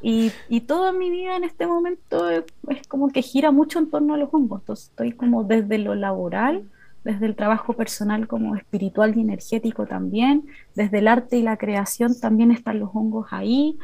Y, 0.00 0.30
y 0.48 0.60
toda 0.60 0.92
mi 0.92 1.10
vida 1.10 1.36
en 1.36 1.42
este 1.42 1.66
momento 1.66 2.30
es, 2.30 2.44
es, 2.68 2.86
como 2.86 3.08
que 3.08 3.20
gira 3.20 3.50
mucho 3.50 3.80
en 3.80 3.90
torno 3.90 4.14
a 4.14 4.16
los 4.16 4.32
hongos. 4.32 4.60
Entonces, 4.60 4.90
estoy 4.90 5.12
como 5.12 5.42
desde 5.42 5.78
lo 5.78 5.96
laboral 5.96 6.64
desde 7.08 7.24
el 7.24 7.36
trabajo 7.36 7.72
personal 7.72 8.28
como 8.28 8.54
espiritual 8.54 9.16
y 9.16 9.22
energético 9.22 9.86
también, 9.86 10.44
desde 10.74 10.98
el 10.98 11.08
arte 11.08 11.38
y 11.38 11.42
la 11.42 11.56
creación 11.56 12.12
también 12.20 12.50
están 12.50 12.80
los 12.80 12.90
hongos 12.92 13.28
ahí. 13.30 13.78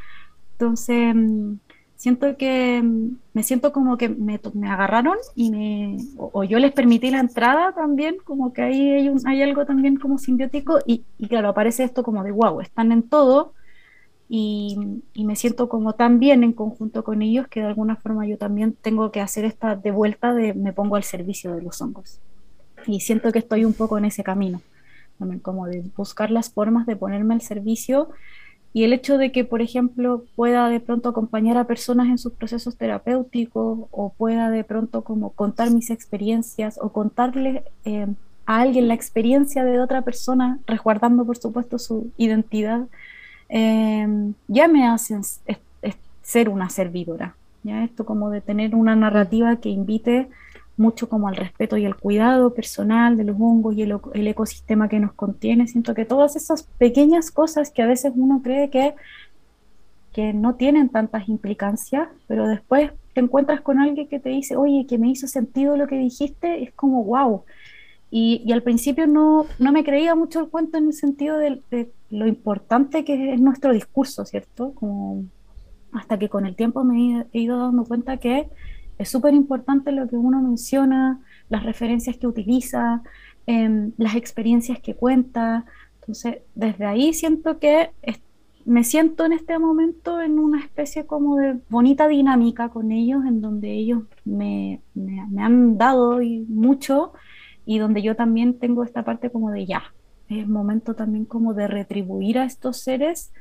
Entonces, 0.52 1.14
mm, 1.14 1.54
siento 1.96 2.36
que 2.36 2.82
mm, 2.82 3.16
me 3.32 3.42
siento 3.42 3.72
como 3.72 3.96
que 3.96 4.10
me, 4.10 4.38
me 4.52 4.68
agarraron 4.68 5.16
y 5.34 5.50
me, 5.50 5.96
o, 6.18 6.44
yo 6.44 6.58
les 6.58 6.72
permití 6.72 7.10
la 7.10 7.20
entrada 7.20 7.72
también, 7.74 8.16
como 8.24 8.52
que 8.52 8.60
ahí 8.60 8.90
hay, 8.90 9.10
hay 9.24 9.42
algo 9.42 9.64
también 9.64 9.96
como 9.96 10.18
simbiótico 10.18 10.80
y, 10.84 11.04
y, 11.16 11.28
claro, 11.28 11.48
aparece 11.48 11.82
esto 11.82 12.02
como 12.02 12.24
de 12.24 12.32
wow, 12.32 12.60
están 12.60 12.92
en 12.92 13.04
todo 13.04 13.54
y, 14.28 14.76
y, 15.14 15.24
me 15.24 15.34
siento 15.36 15.70
como 15.70 15.94
tan 15.94 16.18
bien 16.18 16.44
en 16.44 16.52
conjunto 16.52 17.04
con 17.04 17.22
ellos 17.22 17.48
que 17.48 17.60
de 17.60 17.66
alguna 17.68 17.96
forma 17.96 18.26
yo 18.26 18.36
también 18.36 18.74
tengo 18.74 19.10
que 19.12 19.22
hacer 19.22 19.46
esta 19.46 19.76
de 19.76 19.90
vuelta 19.92 20.34
de 20.34 20.52
me 20.52 20.74
pongo 20.74 20.96
al 20.96 21.04
servicio 21.04 21.54
de 21.54 21.62
los 21.62 21.80
hongos 21.80 22.20
y 22.86 23.00
siento 23.00 23.32
que 23.32 23.38
estoy 23.38 23.64
un 23.64 23.72
poco 23.72 23.98
en 23.98 24.04
ese 24.04 24.22
camino, 24.22 24.60
como 25.42 25.66
de 25.66 25.84
buscar 25.96 26.30
las 26.30 26.50
formas 26.50 26.86
de 26.86 26.96
ponerme 26.96 27.34
al 27.34 27.40
servicio 27.40 28.10
y 28.72 28.82
el 28.82 28.92
hecho 28.92 29.18
de 29.18 29.30
que, 29.30 29.44
por 29.44 29.62
ejemplo, 29.62 30.24
pueda 30.34 30.68
de 30.68 30.80
pronto 30.80 31.08
acompañar 31.08 31.56
a 31.56 31.66
personas 31.66 32.08
en 32.08 32.18
sus 32.18 32.32
procesos 32.32 32.76
terapéuticos 32.76 33.86
o 33.92 34.12
pueda 34.16 34.50
de 34.50 34.64
pronto 34.64 35.02
como 35.02 35.30
contar 35.30 35.70
mis 35.70 35.90
experiencias 35.90 36.78
o 36.82 36.88
contarle 36.88 37.62
eh, 37.84 38.08
a 38.46 38.60
alguien 38.60 38.88
la 38.88 38.94
experiencia 38.94 39.64
de 39.64 39.80
otra 39.80 40.02
persona, 40.02 40.58
resguardando 40.66 41.24
por 41.24 41.36
supuesto 41.36 41.78
su 41.78 42.10
identidad, 42.16 42.86
eh, 43.48 44.32
ya 44.48 44.66
me 44.66 44.88
hacen 44.88 45.22
ser 46.22 46.48
una 46.48 46.68
servidora. 46.68 47.36
¿ya? 47.62 47.84
Esto 47.84 48.04
como 48.04 48.30
de 48.30 48.40
tener 48.40 48.74
una 48.74 48.96
narrativa 48.96 49.56
que 49.56 49.68
invite 49.68 50.28
mucho 50.76 51.08
como 51.08 51.28
al 51.28 51.36
respeto 51.36 51.76
y 51.76 51.84
el 51.84 51.96
cuidado 51.96 52.54
personal 52.54 53.16
de 53.16 53.24
los 53.24 53.36
hongos 53.38 53.76
y 53.76 53.82
el, 53.82 54.26
ecosistema 54.26 54.88
que 54.88 54.98
nos 54.98 55.12
contiene. 55.12 55.68
Siento 55.68 55.94
que 55.94 56.04
todas 56.04 56.36
esas 56.36 56.64
pequeñas 56.78 57.30
cosas 57.30 57.70
que 57.70 57.82
a 57.82 57.86
veces 57.86 58.12
uno 58.16 58.40
cree 58.42 58.70
que, 58.70 58.94
que 60.12 60.32
no 60.32 60.56
tienen 60.56 60.88
tantas 60.88 61.28
implicancias, 61.28 62.08
pero 62.26 62.48
después 62.48 62.92
te 63.12 63.20
encuentras 63.20 63.60
con 63.60 63.78
alguien 63.78 64.08
que 64.08 64.18
te 64.18 64.30
dice, 64.30 64.56
oye, 64.56 64.86
que 64.86 64.98
me 64.98 65.08
hizo 65.08 65.28
sentido 65.28 65.76
lo 65.76 65.86
que 65.86 65.96
dijiste, 65.96 66.62
es 66.62 66.72
como, 66.72 67.04
wow. 67.04 67.44
Y, 68.10 68.52
al 68.52 68.62
principio 68.62 69.06
no, 69.08 69.46
no, 69.58 69.72
me 69.72 69.82
creía 69.82 70.14
mucho 70.14 70.40
el 70.40 70.48
cuento 70.48 70.78
en 70.78 70.86
el 70.86 70.92
sentido 70.92 71.36
de, 71.36 71.62
de, 71.70 71.90
lo 72.10 72.28
importante 72.28 73.04
que 73.04 73.34
es 73.34 73.40
nuestro 73.40 73.72
discurso, 73.72 74.24
¿cierto? 74.24 74.72
Como 74.74 75.24
hasta 75.92 76.18
que 76.18 76.28
con 76.28 76.46
el 76.46 76.54
tiempo 76.54 76.84
me 76.84 77.26
he 77.32 77.38
ido 77.40 77.58
dando 77.58 77.84
cuenta 77.84 78.18
que 78.18 78.48
es 78.98 79.08
súper 79.08 79.34
importante 79.34 79.92
lo 79.92 80.08
que 80.08 80.16
uno 80.16 80.40
menciona, 80.40 81.20
las 81.48 81.64
referencias 81.64 82.16
que 82.16 82.26
utiliza, 82.26 83.02
em, 83.46 83.92
las 83.98 84.14
experiencias 84.14 84.80
que 84.80 84.94
cuenta. 84.94 85.64
Entonces, 86.00 86.38
desde 86.54 86.84
ahí 86.86 87.12
siento 87.12 87.58
que 87.58 87.90
me 88.64 88.82
siento 88.82 89.26
en 89.26 89.32
este 89.32 89.58
momento 89.58 90.20
en 90.20 90.38
una 90.38 90.60
especie 90.60 91.06
como 91.06 91.36
de 91.36 91.58
bonita 91.68 92.08
dinámica 92.08 92.70
con 92.70 92.92
ellos, 92.92 93.24
en 93.26 93.40
donde 93.40 93.72
ellos 93.72 94.04
me, 94.24 94.80
han 95.38 95.76
dado 95.76 96.20
mucho 96.48 97.12
y 97.66 97.78
donde 97.78 98.02
yo 98.02 98.16
también 98.16 98.58
tengo 98.58 98.84
esta 98.84 99.04
parte 99.04 99.30
como 99.30 99.50
de 99.50 99.66
ya, 99.66 99.82
es 100.28 100.48
momento 100.48 100.94
también 100.94 101.26
como 101.26 101.52
de 101.52 101.68
retribuir 101.68 102.38
a 102.38 102.44
estos 102.44 102.78
seres 102.78 103.32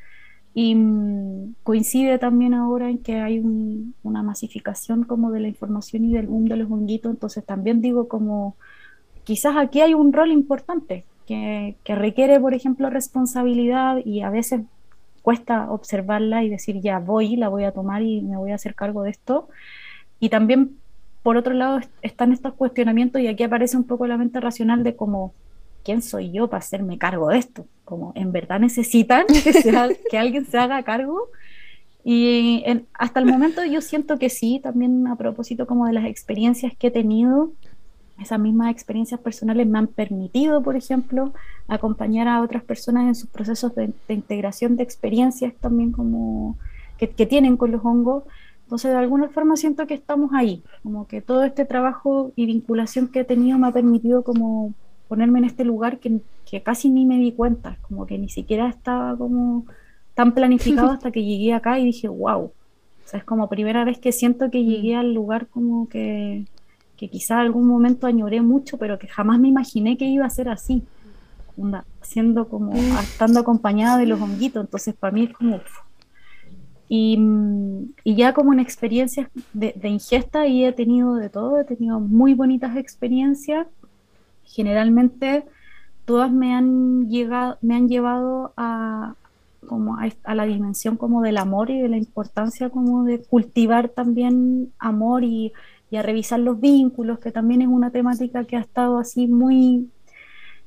y 0.53 0.75
mm, 0.75 1.55
coincide 1.63 2.19
también 2.19 2.53
ahora 2.53 2.89
en 2.89 2.99
que 2.99 3.19
hay 3.19 3.39
una 4.03 4.23
masificación 4.23 5.03
como 5.03 5.31
de 5.31 5.39
la 5.39 5.47
información 5.47 6.05
y 6.05 6.13
del 6.13 6.27
mundo 6.27 6.55
de 6.55 6.63
los 6.63 6.71
honguitos, 6.71 7.11
entonces 7.11 7.45
también 7.45 7.81
digo 7.81 8.07
como 8.07 8.55
quizás 9.23 9.55
aquí 9.57 9.81
hay 9.81 9.93
un 9.93 10.13
rol 10.13 10.31
importante 10.31 11.05
que, 11.25 11.75
que 11.83 11.95
requiere, 11.95 12.39
por 12.39 12.53
ejemplo, 12.53 12.89
responsabilidad 12.89 13.97
y 14.05 14.21
a 14.21 14.29
veces 14.29 14.61
cuesta 15.23 15.71
observarla 15.71 16.43
y 16.43 16.49
decir, 16.49 16.81
ya 16.81 16.99
voy, 16.99 17.37
la 17.37 17.47
voy 17.49 17.63
a 17.63 17.71
tomar 17.71 18.03
y 18.03 18.21
me 18.21 18.37
voy 18.37 18.51
a 18.51 18.55
hacer 18.55 18.75
cargo 18.75 19.03
de 19.03 19.11
esto. 19.11 19.47
Y 20.19 20.29
también, 20.29 20.77
por 21.23 21.37
otro 21.37 21.53
lado, 21.53 21.79
están 22.01 22.33
estos 22.33 22.53
cuestionamientos 22.53 23.21
y 23.21 23.27
aquí 23.27 23.43
aparece 23.43 23.77
un 23.77 23.85
poco 23.85 24.05
la 24.07 24.17
mente 24.17 24.39
racional 24.41 24.83
de 24.83 24.95
cómo, 24.95 25.33
¿quién 25.83 26.01
soy 26.01 26.31
yo 26.31 26.49
para 26.49 26.59
hacerme 26.59 26.97
cargo 26.97 27.29
de 27.29 27.37
esto? 27.39 27.65
Como, 27.85 28.13
¿en 28.15 28.31
verdad 28.31 28.59
necesitan 28.59 29.25
que, 29.27 29.53
que 30.09 30.17
alguien 30.17 30.45
se 30.45 30.57
haga 30.57 30.83
cargo? 30.83 31.29
Y 32.03 32.63
hasta 32.93 33.19
el 33.19 33.25
momento 33.25 33.63
yo 33.63 33.81
siento 33.81 34.19
que 34.19 34.29
sí, 34.29 34.59
también 34.61 35.07
a 35.07 35.15
propósito 35.15 35.65
como 35.65 35.85
de 35.87 35.93
las 35.93 36.05
experiencias 36.05 36.73
que 36.77 36.87
he 36.87 36.91
tenido, 36.91 37.51
esas 38.19 38.39
mismas 38.39 38.71
experiencias 38.71 39.19
personales 39.19 39.67
me 39.67 39.79
han 39.79 39.87
permitido, 39.87 40.61
por 40.61 40.75
ejemplo, 40.75 41.33
acompañar 41.67 42.27
a 42.27 42.41
otras 42.41 42.63
personas 42.63 43.07
en 43.07 43.15
sus 43.15 43.29
procesos 43.29 43.73
de, 43.75 43.91
integración 44.09 44.75
de 44.75 44.83
experiencias 44.83 45.53
también 45.59 45.91
como 45.91 46.57
que, 46.97 47.07
tienen 47.07 47.57
con 47.57 47.71
los 47.71 47.83
hongos. 47.83 48.23
Entonces, 48.63 48.91
de 48.91 48.97
alguna 48.97 49.29
forma 49.29 49.57
siento 49.57 49.87
que 49.87 49.93
estamos 49.93 50.31
ahí, 50.33 50.63
como 50.83 51.07
que 51.07 51.21
todo 51.21 51.43
este 51.43 51.65
trabajo 51.65 52.31
y 52.35 52.45
vinculación 52.45 53.07
que 53.07 53.21
he 53.21 53.23
tenido 53.25 53.57
me 53.57 53.67
ha 53.67 53.71
permitido 53.71 54.23
como 54.23 54.73
ponerme 55.07 55.39
en 55.39 55.45
este 55.45 55.65
lugar 55.65 55.99
que, 55.99 56.21
que 56.53 56.63
casi 56.63 56.89
ni 56.89 57.05
me 57.05 57.17
di 57.17 57.31
cuenta, 57.31 57.77
como 57.81 58.05
que 58.05 58.17
ni 58.17 58.29
siquiera 58.29 58.69
estaba 58.69 59.17
como 59.17 59.65
tan 60.13 60.33
planificado 60.33 60.91
hasta 60.91 61.11
que 61.11 61.23
llegué 61.23 61.53
acá 61.53 61.79
y 61.79 61.85
dije, 61.85 62.07
wow. 62.07 62.43
O 62.43 62.51
sea, 63.07 63.19
es 63.19 63.25
como 63.25 63.49
primera 63.49 63.83
vez 63.83 63.97
que 63.97 64.11
siento 64.11 64.49
que 64.51 64.63
llegué 64.63 64.95
al 64.95 65.13
lugar 65.13 65.47
como 65.47 65.89
que 65.89 66.45
que 66.97 67.09
quizá 67.09 67.41
algún 67.41 67.67
momento 67.67 68.07
añoré 68.07 68.41
mucho, 68.41 68.77
pero 68.77 68.99
que 68.99 69.07
jamás 69.07 69.39
me 69.39 69.47
imaginé 69.47 69.97
que 69.97 70.05
iba 70.05 70.25
a 70.25 70.29
ser 70.29 70.47
así, 70.47 70.83
siendo 72.01 72.47
como, 72.47 72.73
mm. 72.73 72.97
estando 73.01 73.39
acompañada 73.39 73.97
de 73.97 74.05
los 74.05 74.21
honguitos, 74.21 74.63
entonces 74.63 74.93
para 74.95 75.11
mí 75.11 75.23
es 75.25 75.33
como... 75.33 75.59
Y, 76.87 77.17
y, 78.03 78.15
ya 78.15 78.33
como 78.33 78.53
en 78.53 78.59
experiencias 78.59 79.27
de, 79.53 79.73
ingesta 79.83 80.45
y 80.45 80.63
he 80.63 80.71
tenido 80.73 81.15
de 81.15 81.29
todo, 81.29 81.59
he 81.59 81.63
tenido 81.63 81.99
muy 81.99 82.35
bonitas 82.35 82.77
experiencias, 82.77 83.65
generalmente 84.43 85.43
todas 86.05 86.31
me 86.31 86.53
han 86.53 87.09
llegado, 87.09 87.57
me 87.61 87.75
han 87.75 87.87
llevado 87.87 88.53
a, 88.57 89.15
como 89.67 89.97
a, 89.97 90.35
la 90.35 90.45
dimensión 90.45 90.97
como 90.97 91.21
del 91.21 91.37
amor 91.37 91.69
y 91.69 91.81
de 91.81 91.89
la 91.89 91.97
importancia 91.97 92.69
como 92.69 93.03
de 93.03 93.21
cultivar 93.23 93.89
también 93.89 94.71
amor 94.79 95.23
y 95.23 95.53
y 95.93 95.95
a 95.95 96.01
revisar 96.01 96.39
los 96.39 96.59
vínculos, 96.59 97.19
que 97.19 97.31
también 97.31 97.61
es 97.61 97.67
una 97.67 97.91
temática 97.91 98.45
que 98.45 98.55
ha 98.55 98.61
estado 98.61 98.97
así 98.97 99.27
muy 99.27 99.91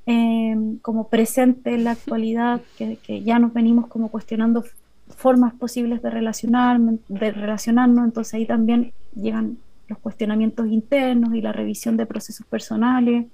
em, 0.06 0.78
como 0.78 1.08
presente 1.08 1.74
en 1.74 1.82
la 1.82 1.90
actualidad, 1.90 2.60
que, 2.78 3.22
ya 3.24 3.40
nos 3.40 3.52
venimos 3.52 3.88
como 3.88 4.08
cuestionando 4.08 4.62
formas 5.08 5.52
posibles 5.54 6.00
de, 6.00 6.10
relacionar, 6.10 6.78
de 6.78 7.32
relacionarnos, 7.32 8.04
entonces 8.04 8.34
ahí 8.34 8.46
también 8.46 8.92
llegan 9.16 9.58
los 9.88 9.98
cuestionamientos 9.98 10.68
internos 10.68 11.34
y 11.34 11.40
la 11.40 11.50
revisión 11.50 11.96
de 11.96 12.06
procesos 12.06 12.46
personales. 12.46 13.26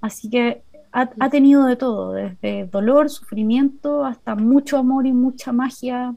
Así 0.00 0.30
que 0.30 0.62
ha, 0.94 1.10
ha, 1.18 1.28
tenido 1.28 1.64
de 1.66 1.74
todo, 1.74 2.12
desde 2.12 2.66
dolor, 2.66 3.10
sufrimiento, 3.10 4.04
hasta 4.04 4.36
mucho 4.36 4.78
amor 4.78 5.06
y 5.06 5.12
mucha 5.12 5.52
magia. 5.52 6.14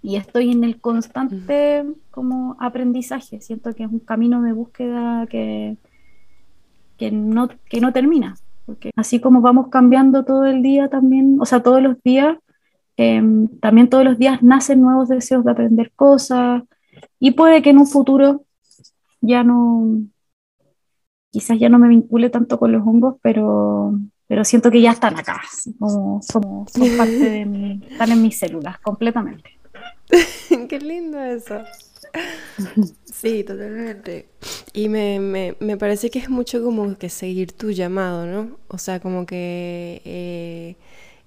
Y 0.00 0.16
estoy 0.16 0.50
en 0.50 0.64
el 0.64 0.80
constante 0.80 1.84
como 2.10 2.56
aprendizaje. 2.58 3.40
Siento 3.42 3.74
que 3.74 3.84
es 3.84 3.90
un 3.90 3.98
camino 3.98 4.40
de 4.40 4.52
búsqueda 4.52 5.26
que, 5.26 5.76
que, 6.96 7.10
no, 7.10 7.48
que 7.68 7.80
no 7.82 7.92
termina, 7.92 8.36
porque 8.64 8.92
así 8.96 9.20
como 9.20 9.42
vamos 9.42 9.68
cambiando 9.68 10.24
todo 10.24 10.46
el 10.46 10.62
día 10.62 10.88
también, 10.88 11.36
o 11.40 11.44
sea, 11.44 11.62
todos 11.62 11.82
los 11.82 12.02
días, 12.02 12.38
em, 12.96 13.48
también 13.60 13.90
todos 13.90 14.04
los 14.04 14.18
días 14.18 14.42
nacen 14.42 14.80
nuevos 14.80 15.08
deseos 15.08 15.44
de 15.44 15.50
aprender 15.50 15.92
cosas 15.94 16.62
y 17.20 17.32
puede 17.32 17.60
que 17.60 17.70
en 17.70 17.78
un 17.78 17.86
futuro 17.86 18.44
ya 19.20 19.44
no, 19.44 20.00
quizás 21.30 21.58
ya 21.58 21.68
no 21.68 21.78
me 21.78 21.88
vincule 21.88 22.30
tanto 22.30 22.58
con 22.58 22.72
los 22.72 22.82
hongos, 22.86 23.16
pero, 23.22 23.98
pero 24.26 24.44
siento 24.44 24.70
que 24.70 24.80
ya 24.80 24.92
están 24.92 25.18
acá, 25.18 25.40
como, 25.78 26.20
como 26.32 26.66
son 26.68 26.96
parte 26.96 27.30
de 27.30 27.44
mi, 27.46 27.80
están 27.90 28.12
en 28.12 28.22
mis 28.22 28.38
células 28.38 28.78
completamente. 28.80 29.58
Qué 30.68 30.78
lindo 30.80 31.18
eso. 31.22 31.62
Sí, 33.04 33.44
totalmente. 33.44 34.28
Y 34.72 34.88
me, 34.88 35.20
me, 35.20 35.56
me, 35.60 35.76
parece 35.76 36.10
que 36.10 36.18
es 36.18 36.30
mucho 36.30 36.62
como 36.62 36.96
que 36.96 37.08
seguir 37.08 37.52
tu 37.52 37.70
llamado, 37.70 38.26
¿no? 38.26 38.56
O 38.68 38.78
sea, 38.78 39.00
como 39.00 39.26
que 39.26 40.00
eh, 40.04 40.76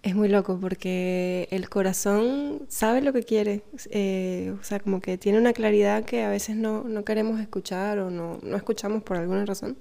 es 0.04 0.16
muy 0.16 0.30
loco 0.30 0.58
porque 0.60 1.47
el 1.52 1.70
corazón 1.70 2.64
sabe 2.70 3.02
lo 3.02 3.14
que 3.14 3.24
quiere. 3.24 3.64
Eh, 3.91 4.54
o 4.60 4.64
sea, 4.64 4.80
como 4.80 4.99
que 4.99 5.18
tiene 5.18 5.38
una 5.38 5.54
claridad 5.54 6.06
que 6.06 6.24
a 6.24 6.30
veces 6.30 6.56
no, 6.56 6.84
no 6.84 7.04
queremos 7.04 7.39
escuchar 7.39 7.99
o 7.99 8.10
no, 8.10 8.39
no, 8.41 8.58
escuchamos 8.58 9.04
por 9.04 9.18
alguna 9.18 9.45
razón. 9.45 9.78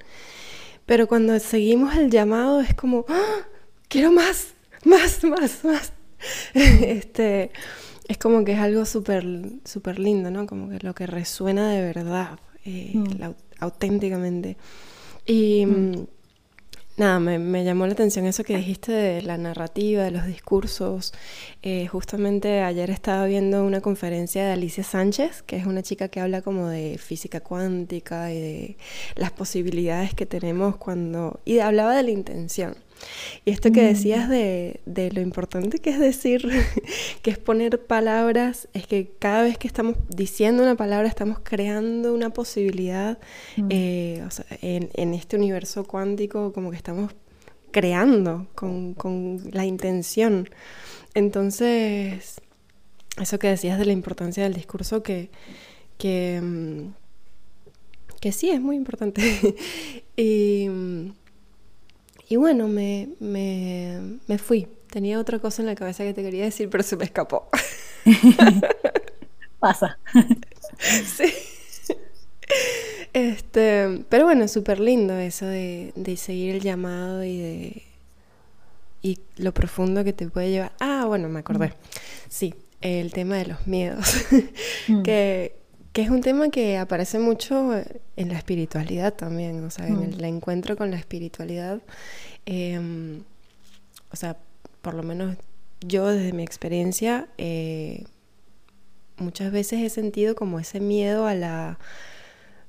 Pero 0.85 1.07
cuando 1.07 1.39
seguimos 1.39 1.97
el 1.97 2.11
llamado 2.11 2.61
es 2.61 2.75
como, 2.75 3.07
¡Ah! 3.09 3.47
quiero 3.89 4.13
más, 4.13 4.55
más, 4.85 5.25
más, 5.25 5.65
más. 5.65 5.93
este 6.55 7.51
es 8.07 8.19
como 8.19 8.45
que 8.45 8.53
es 8.53 8.59
algo 8.59 8.85
súper 8.85 9.25
super 9.65 9.99
lindo, 9.99 10.31
¿no? 10.31 10.47
Como 10.47 10.69
que 10.69 10.85
lo 10.85 10.95
que 10.95 11.07
resuena 11.07 11.71
de 11.71 11.81
verdad, 11.81 12.39
eh, 12.67 12.93
mm. 12.95 13.35
auténticamente. 13.61 14.59
Y 15.25 15.65
mm. 15.65 16.07
Nada, 17.01 17.19
me, 17.19 17.65
llamó 17.65 17.87
la 17.87 17.95
atención 17.95 18.27
eso 18.27 18.45
que 18.45 18.59
dijiste 18.59 18.93
de 18.93 19.23
la 19.23 19.39
narrativa, 19.39 20.05
de 20.05 20.11
los 20.11 20.27
discursos. 20.27 21.15
Eh, 21.63 21.87
justamente 21.87 22.61
ayer 22.61 22.91
estaba 22.91 23.25
viendo 23.25 23.65
una 23.65 23.81
conferencia 23.81 24.45
de 24.45 24.53
Alicia 24.53 24.85
Sánchez, 24.85 25.41
que 25.41 25.57
es 25.57 25.65
una 25.65 25.83
chica 25.83 26.09
que 26.09 26.21
habla 26.21 26.43
como 26.43 26.69
de 26.69 26.99
física 26.99 27.41
cuántica 27.41 28.31
y 28.35 28.39
de 28.39 28.77
las 29.17 29.31
posibilidades 29.31 30.13
que 30.13 30.27
tenemos 30.27 30.77
cuando... 30.77 31.41
Y 31.47 31.61
hablaba 31.61 31.97
de 31.97 32.03
la 32.03 32.11
intención. 32.11 32.77
Y 33.45 33.51
esto 33.51 33.73
que 33.73 33.83
decías 33.83 34.29
mm. 34.29 34.31
de, 34.31 34.81
de, 34.87 35.11
lo 35.11 35.21
importante 35.21 35.79
que 35.79 35.91
es 35.91 35.99
decir, 35.99 36.49
que 37.23 37.31
es 37.31 37.39
poner 37.39 37.85
palabras, 37.85 38.69
es 38.75 38.87
que 38.87 39.11
cada 39.19 39.43
vez 39.43 39.59
que 39.59 39.67
estamos 39.67 39.97
diciendo 40.09 40.63
una 40.63 40.77
palabra 40.77 41.09
estamos 41.09 41.39
creando 41.43 42.15
una 42.15 42.31
posibilidad 42.31 43.19
mm. 43.57 43.67
eh, 43.71 44.25
o 44.27 44.31
sea, 44.31 44.47
en, 44.63 44.91
en, 44.95 45.15
este 45.15 45.37
universo 45.37 45.85
cuántico, 45.85 46.53
como 46.53 46.71
que 46.71 46.77
estamos 46.77 47.13
creando 47.71 48.47
con, 48.55 48.95
con 48.95 49.41
la 49.53 49.65
intención. 49.65 50.49
Entonces, 51.15 52.41
eso 53.21 53.39
que 53.39 53.49
decías 53.49 53.79
de 53.79 53.87
la 53.87 53.93
importancia 53.93 54.43
del 54.43 54.55
discurso, 54.55 55.03
que, 55.03 55.31
que, 55.99 56.41
mm, 56.43 56.93
que 58.21 58.33
sí 58.33 58.51
es 58.51 58.61
muy 58.61 58.77
importante. 58.77 59.57
y 60.17 60.69
y 62.31 62.37
bueno, 62.37 62.69
me, 62.69 63.09
me, 63.19 64.39
fui. 64.39 64.69
Tenía 64.89 65.19
otra 65.19 65.41
cosa 65.41 65.63
en 65.63 65.67
la 65.67 65.75
cabeza 65.75 66.05
que 66.05 66.15
te 66.15 66.23
quería 66.23 66.45
decir, 66.45 66.71
pero 66.71 66.85
se 66.85 66.97
me 66.97 67.03
escapó. 67.03 67.49
Pasa. 69.59 69.99
sí. 70.79 71.25
Este, 73.13 74.05
pero 74.09 74.27
bueno, 74.27 74.47
súper 74.47 74.79
lindo 74.79 75.19
eso 75.19 75.45
de, 75.45 75.93
de, 75.97 76.17
seguir 76.17 76.55
el 76.55 76.61
llamado 76.61 77.25
y 77.25 77.37
de 77.37 77.83
y 79.03 79.19
lo 79.37 79.53
profundo 79.53 80.05
que 80.05 80.13
te 80.13 80.29
puede 80.29 80.53
llevar. 80.53 80.71
Ah, 80.79 81.07
bueno, 81.07 81.29
me 81.29 81.41
acordé. 81.41 81.69
Mm. 81.69 81.73
Sí, 82.29 82.55
el 82.81 83.13
tema 83.13 83.39
de 83.39 83.47
los 83.47 83.67
miedos. 83.67 84.25
Mm. 84.89 85.03
que, 85.03 85.60
que 85.93 86.03
es 86.03 86.11
un 86.11 86.21
tema 86.21 86.51
que 86.51 86.79
aparece 86.79 87.19
mucho 87.19 87.73
en 88.17 88.29
la 88.29 88.39
espiritualidad 88.39 89.13
también, 89.15 89.65
o 89.65 89.71
sea, 89.71 89.87
en 89.89 90.03
el, 90.03 90.19
mm. 90.19 90.25
encuentro 90.25 90.77
con 90.77 90.91
la 90.91 90.97
espiritualidad. 90.97 91.81
Em, 92.47 93.25
o 94.13 94.17
sea, 94.17 94.37
por 94.83 94.95
lo 94.95 95.03
menos 95.03 95.37
yo 95.81 96.07
desde 96.07 96.33
mi 96.33 96.43
experiencia, 96.43 97.29
eh, 97.39 98.05
muchas 99.17 99.51
veces 99.53 99.81
he 99.81 99.91
sentido 99.91 100.35
como 100.35 100.61
ese 100.61 100.81
miedo 100.81 101.27
a 101.27 101.35
la, 101.35 101.79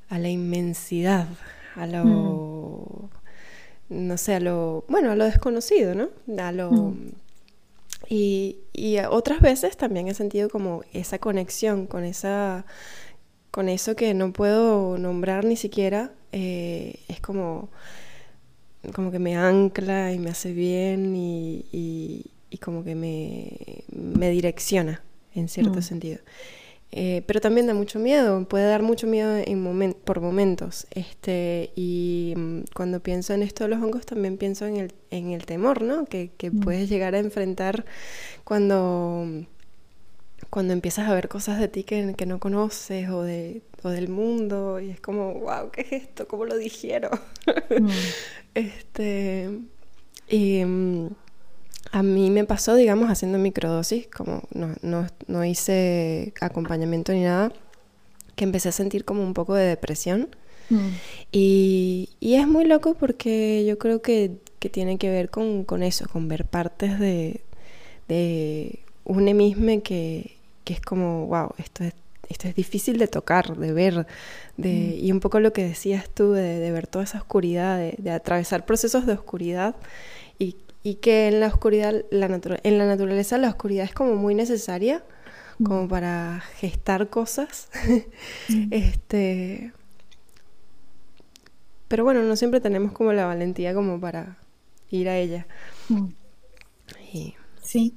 a 0.09 0.19
la 0.19 0.29
inmensidad, 0.29 1.27
a 1.75 1.85
lo, 1.85 3.09
mm. 3.89 4.07
no 4.07 4.17
sé, 4.17 4.35
a 4.35 4.39
lo, 4.39 4.83
bueno, 4.87 5.11
a 5.11 5.15
lo 5.15 5.25
desconocido, 5.25 5.95
¿no? 5.95 6.09
A 6.41 6.51
lo... 6.51 6.71
Mm. 6.71 7.11
Y, 8.09 8.57
otras 9.09 9.39
veces 9.39 9.77
también 9.77 10.07
he 10.09 10.13
sentido 10.13 10.49
como 10.49 10.83
esa 10.91 11.17
conexión 11.19 11.85
con 11.87 12.03
esa 12.03 12.65
con 13.51 13.67
eso 13.67 13.95
que 13.95 14.13
no 14.13 14.33
puedo 14.33 14.97
nombrar 14.97 15.45
ni 15.45 15.57
siquiera. 15.57 16.11
Eh, 16.31 16.95
es 17.09 17.19
como, 17.19 17.69
como 18.93 19.11
que 19.11 19.19
me 19.19 19.35
ancla 19.35 20.13
y 20.13 20.19
me 20.19 20.31
hace 20.31 20.53
bien 20.53 21.13
y, 21.15 22.25
como 22.61 22.83
que 22.83 22.95
me, 22.95 24.29
direcciona 24.31 25.03
en 25.35 25.49
cierto 25.49 25.79
mm. 25.79 25.83
sentido. 25.83 26.19
Eh, 26.93 27.23
pero 27.25 27.39
también 27.39 27.67
da 27.67 27.73
mucho 27.73 27.99
miedo, 27.99 28.45
puede 28.49 28.65
dar 28.65 28.81
mucho 28.83 29.07
miedo 29.07 29.37
en 29.37 29.93
por 29.93 30.19
momentos. 30.19 30.87
Este, 30.91 31.71
y 31.75 32.33
mm, 32.35 32.59
cuando 32.73 32.99
pienso 33.01 33.33
en 33.33 33.43
esto 33.43 33.63
de 33.63 33.69
los 33.69 33.81
hongos, 33.81 34.05
también 34.05 34.37
pienso 34.37 34.65
en 34.65 34.77
el, 34.77 34.93
en 35.09 35.31
el 35.31 35.45
temor, 35.45 35.81
¿no? 35.81 36.05
Que, 36.05 36.31
que 36.37 36.51
mm. 36.51 36.59
puedes 36.59 36.89
llegar 36.89 37.15
a 37.15 37.19
enfrentar 37.19 37.85
cuando, 38.43 39.25
cuando 40.51 40.73
empiezas 40.73 41.07
a 41.07 41.13
ver 41.15 41.29
cosas 41.29 41.59
de 41.59 41.69
ti 41.69 41.85
que, 41.85 42.13
que 42.15 42.25
no 42.25 42.39
conoces 42.39 43.09
o, 43.09 43.23
de, 43.23 43.61
o 43.83 43.89
del 43.89 44.09
mundo. 44.09 44.81
Y 44.81 44.89
es 44.89 44.99
como, 44.99 45.33
wow, 45.33 45.71
¿qué 45.71 45.81
es 45.81 45.93
esto? 45.93 46.27
¿Cómo 46.27 46.45
lo 46.45 46.57
dijeron? 46.57 47.17
Mm. 47.69 47.87
este, 48.53 49.49
y 50.29 50.61
a 51.93 52.03
mí 52.03 52.29
me 52.31 52.43
pasó, 52.43 52.75
digamos, 52.75 53.09
haciendo 53.09 53.37
microdosis, 53.37 54.07
como 54.07 54.43
no, 54.51 55.45
hice 55.45 56.33
acompañamiento 56.41 57.13
ni 57.13 57.21
nada, 57.21 57.53
que 58.35 58.43
empecé 58.43 58.69
a 58.69 58.73
sentir 58.73 59.05
como 59.05 59.23
un 59.23 59.33
poco 59.33 59.55
de 59.55 59.65
depresión. 59.65 60.35
Mm. 60.69 60.89
Y, 61.31 62.09
es 62.19 62.45
muy 62.45 62.65
loco 62.65 62.95
porque 62.95 63.63
yo 63.65 63.77
creo 63.77 64.01
que, 64.01 64.31
tiene 64.69 64.97
que 64.97 65.09
ver 65.09 65.29
con, 65.29 65.65
eso, 65.81 66.09
con 66.11 66.27
ver 66.27 66.45
partes 66.45 66.99
de, 66.99 67.39
de 68.09 68.79
un 69.05 69.23
mismo 69.23 69.81
que, 69.81 70.40
es 70.65 70.81
como, 70.81 71.27
wow, 71.27 71.49
esto 71.57 71.83
es, 71.83 71.93
esto 72.29 72.47
es 72.47 72.55
difícil 72.55 72.97
de 72.97 73.07
tocar, 73.07 73.57
de 73.57 73.73
ver, 73.73 74.07
de, 74.57 74.97
mm. 74.97 75.05
y 75.05 75.11
un 75.11 75.19
poco 75.19 75.39
lo 75.39 75.53
que 75.53 75.63
decías 75.63 76.09
tú, 76.09 76.31
de, 76.31 76.71
ver 76.71 76.87
toda 76.87 77.03
esa 77.03 77.17
oscuridad, 77.17 77.77
de, 77.77 77.95
de 77.97 78.11
atravesar 78.11 78.65
procesos 78.65 79.05
de 79.05 79.13
oscuridad 79.13 79.75
y, 80.39 80.55
y 80.83 80.95
que 80.95 81.27
en 81.27 81.39
la 81.39 81.47
oscuridad, 81.47 82.03
la 82.09 82.25
en 82.25 82.77
la 82.77 82.85
naturaleza 82.85 83.37
la 83.37 83.49
oscuridad 83.49 83.85
es 83.85 83.93
como 83.93 84.15
muy 84.15 84.35
necesaria 84.35 85.03
como 85.63 85.87
para 85.87 86.41
gestar 86.57 87.09
cosas. 87.09 87.69
este 88.71 89.73
pero 91.87 92.05
bueno, 92.05 92.23
no 92.23 92.37
siempre 92.37 92.61
tenemos 92.61 92.93
como 92.93 93.11
la 93.11 93.25
valentía 93.25 93.73
como 93.73 93.99
para 93.99 94.37
ir 94.89 95.09
a 95.09 95.17
ella. 95.17 95.45
Sí. 97.61 97.93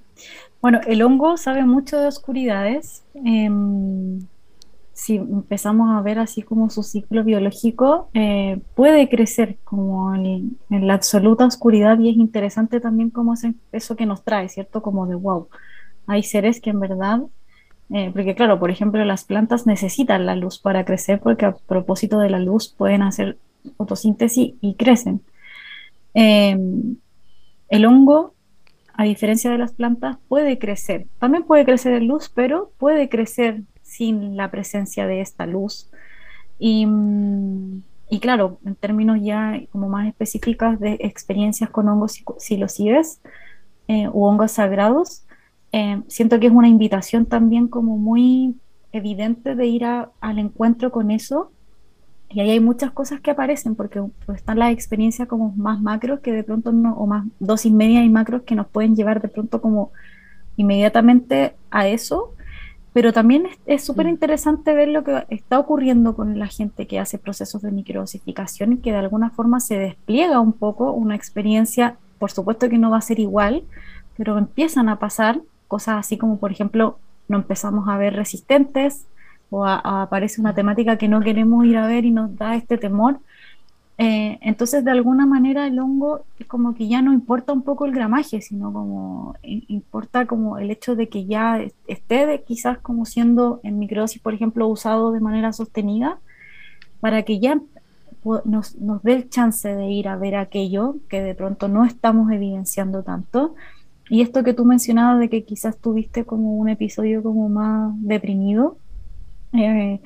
Bueno, 0.65 0.81
el 0.87 1.03
hongo 1.03 1.37
sabe 1.37 1.63
mucho 1.67 1.99
de 1.99 2.07
oscuridades. 2.07 3.05
Em, 3.13 4.21
si 4.95 5.17
empezamos 5.17 5.91
a 5.95 6.01
ver 6.01 6.19
así 6.19 6.41
como 6.41 6.71
su 6.71 6.83
ciclo 6.83 7.23
biológico, 7.23 8.09
eh, 8.15 8.63
puede 8.75 9.11
crecer 9.11 9.59
como 9.65 10.15
en, 10.15 10.57
la 10.71 10.95
absoluta 10.95 11.45
oscuridad 11.45 11.99
y 11.99 12.09
es 12.09 12.17
interesante 12.17 12.81
también 12.81 13.11
como 13.11 13.35
es 13.35 13.47
eso 13.73 13.95
que 13.95 14.07
nos 14.07 14.25
trae, 14.25 14.49
¿cierto? 14.49 14.81
Como 14.81 15.07
de 15.07 15.17
wow, 15.17 15.49
hay 16.07 16.23
seres 16.23 16.63
que 16.63 16.71
en 16.71 16.81
verdad, 16.81 17.21
eh, 17.91 18.11
porque 18.15 18.35
claro, 18.35 18.59
por 18.59 18.71
ejemplo, 18.71 19.05
las 19.05 19.25
plantas 19.25 19.67
necesitan 19.67 20.25
la 20.25 20.35
luz 20.35 20.59
para 20.59 20.87
crecer 20.87 21.21
porque 21.21 21.45
a 21.45 21.53
propósito 21.53 22.19
de 22.21 22.31
la 22.31 22.39
luz 22.39 22.69
pueden 22.75 23.03
hacer 23.03 23.37
fotosíntesis 23.77 24.55
y 24.63 24.75
crecen. 24.77 25.21
Em, 26.15 26.97
el 27.69 27.85
hongo 27.85 28.34
a 28.97 29.05
diferencia 29.05 29.51
de 29.51 29.59
las 29.59 29.73
plantas, 29.73 30.19
puede 30.29 30.59
crecer. 30.59 31.07
También 31.19 31.45
puede 31.45 31.65
crecer 31.65 31.93
en 31.95 32.09
luz, 32.09 32.31
pero 32.33 32.73
puede 32.79 33.09
crecer 33.09 33.63
sin 33.83 34.37
la 34.37 34.51
presencia 34.51 35.07
de 35.07 35.21
esta 35.21 35.47
luz. 35.47 35.91
Y, 36.59 36.87
mm, 36.87 37.83
y 38.11 38.21
claro, 38.21 38.59
en 38.65 38.77
términos 38.77 39.19
ya 39.21 39.61
como 39.73 39.89
más 39.89 40.07
específicos 40.07 40.79
de 40.79 40.99
experiencias 41.01 41.71
con 41.71 41.89
hongos 41.89 42.23
silosibes 42.39 43.21
eh, 43.89 44.09
u 44.09 44.25
hongos 44.25 44.53
sagrados, 44.53 45.27
eh, 45.73 46.03
siento 46.07 46.39
que 46.39 46.47
es 46.47 46.53
una 46.53 46.69
invitación 46.69 47.27
también 47.27 47.67
como 47.69 47.99
muy 47.99 48.55
evidente 48.93 49.57
de 49.57 49.67
ir 49.67 49.85
al 49.85 50.39
encuentro 50.39 50.93
con 50.93 51.11
eso. 51.11 51.51
Y 52.35 52.41
ahí 52.41 52.51
hay 52.51 52.61
muchas 52.61 52.91
cosas 52.91 53.21
que 53.21 53.31
aparecen, 53.31 53.77
porque 53.77 54.03
pues, 54.27 54.39
están 54.39 54.59
las 54.59 54.73
experiencias 54.73 55.29
como 55.29 55.53
más 55.57 55.81
macros 55.81 56.19
que 56.19 56.33
de 56.33 56.43
pronto 56.43 56.73
no, 56.73 56.95
o 56.95 57.07
más 57.07 57.25
dosis 57.39 57.73
media 57.73 58.03
y 58.03 58.09
macros 58.09 58.43
que 58.43 58.57
nos 58.57 58.67
pueden 58.67 58.97
llevar 58.97 59.23
de 59.23 59.29
pronto 59.29 59.61
como 59.61 59.93
inmediatamente 60.57 61.55
a 61.71 61.87
eso, 61.87 62.35
pero 62.93 63.13
también 63.13 63.47
es 63.67 63.85
súper 63.85 64.09
interesante 64.09 64.73
ver 64.73 64.89
lo 64.89 65.05
que 65.05 65.25
está 65.29 65.61
ocurriendo 65.61 66.17
con 66.17 66.39
la 66.39 66.49
gente 66.49 66.87
que 66.89 66.99
hace 66.99 67.19
procesos 67.19 67.63
de 67.63 67.71
microdosificación 67.71 68.73
y 68.73 68.79
que 68.79 68.91
de 68.91 68.99
alguna 68.99 69.31
forma 69.31 69.61
se 69.61 69.79
despliega 69.79 70.41
un 70.41 70.53
poco 70.53 70.91
una 70.91 71.15
experiencia, 71.15 71.99
por 72.19 72.33
supuesto 72.33 72.69
que 72.69 72.79
no 72.79 72.91
va 72.91 72.99
a 72.99 73.01
ser 73.01 73.21
igual, 73.21 73.63
pero 74.17 74.39
empiezan 74.39 74.89
a 74.89 74.99
pasar 74.99 75.41
cosas 75.69 75.99
así 75.99 76.19
como, 76.19 76.39
por 76.39 76.51
ejemplo, 76.51 76.99
no 77.29 77.37
empezamos 77.37 77.89
a 77.89 77.97
ver 77.97 78.15
resistentes 78.15 79.07
o 79.57 79.67
aparece 79.67 80.41
una 80.41 80.55
temática 80.55 80.99
que 80.99 81.09
no 81.09 81.21
queremos 81.21 81.65
ir 81.65 81.77
a 81.77 81.87
ver 81.87 82.05
y 82.05 82.11
nos 82.11 82.37
da 82.37 82.57
este 82.57 82.79
temor 82.79 83.21
eh, 83.97 84.39
entonces, 84.41 84.85
de 84.85 84.91
alguna 84.91 85.25
manera, 85.25 85.67
el 85.67 85.79
hongo 85.79 86.25
es 86.39 86.47
como 86.47 86.75
que 86.75 86.89
ya 86.89 87.01
no 87.01 87.13
importa 87.13 87.53
un 87.53 87.63
poco 87.63 87.87
el 87.87 87.93
gramaje, 87.93 88.41
sino 88.41 88.73
como 88.73 89.37
importa 89.43 90.27
como 90.27 90.59
el 90.59 90.71
hecho 90.71 90.97
de 90.97 91.09
que 91.09 91.27
ya 91.27 91.61
esté 91.87 92.43
quizás 92.47 92.79
como 92.79 93.05
siendo 93.05 93.61
en 93.63 93.79
microdosis, 93.79 94.21
por 94.21 94.35
ejemplo, 94.35 94.67
usado 94.67 95.13
de 95.13 95.21
manera 95.21 95.53
sostenida, 95.53 96.19
para 97.01 97.23
que 97.23 97.39
ya 97.39 97.61
nos, 98.45 98.77
nos 98.77 99.03
dé 99.03 99.13
el 99.15 99.29
chance 99.31 99.69
de 99.73 99.87
ir 99.91 100.09
a 100.09 100.17
ver 100.17 100.37
aquello 100.37 100.97
que 101.09 101.23
de 101.23 101.35
pronto 101.35 101.69
no 101.69 101.85
estamos 101.85 102.33
evidenciando 102.33 103.03
tanto. 103.05 103.55
Y 104.11 104.23
esto 104.23 104.43
que 104.45 104.55
tú 104.55 104.65
mencionabas 104.65 105.21
de 105.21 105.31
que 105.31 105.45
quizás 105.45 105.79
tuviste 105.79 106.25
como 106.25 106.57
un 106.57 106.69
episodio 106.69 107.23
como 107.23 107.49
más 107.49 107.93
deprimido, 108.03 108.77
eh, 109.55 110.01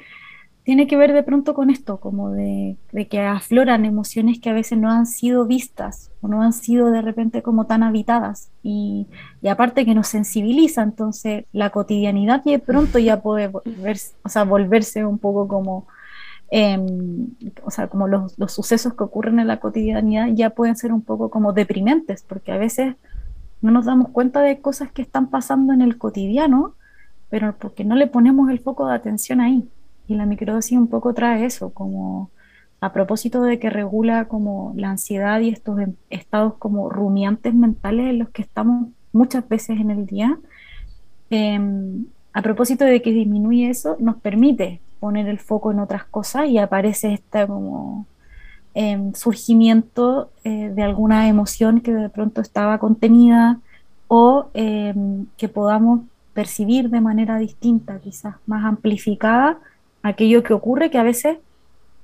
tiene 0.68 0.86
que 0.86 0.98
ver 0.98 1.14
de 1.14 1.22
pronto 1.22 1.54
con 1.54 1.70
esto, 1.70 1.98
como 1.98 2.30
de, 2.30 2.76
que 3.10 3.20
afloran 3.20 3.86
emociones 3.86 4.38
que 4.38 4.50
a 4.50 4.52
veces 4.52 4.76
no 4.76 4.90
han 4.90 5.06
sido 5.06 5.46
vistas 5.46 6.10
o 6.20 6.28
no 6.28 6.42
han 6.42 6.52
sido 6.52 6.90
de 6.90 7.00
repente 7.00 7.42
como 7.42 7.66
tan 7.66 7.82
habitadas 7.82 8.50
y, 8.62 9.06
aparte 9.50 9.86
que 9.86 9.94
nos 9.94 10.08
sensibiliza, 10.08 10.82
entonces 10.82 11.46
la 11.52 11.70
cotidianidad 11.70 12.42
y 12.44 12.50
de 12.50 12.58
pronto 12.58 12.98
ya 12.98 13.22
puede 13.22 13.48
volverse, 13.48 14.14
o 14.22 14.28
sea, 14.28 14.44
volverse 14.44 15.06
un 15.06 15.18
poco 15.18 15.48
como, 15.48 15.86
em, 16.50 17.28
o 17.64 17.70
sea, 17.70 17.88
como 17.88 18.06
los, 18.06 18.38
los 18.38 18.52
sucesos 18.52 18.92
que 18.92 19.04
ocurren 19.04 19.40
en 19.40 19.46
la 19.46 19.60
cotidianidad 19.60 20.28
ya 20.34 20.50
pueden 20.50 20.76
ser 20.76 20.92
un 20.92 21.00
poco 21.00 21.30
como 21.30 21.54
deprimentes, 21.54 22.24
porque 22.28 22.52
a 22.52 22.58
veces 22.58 22.94
no 23.62 23.70
nos 23.70 23.86
damos 23.86 24.10
cuenta 24.10 24.42
de 24.42 24.60
cosas 24.60 24.92
que 24.92 25.00
están 25.00 25.30
pasando 25.30 25.72
en 25.72 25.80
el 25.80 25.96
cotidiano, 25.96 26.74
pero 27.30 27.56
porque 27.58 27.84
no 27.84 27.94
le 27.94 28.06
ponemos 28.06 28.50
el 28.50 28.60
foco 28.60 28.86
de 28.86 28.94
atención 28.94 29.40
ahí. 29.40 29.68
Y 30.06 30.14
la 30.14 30.26
microdosis 30.26 30.78
un 30.78 30.88
poco 30.88 31.12
trae 31.14 31.44
eso, 31.44 31.70
como 31.70 32.30
a 32.80 32.92
propósito 32.92 33.42
de 33.42 33.58
que 33.58 33.70
regula 33.70 34.26
como 34.26 34.72
la 34.76 34.90
ansiedad 34.90 35.40
y 35.40 35.50
estos 35.50 35.78
em, 35.80 35.94
estados 36.10 36.54
como 36.54 36.88
rumiantes 36.88 37.54
mentales 37.54 38.06
en 38.08 38.18
los 38.20 38.30
que 38.30 38.42
estamos 38.42 38.88
muchas 39.12 39.48
veces 39.48 39.80
en 39.80 39.90
el 39.90 40.06
día, 40.06 40.38
em, 41.30 42.06
a 42.32 42.42
propósito 42.42 42.84
de 42.84 43.02
que 43.02 43.12
disminuye 43.12 43.68
eso, 43.68 43.96
nos 43.98 44.16
permite 44.16 44.80
poner 45.00 45.28
el 45.28 45.38
foco 45.38 45.72
en 45.72 45.80
otras 45.80 46.04
cosas 46.04 46.48
y 46.48 46.58
aparece 46.58 47.12
este 47.14 47.46
como 47.46 48.06
em, 48.74 49.12
surgimiento 49.14 50.30
eh, 50.44 50.70
de 50.74 50.82
alguna 50.82 51.28
emoción 51.28 51.80
que 51.80 51.92
de 51.92 52.08
pronto 52.10 52.40
estaba 52.40 52.78
contenida 52.78 53.60
o 54.08 54.50
que 54.52 55.48
podamos 55.48 56.00
percibir 56.38 56.88
de 56.88 57.00
manera 57.00 57.36
distinta, 57.36 57.98
quizás 57.98 58.36
más 58.46 58.64
amplificada, 58.64 59.58
aquello 60.04 60.44
que 60.44 60.54
ocurre 60.54 60.88
que 60.88 60.96
a 60.96 61.02
veces 61.02 61.38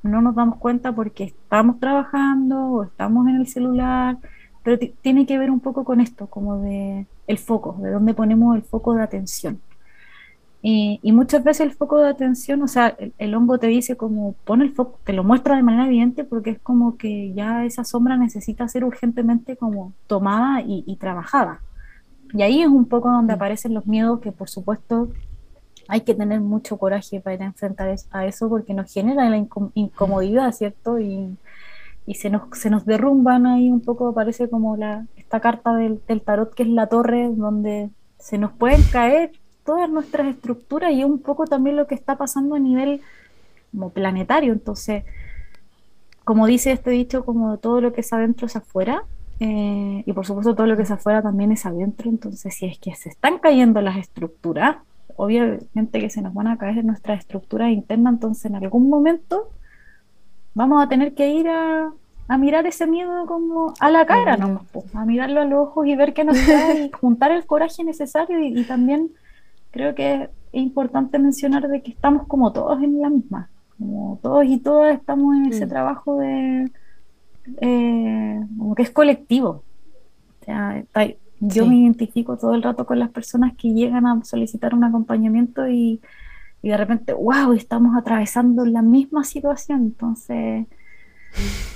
no 0.03 0.23
nos 0.23 0.35
damos 0.35 0.57
cuenta 0.59 0.91
porque 0.91 1.23
estamos 1.23 1.79
trabajando 1.79 2.57
o 2.59 2.83
estamos 2.83 3.29
en 3.29 3.37
el 3.37 3.47
celular, 3.47 4.17
pero 4.65 4.77
tiene 5.03 5.25
que 5.25 5.39
ver 5.39 5.53
un 5.53 5.61
poco 5.61 5.85
con 5.85 6.01
esto, 6.01 6.27
como 6.27 6.59
de 6.59 7.07
el 7.29 7.39
foco, 7.39 7.77
de 7.81 7.93
dónde 7.93 8.13
ponemos 8.13 8.57
el 8.57 8.63
foco 8.63 8.95
de 8.95 9.05
atención. 9.05 9.61
y 10.63 11.13
muchas 11.13 11.45
veces 11.45 11.61
el 11.69 11.73
foco 11.73 12.01
de 12.01 12.09
atención, 12.09 12.61
o 12.63 12.67
sea, 12.67 12.97
el, 13.19 13.35
hongo 13.37 13.59
te 13.59 13.69
dice 13.69 13.97
como 13.97 14.33
pone 14.45 14.65
el 14.65 14.73
foco, 14.73 14.99
te 15.05 15.13
lo 15.13 15.23
muestra 15.23 15.55
de 15.55 15.63
manera 15.63 15.87
evidente 15.87 16.25
porque 16.25 16.51
es 16.51 16.59
como 16.59 16.97
que 16.97 17.33
ya 17.35 17.65
esa 17.65 17.85
sombra 17.85 18.17
necesita 18.17 18.67
ser 18.67 18.83
urgentemente 18.85 19.57
como 19.57 19.93
tomada 20.09 20.61
y, 20.63 20.83
y 20.89 20.97
trabajada. 20.97 21.61
Y 22.35 22.43
ahí 22.43 22.63
es 22.63 22.69
un 22.69 22.87
poco 22.87 23.11
donde 23.11 23.33
mm. 23.33 23.37
aparecen 23.37 23.75
los 23.75 23.87
miedos 23.87 24.21
que 24.21 24.33
por 24.33 24.51
supuesto 24.51 25.09
hay 25.89 26.01
que 26.01 26.15
tener 26.15 26.41
mucho 26.41 26.77
coraje 26.79 27.21
para 27.21 27.45
enfrentar 27.45 27.95
a 28.11 28.27
eso 28.27 28.49
porque 28.49 28.75
nos 28.75 28.93
genera 28.93 29.29
la 29.31 29.47
incomodidad, 29.75 30.53
¿cierto? 30.53 30.99
Y, 30.99 31.37
se, 32.15 32.31
nos, 32.31 32.43
se 32.59 32.71
nos 32.71 32.85
derrumban 32.85 33.47
ahí 33.47 33.71
un 33.71 33.81
poco, 33.81 34.13
parece 34.13 34.49
como 34.51 34.77
la, 34.77 35.07
esta 35.17 35.41
carta 35.41 35.75
del, 35.75 36.01
tarot 36.25 36.55
que 36.55 36.65
es 36.65 36.69
la 36.69 36.87
torre, 36.87 37.31
donde 37.35 37.91
se 38.19 38.39
nos 38.39 38.53
pueden 38.53 38.83
caer 38.83 39.33
todas 39.65 39.89
nuestras 39.89 40.27
estructuras 40.29 40.93
y 40.93 41.05
un 41.05 41.19
poco 41.19 41.47
también 41.47 41.77
lo 41.77 41.87
que 41.87 41.95
está 41.95 42.17
pasando 42.17 42.55
a 42.55 42.59
nivel 42.59 43.01
como 43.71 43.91
planetario. 43.91 44.53
Entonces, 44.53 45.05
como 46.25 46.47
dice 46.47 46.73
este 46.73 46.91
dicho, 46.91 47.25
como 47.25 47.59
todo 47.59 47.81
lo 47.81 47.93
que 47.93 48.01
es 48.01 48.13
adentro 48.13 48.47
es 48.47 48.57
afuera, 48.57 49.05
eh, 49.41 50.03
y 50.07 50.13
por 50.13 50.27
supuesto 50.27 50.55
todo 50.55 50.67
lo 50.67 50.77
que 50.77 50.83
es 50.83 50.91
afuera 50.91 51.23
también 51.23 51.53
es 51.53 51.67
adentro. 51.67 52.09
Entonces, 52.09 52.55
si 52.55 52.67
es 52.67 52.79
que 52.79 52.95
se 52.95 53.09
están 53.09 53.39
cayendo 53.39 53.81
las 53.81 53.97
estructuras, 53.97 54.77
obviamente 55.17 56.01
que 56.01 56.11
se 56.11 56.23
nos 56.23 56.35
van 56.35 56.49
a 56.49 56.59
caer 56.59 56.85
nuestras 56.85 57.21
estructuras 57.21 57.71
internas, 57.71 58.15
entonces 58.15 58.47
en 58.47 58.57
algún 58.57 58.89
momento 58.89 59.49
vamos 60.55 60.83
a 60.83 60.89
tener 60.89 61.15
que 61.15 61.29
ir 61.29 61.49
a, 61.49 61.93
mirar 62.39 62.67
ese 62.67 62.87
miedo 62.87 63.27
como 63.27 63.75
a 63.79 63.91
la 63.91 64.07
cara, 64.07 64.37
¿no? 64.37 64.65
a 64.95 65.05
mirarlo 65.05 65.43
a 65.43 65.45
los 65.45 65.69
ojos 65.69 65.87
y 65.87 65.95
ver 65.95 66.15
qué 66.15 66.25
nos 66.25 66.43
trae 66.43 66.87
y 66.87 66.91
juntar 67.01 67.31
el 67.31 67.45
coraje 67.45 67.85
necesario 67.85 68.41
y, 68.41 68.65
también 68.65 69.11
creo 69.71 69.95
que 69.95 70.31
es 70.53 70.63
importante 70.63 71.19
mencionar 71.19 71.69
de 71.69 71.83
que 71.83 71.91
estamos 71.91 72.27
como 72.27 72.53
todos 72.53 72.83
en 72.83 73.01
la 73.01 73.11
misma, 73.11 73.51
como 73.79 74.19
todos 74.23 74.45
y 74.47 74.59
todas 74.59 74.97
estamos 74.97 75.37
en 75.37 75.47
ese 75.47 75.67
mm. 75.67 75.69
trabajo 75.69 76.17
de 76.19 76.71
eh, 77.61 78.41
como 78.57 78.75
que 78.75 78.83
es 78.83 78.91
colectivo. 78.91 79.63
O 80.41 80.45
sea, 80.45 80.85
yo 81.41 81.67
me 81.67 81.77
identifico 81.77 82.37
todo 82.37 82.55
el 82.55 82.63
rato 82.63 82.87
con 82.87 82.99
las 82.99 83.11
personas 83.11 83.53
que 83.57 83.73
llegan 83.73 84.07
a 84.07 84.25
solicitar 84.25 84.75
un 84.75 84.85
acompañamiento 84.85 85.69
y, 85.69 86.01
de 86.63 86.77
repente, 86.77 87.13
wow, 87.13 87.53
estamos 87.53 87.97
atravesando 87.97 88.65
la 88.65 88.83
misma 88.83 89.25
situación. 89.25 89.83
Entonces, 89.83 90.67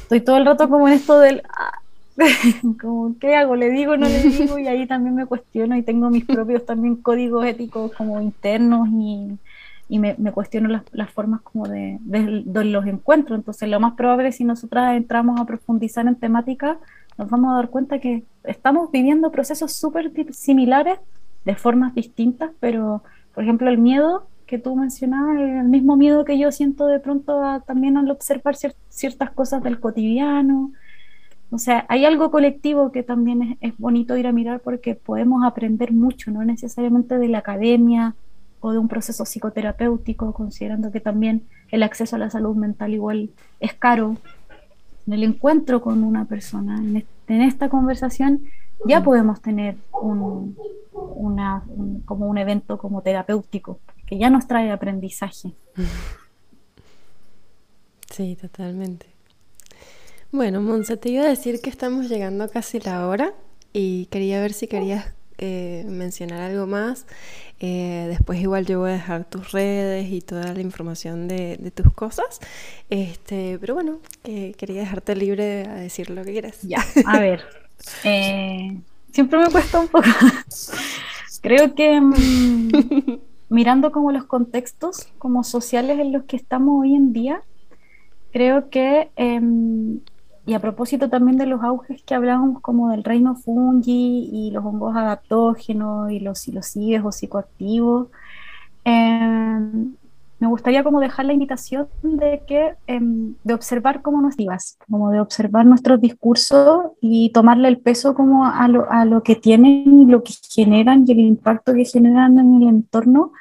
estoy 0.03 0.21
todo 0.21 0.37
el 0.37 0.47
rato 0.47 0.69
como 0.69 0.89
en 0.89 0.95
esto 0.95 1.19
del, 1.19 1.43
ah, 1.49 1.81
como, 2.81 3.17
¿qué 3.19 3.37
hago? 3.37 3.57
¿Le 3.57 3.71
digo 3.71 3.97
no 3.97 4.09
le 4.09 4.23
digo? 4.23 4.59
Y 4.59 4.67
ahí 4.67 4.87
también 4.87 5.15
me 5.15 5.27
cuestiono 5.27 5.77
y 5.77 5.83
tengo 5.83 6.11
mis 6.11 6.25
propios 6.25 6.65
también 6.65 6.97
códigos 6.97 7.45
éticos 7.45 7.93
como 7.93 8.21
internos 8.21 8.89
y, 8.91 9.39
me, 9.89 10.15
cuestiono 10.33 10.69
las, 10.93 11.11
formas 11.11 11.41
como 11.41 11.67
de, 11.67 11.99
de, 12.03 12.65
los 12.65 12.87
encuentros. 12.87 13.39
Entonces, 13.39 13.69
lo 13.71 13.81
más 13.81 13.95
probable 13.95 14.33
si 14.33 14.45
nosotras 14.45 14.97
entramos 14.97 15.41
a 15.41 15.47
profundizar 15.47 16.07
en 16.07 16.17
temática, 16.17 16.79
nos 17.17 17.31
vamos 17.31 17.53
a 17.53 17.57
dar 17.57 17.71
cuenta 17.71 17.99
que 17.99 18.25
estamos 18.45 18.91
viviendo 18.91 19.33
procesos 19.33 19.73
súper 19.73 20.13
similares 20.33 20.99
de 21.47 21.55
formas 21.55 21.95
distintas, 21.95 22.51
pero, 22.61 23.03
por 23.35 23.45
ejemplo, 23.45 23.71
el 23.71 23.79
miedo 23.79 24.27
que 24.47 24.59
tú 24.59 24.77
mencionabas, 24.77 25.39
el 25.39 25.69
mismo 25.69 25.97
miedo 25.97 26.25
que 26.25 26.39
yo 26.39 26.53
siento 26.53 26.87
de 26.87 27.01
pronto 27.01 27.41
también 27.67 27.97
al 27.97 28.11
observar 28.11 28.57
ciertas 28.89 29.31
cosas 29.31 29.63
del 29.63 29.81
cotidiano. 29.81 30.73
O 31.51 31.59
sea, 31.59 31.87
hay 31.89 32.05
algo 32.05 32.31
colectivo 32.31 32.93
que 32.93 33.03
también 33.03 33.43
es, 33.43 33.59
es, 33.61 33.79
bonito 33.79 34.17
ir 34.17 34.27
a 34.27 34.33
mirar 34.33 34.61
porque 34.61 34.95
podemos 34.95 35.45
aprender 35.45 35.93
mucho, 35.93 36.31
no 36.31 36.45
necesariamente 36.45 37.19
de 37.19 37.29
la 37.29 37.39
academia 37.39 38.15
o 38.61 38.73
de 38.73 38.79
un 38.79 38.89
proceso 38.89 39.25
psicoterapéutico, 39.25 40.33
considerando 40.33 40.91
que 40.91 41.01
también 41.01 41.47
el 41.71 41.83
acceso 41.83 42.17
a 42.17 42.19
la 42.19 42.31
salud 42.31 42.57
mental 42.57 42.95
igual 42.95 43.31
es 43.61 43.75
caro 43.75 44.17
en 45.07 45.13
el 45.13 45.25
encuentro 45.25 45.81
con 45.81 46.05
una 46.05 46.27
persona, 46.27 46.77
en, 46.77 47.43
esta 47.43 47.69
conversación, 47.69 48.45
ya 48.87 49.03
podemos 49.03 49.41
tener 49.41 49.77
un, 49.93 50.57
una, 50.93 51.63
como 52.05 52.27
un 52.27 52.39
evento 52.39 52.79
como 52.79 53.03
terapéutico, 53.03 53.81
que 54.07 54.19
ya 54.19 54.31
nos 54.31 54.47
trae 54.47 54.71
aprendizaje. 54.71 55.53
Sí, 58.11 58.35
totalmente. 58.35 59.07
Bueno, 60.33 60.61
Monse, 60.61 60.97
te 60.97 61.09
iba 61.09 61.23
a 61.23 61.29
decir 61.29 61.61
que 61.61 61.71
estamos 61.71 62.09
llegando 62.09 62.49
casi 62.49 62.81
la 62.81 63.07
hora 63.07 63.33
y 63.73 64.07
quería 64.07 64.41
ver 64.41 64.53
si 64.53 64.67
querías 64.67 65.15
eh, 65.39 65.85
mencionar 65.89 66.41
algo 66.41 66.67
más. 66.67 67.07
Eh, 67.61 68.07
después 68.09 68.41
igual 68.41 68.67
yo 68.67 68.81
voy 68.81 68.91
a 68.91 68.95
dejar 68.95 69.25
tus 69.25 69.53
redes 69.53 70.11
y 70.13 70.21
toda 70.21 70.53
la 70.53 70.61
información 70.61 71.29
de, 71.29 71.73
tus 71.75 71.93
cosas. 71.95 72.41
Este, 72.91 73.59
pero 73.61 73.75
bueno, 73.75 74.01
quería 74.23 74.81
dejarte 74.81 75.17
libre 75.17 75.67
a 75.67 75.75
decir 75.75 76.11
lo 76.11 76.25
que 76.25 76.33
quieras. 76.33 76.61
Ya, 76.63 76.85
a 77.07 77.19
ver. 77.19 77.43
Eh, 78.05 78.81
siempre 79.13 79.39
me 79.39 79.51
cuesta 79.51 79.81
un 79.81 79.89
poco. 79.89 80.09
Creo 81.43 81.75
que 81.75 82.01
mm, 82.01 82.71
mirando 83.49 83.93
como 83.93 84.13
los 84.13 84.25
contextos 84.25 85.09
como 85.19 85.45
sociales 85.45 85.99
en 85.99 86.13
los 86.13 86.25
que 86.25 86.37
estamos 86.37 86.83
hoy 86.83 86.95
en 86.95 87.13
día, 87.13 87.43
creo 88.33 88.69
que 88.71 89.11
em, 89.17 90.01
y 90.49 90.55
a 90.55 90.61
propósito 90.61 91.11
también 91.11 91.37
de 91.37 91.45
los 91.45 91.63
auges 91.63 92.03
que 92.03 92.15
hablábamos 92.15 92.63
como 92.63 92.91
del 92.91 93.05
reino 93.05 93.37
fungi 93.37 94.31
y 94.33 94.51
los 94.51 94.65
hongos 94.65 94.97
adaptógenos 94.97 96.11
y 96.11 96.21
los 96.21 96.39
psilocides 96.39 97.05
o 97.05 97.13
psicoactivos, 97.13 98.09
em, 98.83 99.95
me 100.41 100.47
gustaría 100.47 100.83
como 100.83 101.01
dejar 101.01 101.27
la 101.27 101.35
invitación 101.35 101.89
de 102.03 102.43
que 102.47 102.77
em, 102.87 103.35
de 103.45 103.53
observar 103.53 104.01
cómo 104.01 104.23
nos 104.23 104.39
divas, 104.39 104.79
como 104.89 105.11
de 105.11 105.21
observar 105.21 105.67
nuestros 105.67 106.01
discursos 106.01 106.93
y 107.03 107.31
tomarle 107.33 107.69
el 107.69 107.81
peso 107.81 108.15
como 108.15 108.47
a 108.47 108.69
lo, 108.69 108.91
a 108.91 109.05
lo 109.05 109.23
que 109.23 109.37
tienen 109.37 110.01
y 110.01 110.07
lo 110.07 110.23
que 110.23 110.33
generan 110.49 111.05
y 111.07 111.13
el 111.13 111.21
impacto 111.21 111.75
que 111.75 111.85
generan 111.85 112.39
en 112.39 112.63
el 112.63 112.69
entorno, 112.69 113.33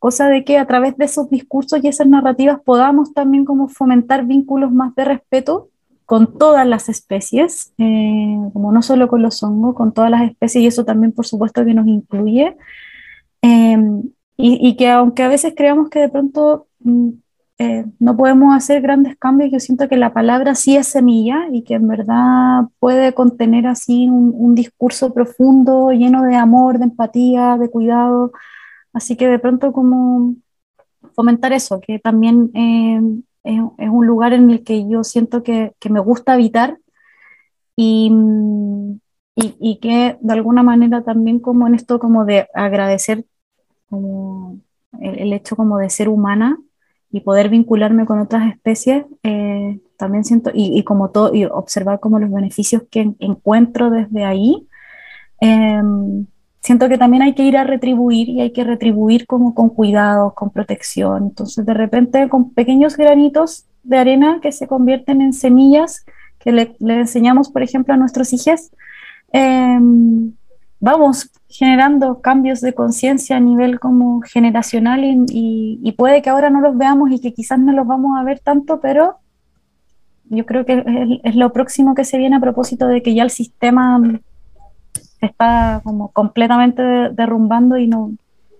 cosa 0.00 0.28
de 0.28 0.42
que 0.44 0.58
a 0.58 0.66
través 0.66 0.96
de 0.96 1.04
esos 1.04 1.30
discursos 1.30 1.78
y 1.84 1.86
esas 1.88 2.08
narrativas 2.08 2.60
podamos 2.60 3.14
también 3.14 3.44
como 3.44 3.68
fomentar 3.68 4.26
vínculos 4.26 4.72
más 4.72 4.92
de 4.96 5.04
respeto 5.04 5.68
con 6.06 6.38
todas 6.38 6.66
las 6.66 6.88
especies, 6.88 7.74
eh, 7.78 8.38
como 8.52 8.72
no 8.72 8.82
solo 8.82 9.08
con 9.08 9.22
los 9.22 9.42
hongos, 9.42 9.74
con 9.74 9.92
todas 9.92 10.10
las 10.10 10.22
especies, 10.22 10.64
y 10.64 10.66
eso 10.68 10.84
también 10.84 11.12
por 11.12 11.26
supuesto 11.26 11.64
que 11.64 11.74
nos 11.74 11.86
incluye, 11.88 12.56
em, 13.42 14.02
y, 14.38 14.76
que 14.76 14.90
aunque 14.90 15.22
a 15.24 15.28
veces 15.28 15.54
creamos 15.56 15.88
que 15.90 16.00
de 16.00 16.08
pronto 16.10 16.68
mm, 16.80 17.10
eh, 17.58 17.86
no 17.98 18.16
podemos 18.16 18.54
hacer 18.54 18.82
grandes 18.82 19.16
cambios, 19.18 19.50
yo 19.52 19.60
siento 19.60 19.88
que 19.88 19.96
la 19.96 20.12
palabra 20.12 20.54
sí 20.54 20.76
es 20.76 20.86
semilla 20.88 21.48
y 21.52 21.62
que 21.64 21.74
en 21.74 21.88
verdad 21.88 22.64
puede 22.78 23.14
contener 23.14 23.66
así 23.66 24.08
un, 24.10 24.54
discurso 24.54 25.14
profundo, 25.14 25.90
lleno 25.92 26.22
de 26.22 26.36
amor, 26.36 26.78
de 26.78 26.84
empatía, 26.84 27.56
de 27.58 27.70
cuidado, 27.70 28.32
así 28.92 29.16
que 29.16 29.28
de 29.28 29.38
pronto 29.38 29.72
como 29.72 30.34
fomentar 31.14 31.52
eso, 31.52 31.80
que 31.80 31.98
también 31.98 32.50
em, 33.46 33.70
es, 33.78 33.88
un 33.88 34.06
lugar 34.06 34.32
en 34.32 34.50
el 34.50 34.64
que 34.64 34.88
yo 34.88 35.04
siento 35.04 35.42
que, 35.42 35.74
me 35.88 36.00
gusta 36.00 36.34
habitar 36.34 36.78
y, 37.76 38.10
y, 39.36 39.78
que 39.80 40.16
de 40.20 40.32
alguna 40.32 40.62
manera 40.62 41.02
también 41.02 41.40
como 41.40 41.66
en 41.66 41.74
esto 41.74 41.98
como 41.98 42.24
de 42.24 42.48
agradecer 42.54 43.24
como 43.88 44.58
el, 45.00 45.32
hecho 45.32 45.56
como 45.56 45.78
de 45.78 45.90
ser 45.90 46.08
humana 46.08 46.58
y 47.10 47.20
poder 47.20 47.48
vincularme 47.48 48.06
con 48.06 48.18
otras 48.18 48.50
especies, 48.50 49.04
eh, 49.22 49.80
también 49.96 50.24
siento, 50.24 50.50
y, 50.52 50.82
como 50.84 51.10
todo, 51.10 51.34
y 51.34 51.44
observar 51.44 52.00
como 52.00 52.18
los 52.18 52.30
beneficios 52.30 52.82
que 52.90 53.14
encuentro 53.18 53.90
desde 53.90 54.24
ahí, 54.24 54.66
em, 55.40 56.26
siento 56.66 56.88
que 56.88 56.98
también 56.98 57.22
hay 57.22 57.32
que 57.32 57.44
ir 57.44 57.56
a 57.56 57.62
retribuir 57.62 58.28
y 58.28 58.40
hay 58.40 58.50
que 58.50 58.64
retribuir 58.64 59.28
como 59.28 59.54
con 59.54 59.68
cuidado, 59.68 60.34
con 60.34 60.50
protección. 60.50 61.28
Entonces, 61.28 61.64
de 61.64 61.72
repente, 61.72 62.28
con 62.28 62.50
pequeños 62.50 62.96
granitos 62.96 63.66
de 63.84 63.98
arena 63.98 64.40
que 64.42 64.50
se 64.50 64.66
convierten 64.66 65.22
en 65.22 65.32
semillas 65.32 66.04
que 66.40 66.50
le, 66.50 66.76
enseñamos, 66.80 67.50
por 67.50 67.62
ejemplo, 67.62 67.94
a 67.94 67.96
nuestros 67.96 68.32
hijos, 68.32 68.72
em, 69.30 70.32
vamos 70.80 71.30
generando 71.48 72.20
cambios 72.20 72.60
de 72.60 72.72
conciencia 72.74 73.36
a 73.36 73.40
nivel 73.40 73.78
como 73.78 74.20
generacional 74.22 75.04
y, 75.04 75.94
puede 75.96 76.20
que 76.20 76.30
ahora 76.30 76.50
no 76.50 76.60
los 76.60 76.76
veamos 76.76 77.12
y 77.12 77.20
que 77.20 77.32
quizás 77.32 77.60
no 77.60 77.72
los 77.72 77.86
vamos 77.86 78.18
a 78.18 78.24
ver 78.24 78.40
tanto, 78.40 78.80
pero 78.80 79.18
yo 80.30 80.44
creo 80.44 80.66
que 80.66 80.82
es, 80.84 81.20
es 81.22 81.36
lo 81.36 81.52
próximo 81.52 81.94
que 81.94 82.04
se 82.04 82.18
viene 82.18 82.34
a 82.34 82.40
propósito 82.40 82.88
de 82.88 83.02
que 83.02 83.14
ya 83.14 83.22
el 83.22 83.30
sistema 83.30 84.00
está 85.20 85.80
como 85.84 86.08
completamente 86.08 86.82
derrumbando 86.82 87.76
y 87.76 87.86
no, 87.86 88.12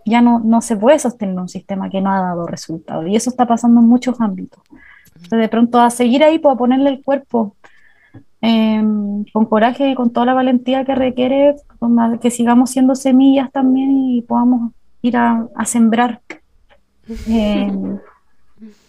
ya 0.07 0.21
no, 0.21 0.39
no 0.39 0.61
se 0.61 0.77
puede 0.77 0.99
sostener 0.99 1.39
un 1.39 1.49
sistema 1.49 1.91
que 1.91 2.01
no 2.01 2.11
ha 2.11 2.21
dado 2.21 2.47
resultados. 2.47 3.07
Y 3.09 3.17
eso 3.17 3.29
está 3.29 3.47
pasando 3.47 3.81
en 3.81 3.89
muchos 3.89 4.21
ámbitos. 4.21 4.63
de 5.31 5.49
pronto 5.49 5.81
a 5.81 5.91
seguir 5.91 6.23
ahí, 6.23 6.39
pues 6.39 6.55
a 6.55 6.59
ponerle 6.59 6.91
el 6.91 7.03
cuerpo 7.03 7.57
em, 8.41 9.25
con 9.33 9.47
coraje 9.47 9.91
y 9.91 9.95
con 9.95 10.11
toda 10.11 10.27
la 10.27 10.35
valentía 10.35 10.85
que 10.85 10.95
requiere, 10.95 11.57
que 12.21 12.31
sigamos 12.31 12.71
siendo 12.71 12.95
semillas 12.95 13.51
también 13.51 13.91
y 13.91 14.23
podamos 14.23 14.73
ir 15.03 15.17
a, 15.17 15.49
sembrar 15.65 16.21
em, 17.27 17.99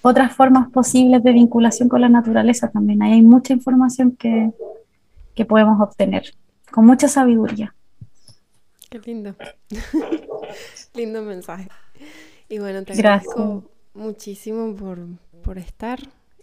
otras 0.01 0.33
formas 0.33 0.69
posibles 0.69 1.23
de 1.23 1.31
vinculación 1.33 1.89
con 1.89 2.01
la 2.01 2.09
naturaleza 2.09 2.69
también. 2.69 3.01
Ahí 3.01 3.13
hay 3.13 3.21
mucha 3.23 3.53
información 3.53 4.11
que, 4.11 4.51
que 5.33 5.45
podemos 5.45 5.81
obtener 5.81 6.33
con 6.71 6.85
mucha 6.85 7.07
sabiduría. 7.07 7.73
Qué 8.89 8.99
lindo. 8.99 9.35
lindo 10.93 11.21
mensaje. 11.21 11.69
Y 12.49 12.59
bueno, 12.59 12.83
te 12.83 12.93
agradezco 12.93 13.69
muchísimo 13.93 14.75
por, 15.43 15.57
estar. 15.57 15.99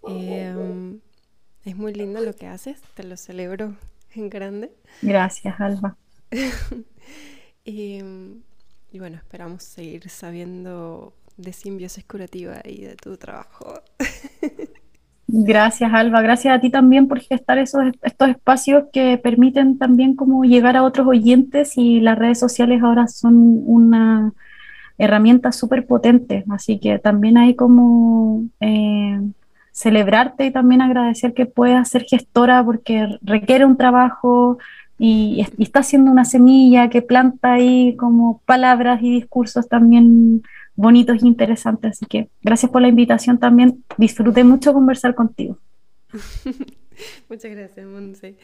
Em, 0.06 1.00
es 1.64 1.76
muy 1.76 1.94
lindo 1.94 2.20
lo 2.20 2.34
que 2.34 2.46
haces, 2.46 2.80
te 2.94 3.04
lo 3.04 3.16
celebro 3.16 3.76
en 4.14 4.28
grande. 4.28 4.72
Gracias, 5.00 5.58
Alba. 5.60 5.96
y, 7.64 8.00
y, 8.92 8.98
bueno, 8.98 9.16
esperamos 9.16 9.62
seguir 9.62 10.10
sabiendo 10.10 11.14
de 11.36 11.52
simbiosis 11.52 12.04
curativa 12.04 12.60
y 12.64 12.82
de 12.82 12.96
tu 12.96 13.16
trabajo. 13.16 13.80
Gracias, 15.26 15.92
Alba. 15.92 16.20
Gracias 16.20 16.54
a 16.54 16.60
ti 16.60 16.70
también 16.70 17.08
por 17.08 17.20
gestar 17.20 17.58
esos, 17.58 17.84
estos 18.02 18.28
espacios 18.28 18.84
que 18.92 19.18
permiten 19.18 19.78
también 19.78 20.14
como 20.16 20.44
llegar 20.44 20.76
a 20.76 20.82
otros 20.82 21.06
oyentes 21.06 21.78
y 21.78 22.00
las 22.00 22.18
redes 22.18 22.38
sociales 22.38 22.82
ahora 22.82 23.08
son 23.08 23.62
una 23.64 24.32
herramienta 24.98 25.50
súper 25.52 25.86
potente. 25.86 26.44
Así 26.50 26.78
que 26.78 26.98
también 26.98 27.38
hay 27.38 27.54
como 27.56 28.44
eh, 28.60 29.20
celebrarte 29.72 30.46
y 30.46 30.50
también 30.52 30.82
agradecer 30.82 31.32
que 31.32 31.46
puedas 31.46 31.88
ser 31.88 32.04
gestora 32.04 32.62
porque 32.62 33.18
requiere 33.22 33.64
un 33.64 33.78
trabajo 33.78 34.58
y, 34.98 35.44
y 35.56 35.62
está 35.62 35.80
haciendo 35.80 36.10
una 36.10 36.26
semilla 36.26 36.90
que 36.90 37.02
planta 37.02 37.54
ahí 37.54 37.96
como 37.96 38.40
palabras 38.44 39.02
y 39.02 39.10
discursos 39.10 39.68
también 39.68 40.42
bonitos 40.76 41.22
e 41.22 41.26
interesantes. 41.26 41.92
Así 41.92 42.06
que 42.06 42.28
gracias 42.42 42.70
por 42.70 42.82
la 42.82 42.88
invitación 42.88 43.38
también. 43.38 43.84
Disfruté 43.96 44.44
mucho 44.44 44.72
conversar 44.72 45.14
contigo. 45.14 45.58
Muchas 47.28 47.50
gracias, 47.50 47.86
Monse. 47.86 48.36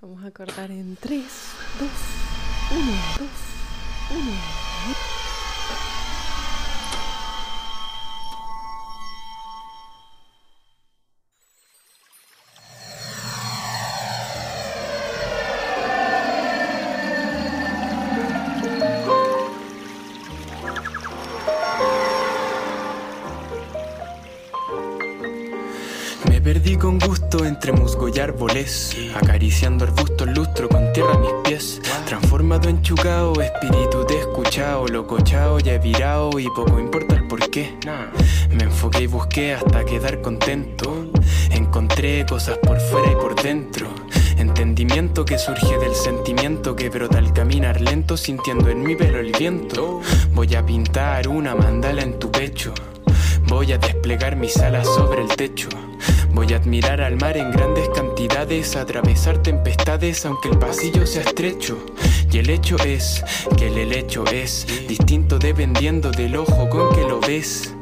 Vamos 0.00 0.24
a 0.24 0.30
cortar 0.32 0.70
en 0.70 0.96
3, 0.96 1.22
2, 1.78 1.90
1, 2.72 2.92
2, 3.18 3.28
1. 5.16 5.21
Entre 28.02 28.08
musgo 28.08 28.08
y 28.08 28.20
árboles, 28.20 28.96
acariciando 29.14 29.84
arbustos 29.84 30.28
lustro 30.28 30.68
con 30.68 30.92
tierra 30.92 31.14
a 31.14 31.18
mis 31.18 31.32
pies. 31.44 31.80
Transformado 32.06 32.68
en 32.68 32.82
chucao, 32.82 33.40
espíritu 33.40 34.04
te 34.06 34.18
escuchado, 34.18 34.86
loco 34.86 35.20
chao, 35.20 35.58
ya 35.58 35.74
he 35.74 35.78
virado 35.78 36.38
y 36.38 36.48
poco 36.48 36.78
importa 36.78 37.14
el 37.14 37.26
por 37.26 37.50
qué. 37.50 37.74
Me 38.50 38.64
enfoqué 38.64 39.02
y 39.02 39.06
busqué 39.06 39.54
hasta 39.54 39.84
quedar 39.84 40.20
contento. 40.20 41.10
Encontré 41.50 42.24
cosas 42.26 42.58
por 42.58 42.80
fuera 42.80 43.12
y 43.12 43.14
por 43.14 43.40
dentro. 43.40 43.88
Entendimiento 44.36 45.24
que 45.24 45.38
surge 45.38 45.78
del 45.78 45.94
sentimiento 45.94 46.74
que 46.74 46.88
brota 46.88 47.18
al 47.18 47.32
caminar 47.32 47.80
lento, 47.80 48.16
sintiendo 48.16 48.68
en 48.70 48.82
mi 48.82 48.96
pelo 48.96 49.18
el 49.18 49.32
viento. 49.32 50.00
Voy 50.32 50.54
a 50.54 50.64
pintar 50.64 51.28
una 51.28 51.54
mandala 51.54 52.02
en 52.02 52.18
tu 52.18 52.30
pecho. 52.30 52.74
Voy 53.48 53.72
a 53.72 53.78
desplegar 53.78 54.36
mis 54.36 54.56
alas 54.58 54.86
sobre 54.86 55.22
el 55.22 55.28
techo. 55.28 55.68
Voy 56.32 56.52
a 56.54 56.56
admirar 56.56 57.00
al 57.02 57.16
mar 57.16 57.36
en 57.36 57.50
grandes 57.50 57.88
cantidades, 57.90 58.74
atravesar 58.76 59.42
tempestades 59.42 60.24
aunque 60.24 60.48
el 60.48 60.58
pasillo 60.58 61.06
sea 61.06 61.22
estrecho. 61.22 61.78
Y 62.30 62.38
el 62.38 62.48
hecho 62.48 62.76
es 62.78 63.22
que 63.58 63.68
el 63.68 63.76
helecho 63.76 64.24
es 64.26 64.66
distinto 64.88 65.38
dependiendo 65.38 66.10
del 66.10 66.36
ojo 66.36 66.68
con 66.70 66.94
que 66.94 67.02
lo 67.02 67.20
ves. 67.20 67.74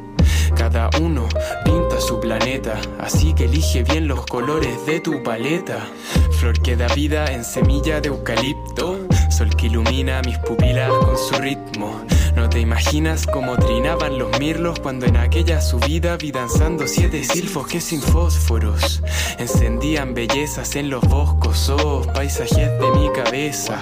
Cada 0.56 0.90
uno 1.00 1.28
pinta 1.64 2.00
su 2.00 2.18
planeta, 2.18 2.80
así 2.98 3.32
que 3.34 3.44
elige 3.44 3.84
bien 3.84 4.08
los 4.08 4.26
colores 4.26 4.84
de 4.84 5.00
tu 5.00 5.22
paleta. 5.22 5.86
Flor 6.32 6.60
que 6.60 6.76
da 6.76 6.88
vida 6.88 7.26
en 7.26 7.44
semilla 7.44 8.00
de 8.00 8.08
eucalipto, 8.08 9.06
sol 9.30 9.54
que 9.56 9.66
ilumina 9.66 10.20
mis 10.22 10.38
pupilas 10.38 10.90
con 10.90 11.16
su 11.16 11.34
ritmo. 11.36 12.04
No 12.40 12.48
te 12.48 12.58
imaginas 12.58 13.26
cómo 13.26 13.58
trinaban 13.58 14.18
los 14.18 14.38
mirlos 14.38 14.80
cuando 14.80 15.04
en 15.04 15.18
aquella 15.18 15.60
subida 15.60 16.16
vi 16.16 16.32
danzando 16.32 16.86
siete 16.86 17.22
silfos 17.22 17.66
que 17.66 17.82
sin 17.82 18.00
fósforos 18.00 19.02
encendían 19.38 20.14
bellezas 20.14 20.74
en 20.76 20.88
los 20.88 21.06
boscos, 21.06 21.68
oh, 21.68 22.00
paisajes 22.14 22.80
de 22.80 22.90
mi 22.92 23.12
cabeza. 23.12 23.78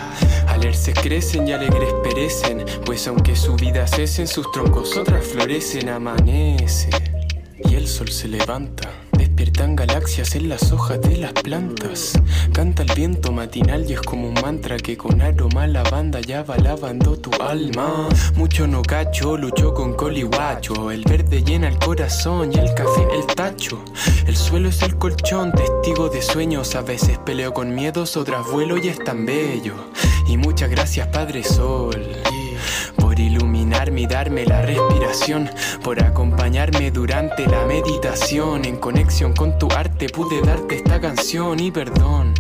Alerces 0.49 0.99
crecen 1.01 1.47
y 1.47 1.53
alegres 1.53 1.95
perecen, 2.03 2.65
pues 2.85 3.07
aunque 3.07 3.37
su 3.37 3.55
vida 3.55 3.87
cesen, 3.87 4.27
sus 4.27 4.51
troncos 4.51 4.97
otras 4.97 5.25
florecen, 5.25 5.89
amanece 5.89 6.91
y 7.65 7.77
el 7.77 7.87
sol 7.87 8.09
se 8.09 8.27
levanta. 8.27 9.08
Despiertan 9.49 9.77
galaxias 9.77 10.35
en 10.35 10.51
las 10.51 10.73
hojas 10.73 11.01
de 11.01 11.17
las 11.17 11.33
plantas. 11.33 12.13
Canta 12.53 12.83
el 12.83 12.93
viento 12.95 13.33
matinal 13.33 13.89
y 13.89 13.95
es 13.95 14.03
como 14.03 14.29
un 14.29 14.35
mantra 14.35 14.77
que 14.77 14.99
con 14.99 15.23
aroma 15.23 15.67
la 15.67 15.83
banda 15.85 16.21
ya 16.21 16.43
va 16.43 16.59
lavando 16.59 17.17
tu 17.19 17.31
alma. 17.43 18.11
Mucho 18.35 18.67
no 18.67 18.83
cacho, 18.83 19.39
lucho 19.39 19.73
con 19.73 19.95
colihuacho. 19.95 20.91
El 20.91 21.03
verde 21.03 21.43
llena 21.43 21.69
el 21.69 21.79
corazón 21.79 22.53
y 22.53 22.59
el 22.59 22.75
café 22.75 23.09
el 23.11 23.25
tacho. 23.35 23.83
El 24.27 24.37
suelo 24.37 24.69
es 24.69 24.83
el 24.83 24.99
colchón, 24.99 25.51
testigo 25.53 26.11
de 26.11 26.21
sueños. 26.21 26.75
A 26.75 26.83
veces 26.83 27.17
peleo 27.17 27.55
con 27.55 27.75
miedos, 27.75 28.19
otras 28.19 28.47
vuelo 28.53 28.77
y 28.77 28.89
es 28.89 29.03
tan 29.03 29.25
bello. 29.25 29.77
Y 30.29 30.37
muchas 30.37 30.69
gracias, 30.69 31.09
Padre 31.09 31.43
Sol 31.43 32.28
y 33.87 34.07
darme 34.07 34.45
la 34.45 34.61
respiración, 34.63 35.49
por 35.85 36.03
acompañarme 36.03 36.91
durante 36.91 37.47
la 37.47 37.65
meditación. 37.65 38.65
En 38.65 38.77
conexión 38.77 39.35
con 39.35 39.57
tu 39.57 39.69
arte 39.71 40.09
pude 40.09 40.41
darte 40.43 40.77
esta 40.77 41.01
canción 41.01 41.61
y 41.61 41.71
perdón. 41.71 42.35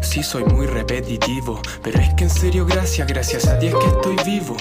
Sí 0.00 0.24
soy 0.24 0.44
muy 0.44 0.66
repetitivo, 0.66 1.62
pero 1.84 2.00
es 2.00 2.12
que 2.14 2.24
en 2.24 2.30
serio 2.30 2.66
gracias, 2.66 3.06
gracias 3.06 3.46
a 3.46 3.56
Dios 3.58 3.78
que 3.78 3.90
estoy 3.90 4.16
vivo. 4.26 4.56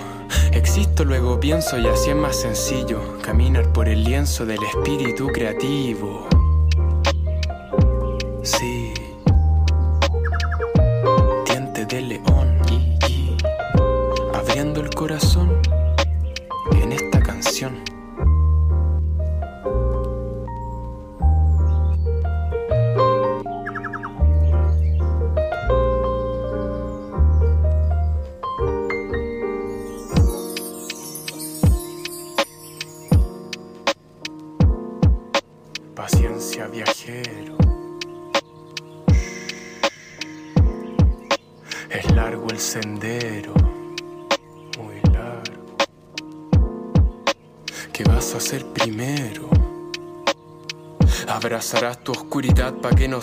Existo, 0.51 1.03
luego 1.03 1.39
pienso 1.39 1.79
y 1.79 1.87
así 1.87 2.11
es 2.11 2.15
más 2.15 2.35
sencillo, 2.35 3.17
caminar 3.23 3.73
por 3.73 3.89
el 3.89 4.03
lienzo 4.03 4.45
del 4.45 4.59
espíritu 4.63 5.27
creativo. 5.27 6.30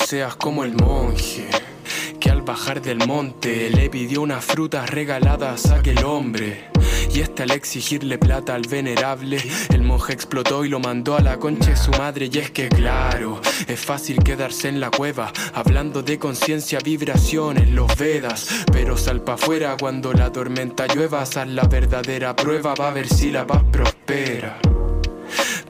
Seas 0.08 0.36
como 0.36 0.64
el 0.64 0.72
monje 0.72 1.50
que 2.18 2.30
al 2.30 2.40
bajar 2.40 2.80
del 2.80 3.06
monte 3.06 3.68
le 3.68 3.90
pidió 3.90 4.22
unas 4.22 4.42
frutas 4.42 4.88
regaladas 4.88 5.66
a 5.66 5.80
aquel 5.80 6.02
hombre. 6.02 6.70
Y 7.12 7.20
este 7.20 7.42
al 7.42 7.50
exigirle 7.50 8.16
plata 8.16 8.54
al 8.54 8.62
venerable, 8.62 9.36
el 9.68 9.82
monje 9.82 10.14
explotó 10.14 10.64
y 10.64 10.70
lo 10.70 10.80
mandó 10.80 11.14
a 11.14 11.20
la 11.20 11.36
concha 11.36 11.68
de 11.68 11.76
su 11.76 11.90
madre. 11.90 12.30
Y 12.32 12.38
es 12.38 12.50
que 12.50 12.70
claro, 12.70 13.42
es 13.66 13.80
fácil 13.80 14.22
quedarse 14.24 14.70
en 14.70 14.80
la 14.80 14.90
cueva, 14.90 15.30
hablando 15.52 16.02
de 16.02 16.18
conciencia, 16.18 16.78
vibraciones, 16.82 17.68
los 17.68 17.94
Vedas. 17.98 18.48
Pero 18.72 18.96
sal 18.96 19.20
pa' 19.20 19.34
afuera 19.34 19.76
cuando 19.78 20.14
la 20.14 20.32
tormenta 20.32 20.86
llueva, 20.86 21.26
sal 21.26 21.54
la 21.54 21.64
verdadera 21.64 22.34
prueba, 22.34 22.72
va 22.74 22.88
a 22.88 22.92
ver 22.94 23.08
si 23.08 23.30
la 23.30 23.46
paz 23.46 23.62
prospera. 23.70 23.97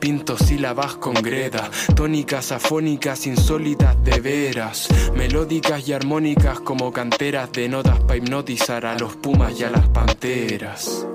Pinto 0.08 0.38
sílabas 0.38 0.94
con 0.94 1.12
greda, 1.12 1.70
tónicas 1.94 2.50
afónicas 2.50 3.26
insólitas 3.26 4.02
de 4.02 4.20
veras, 4.20 4.88
melódicas 5.14 5.86
y 5.86 5.92
armónicas 5.92 6.60
como 6.60 6.90
canteras 6.90 7.52
de 7.52 7.68
notas 7.68 8.00
para 8.00 8.16
hipnotizar 8.16 8.86
a 8.86 8.98
los 8.98 9.16
pumas 9.16 9.60
y 9.60 9.64
a 9.64 9.70
las 9.70 9.86
panteras. 9.90 11.06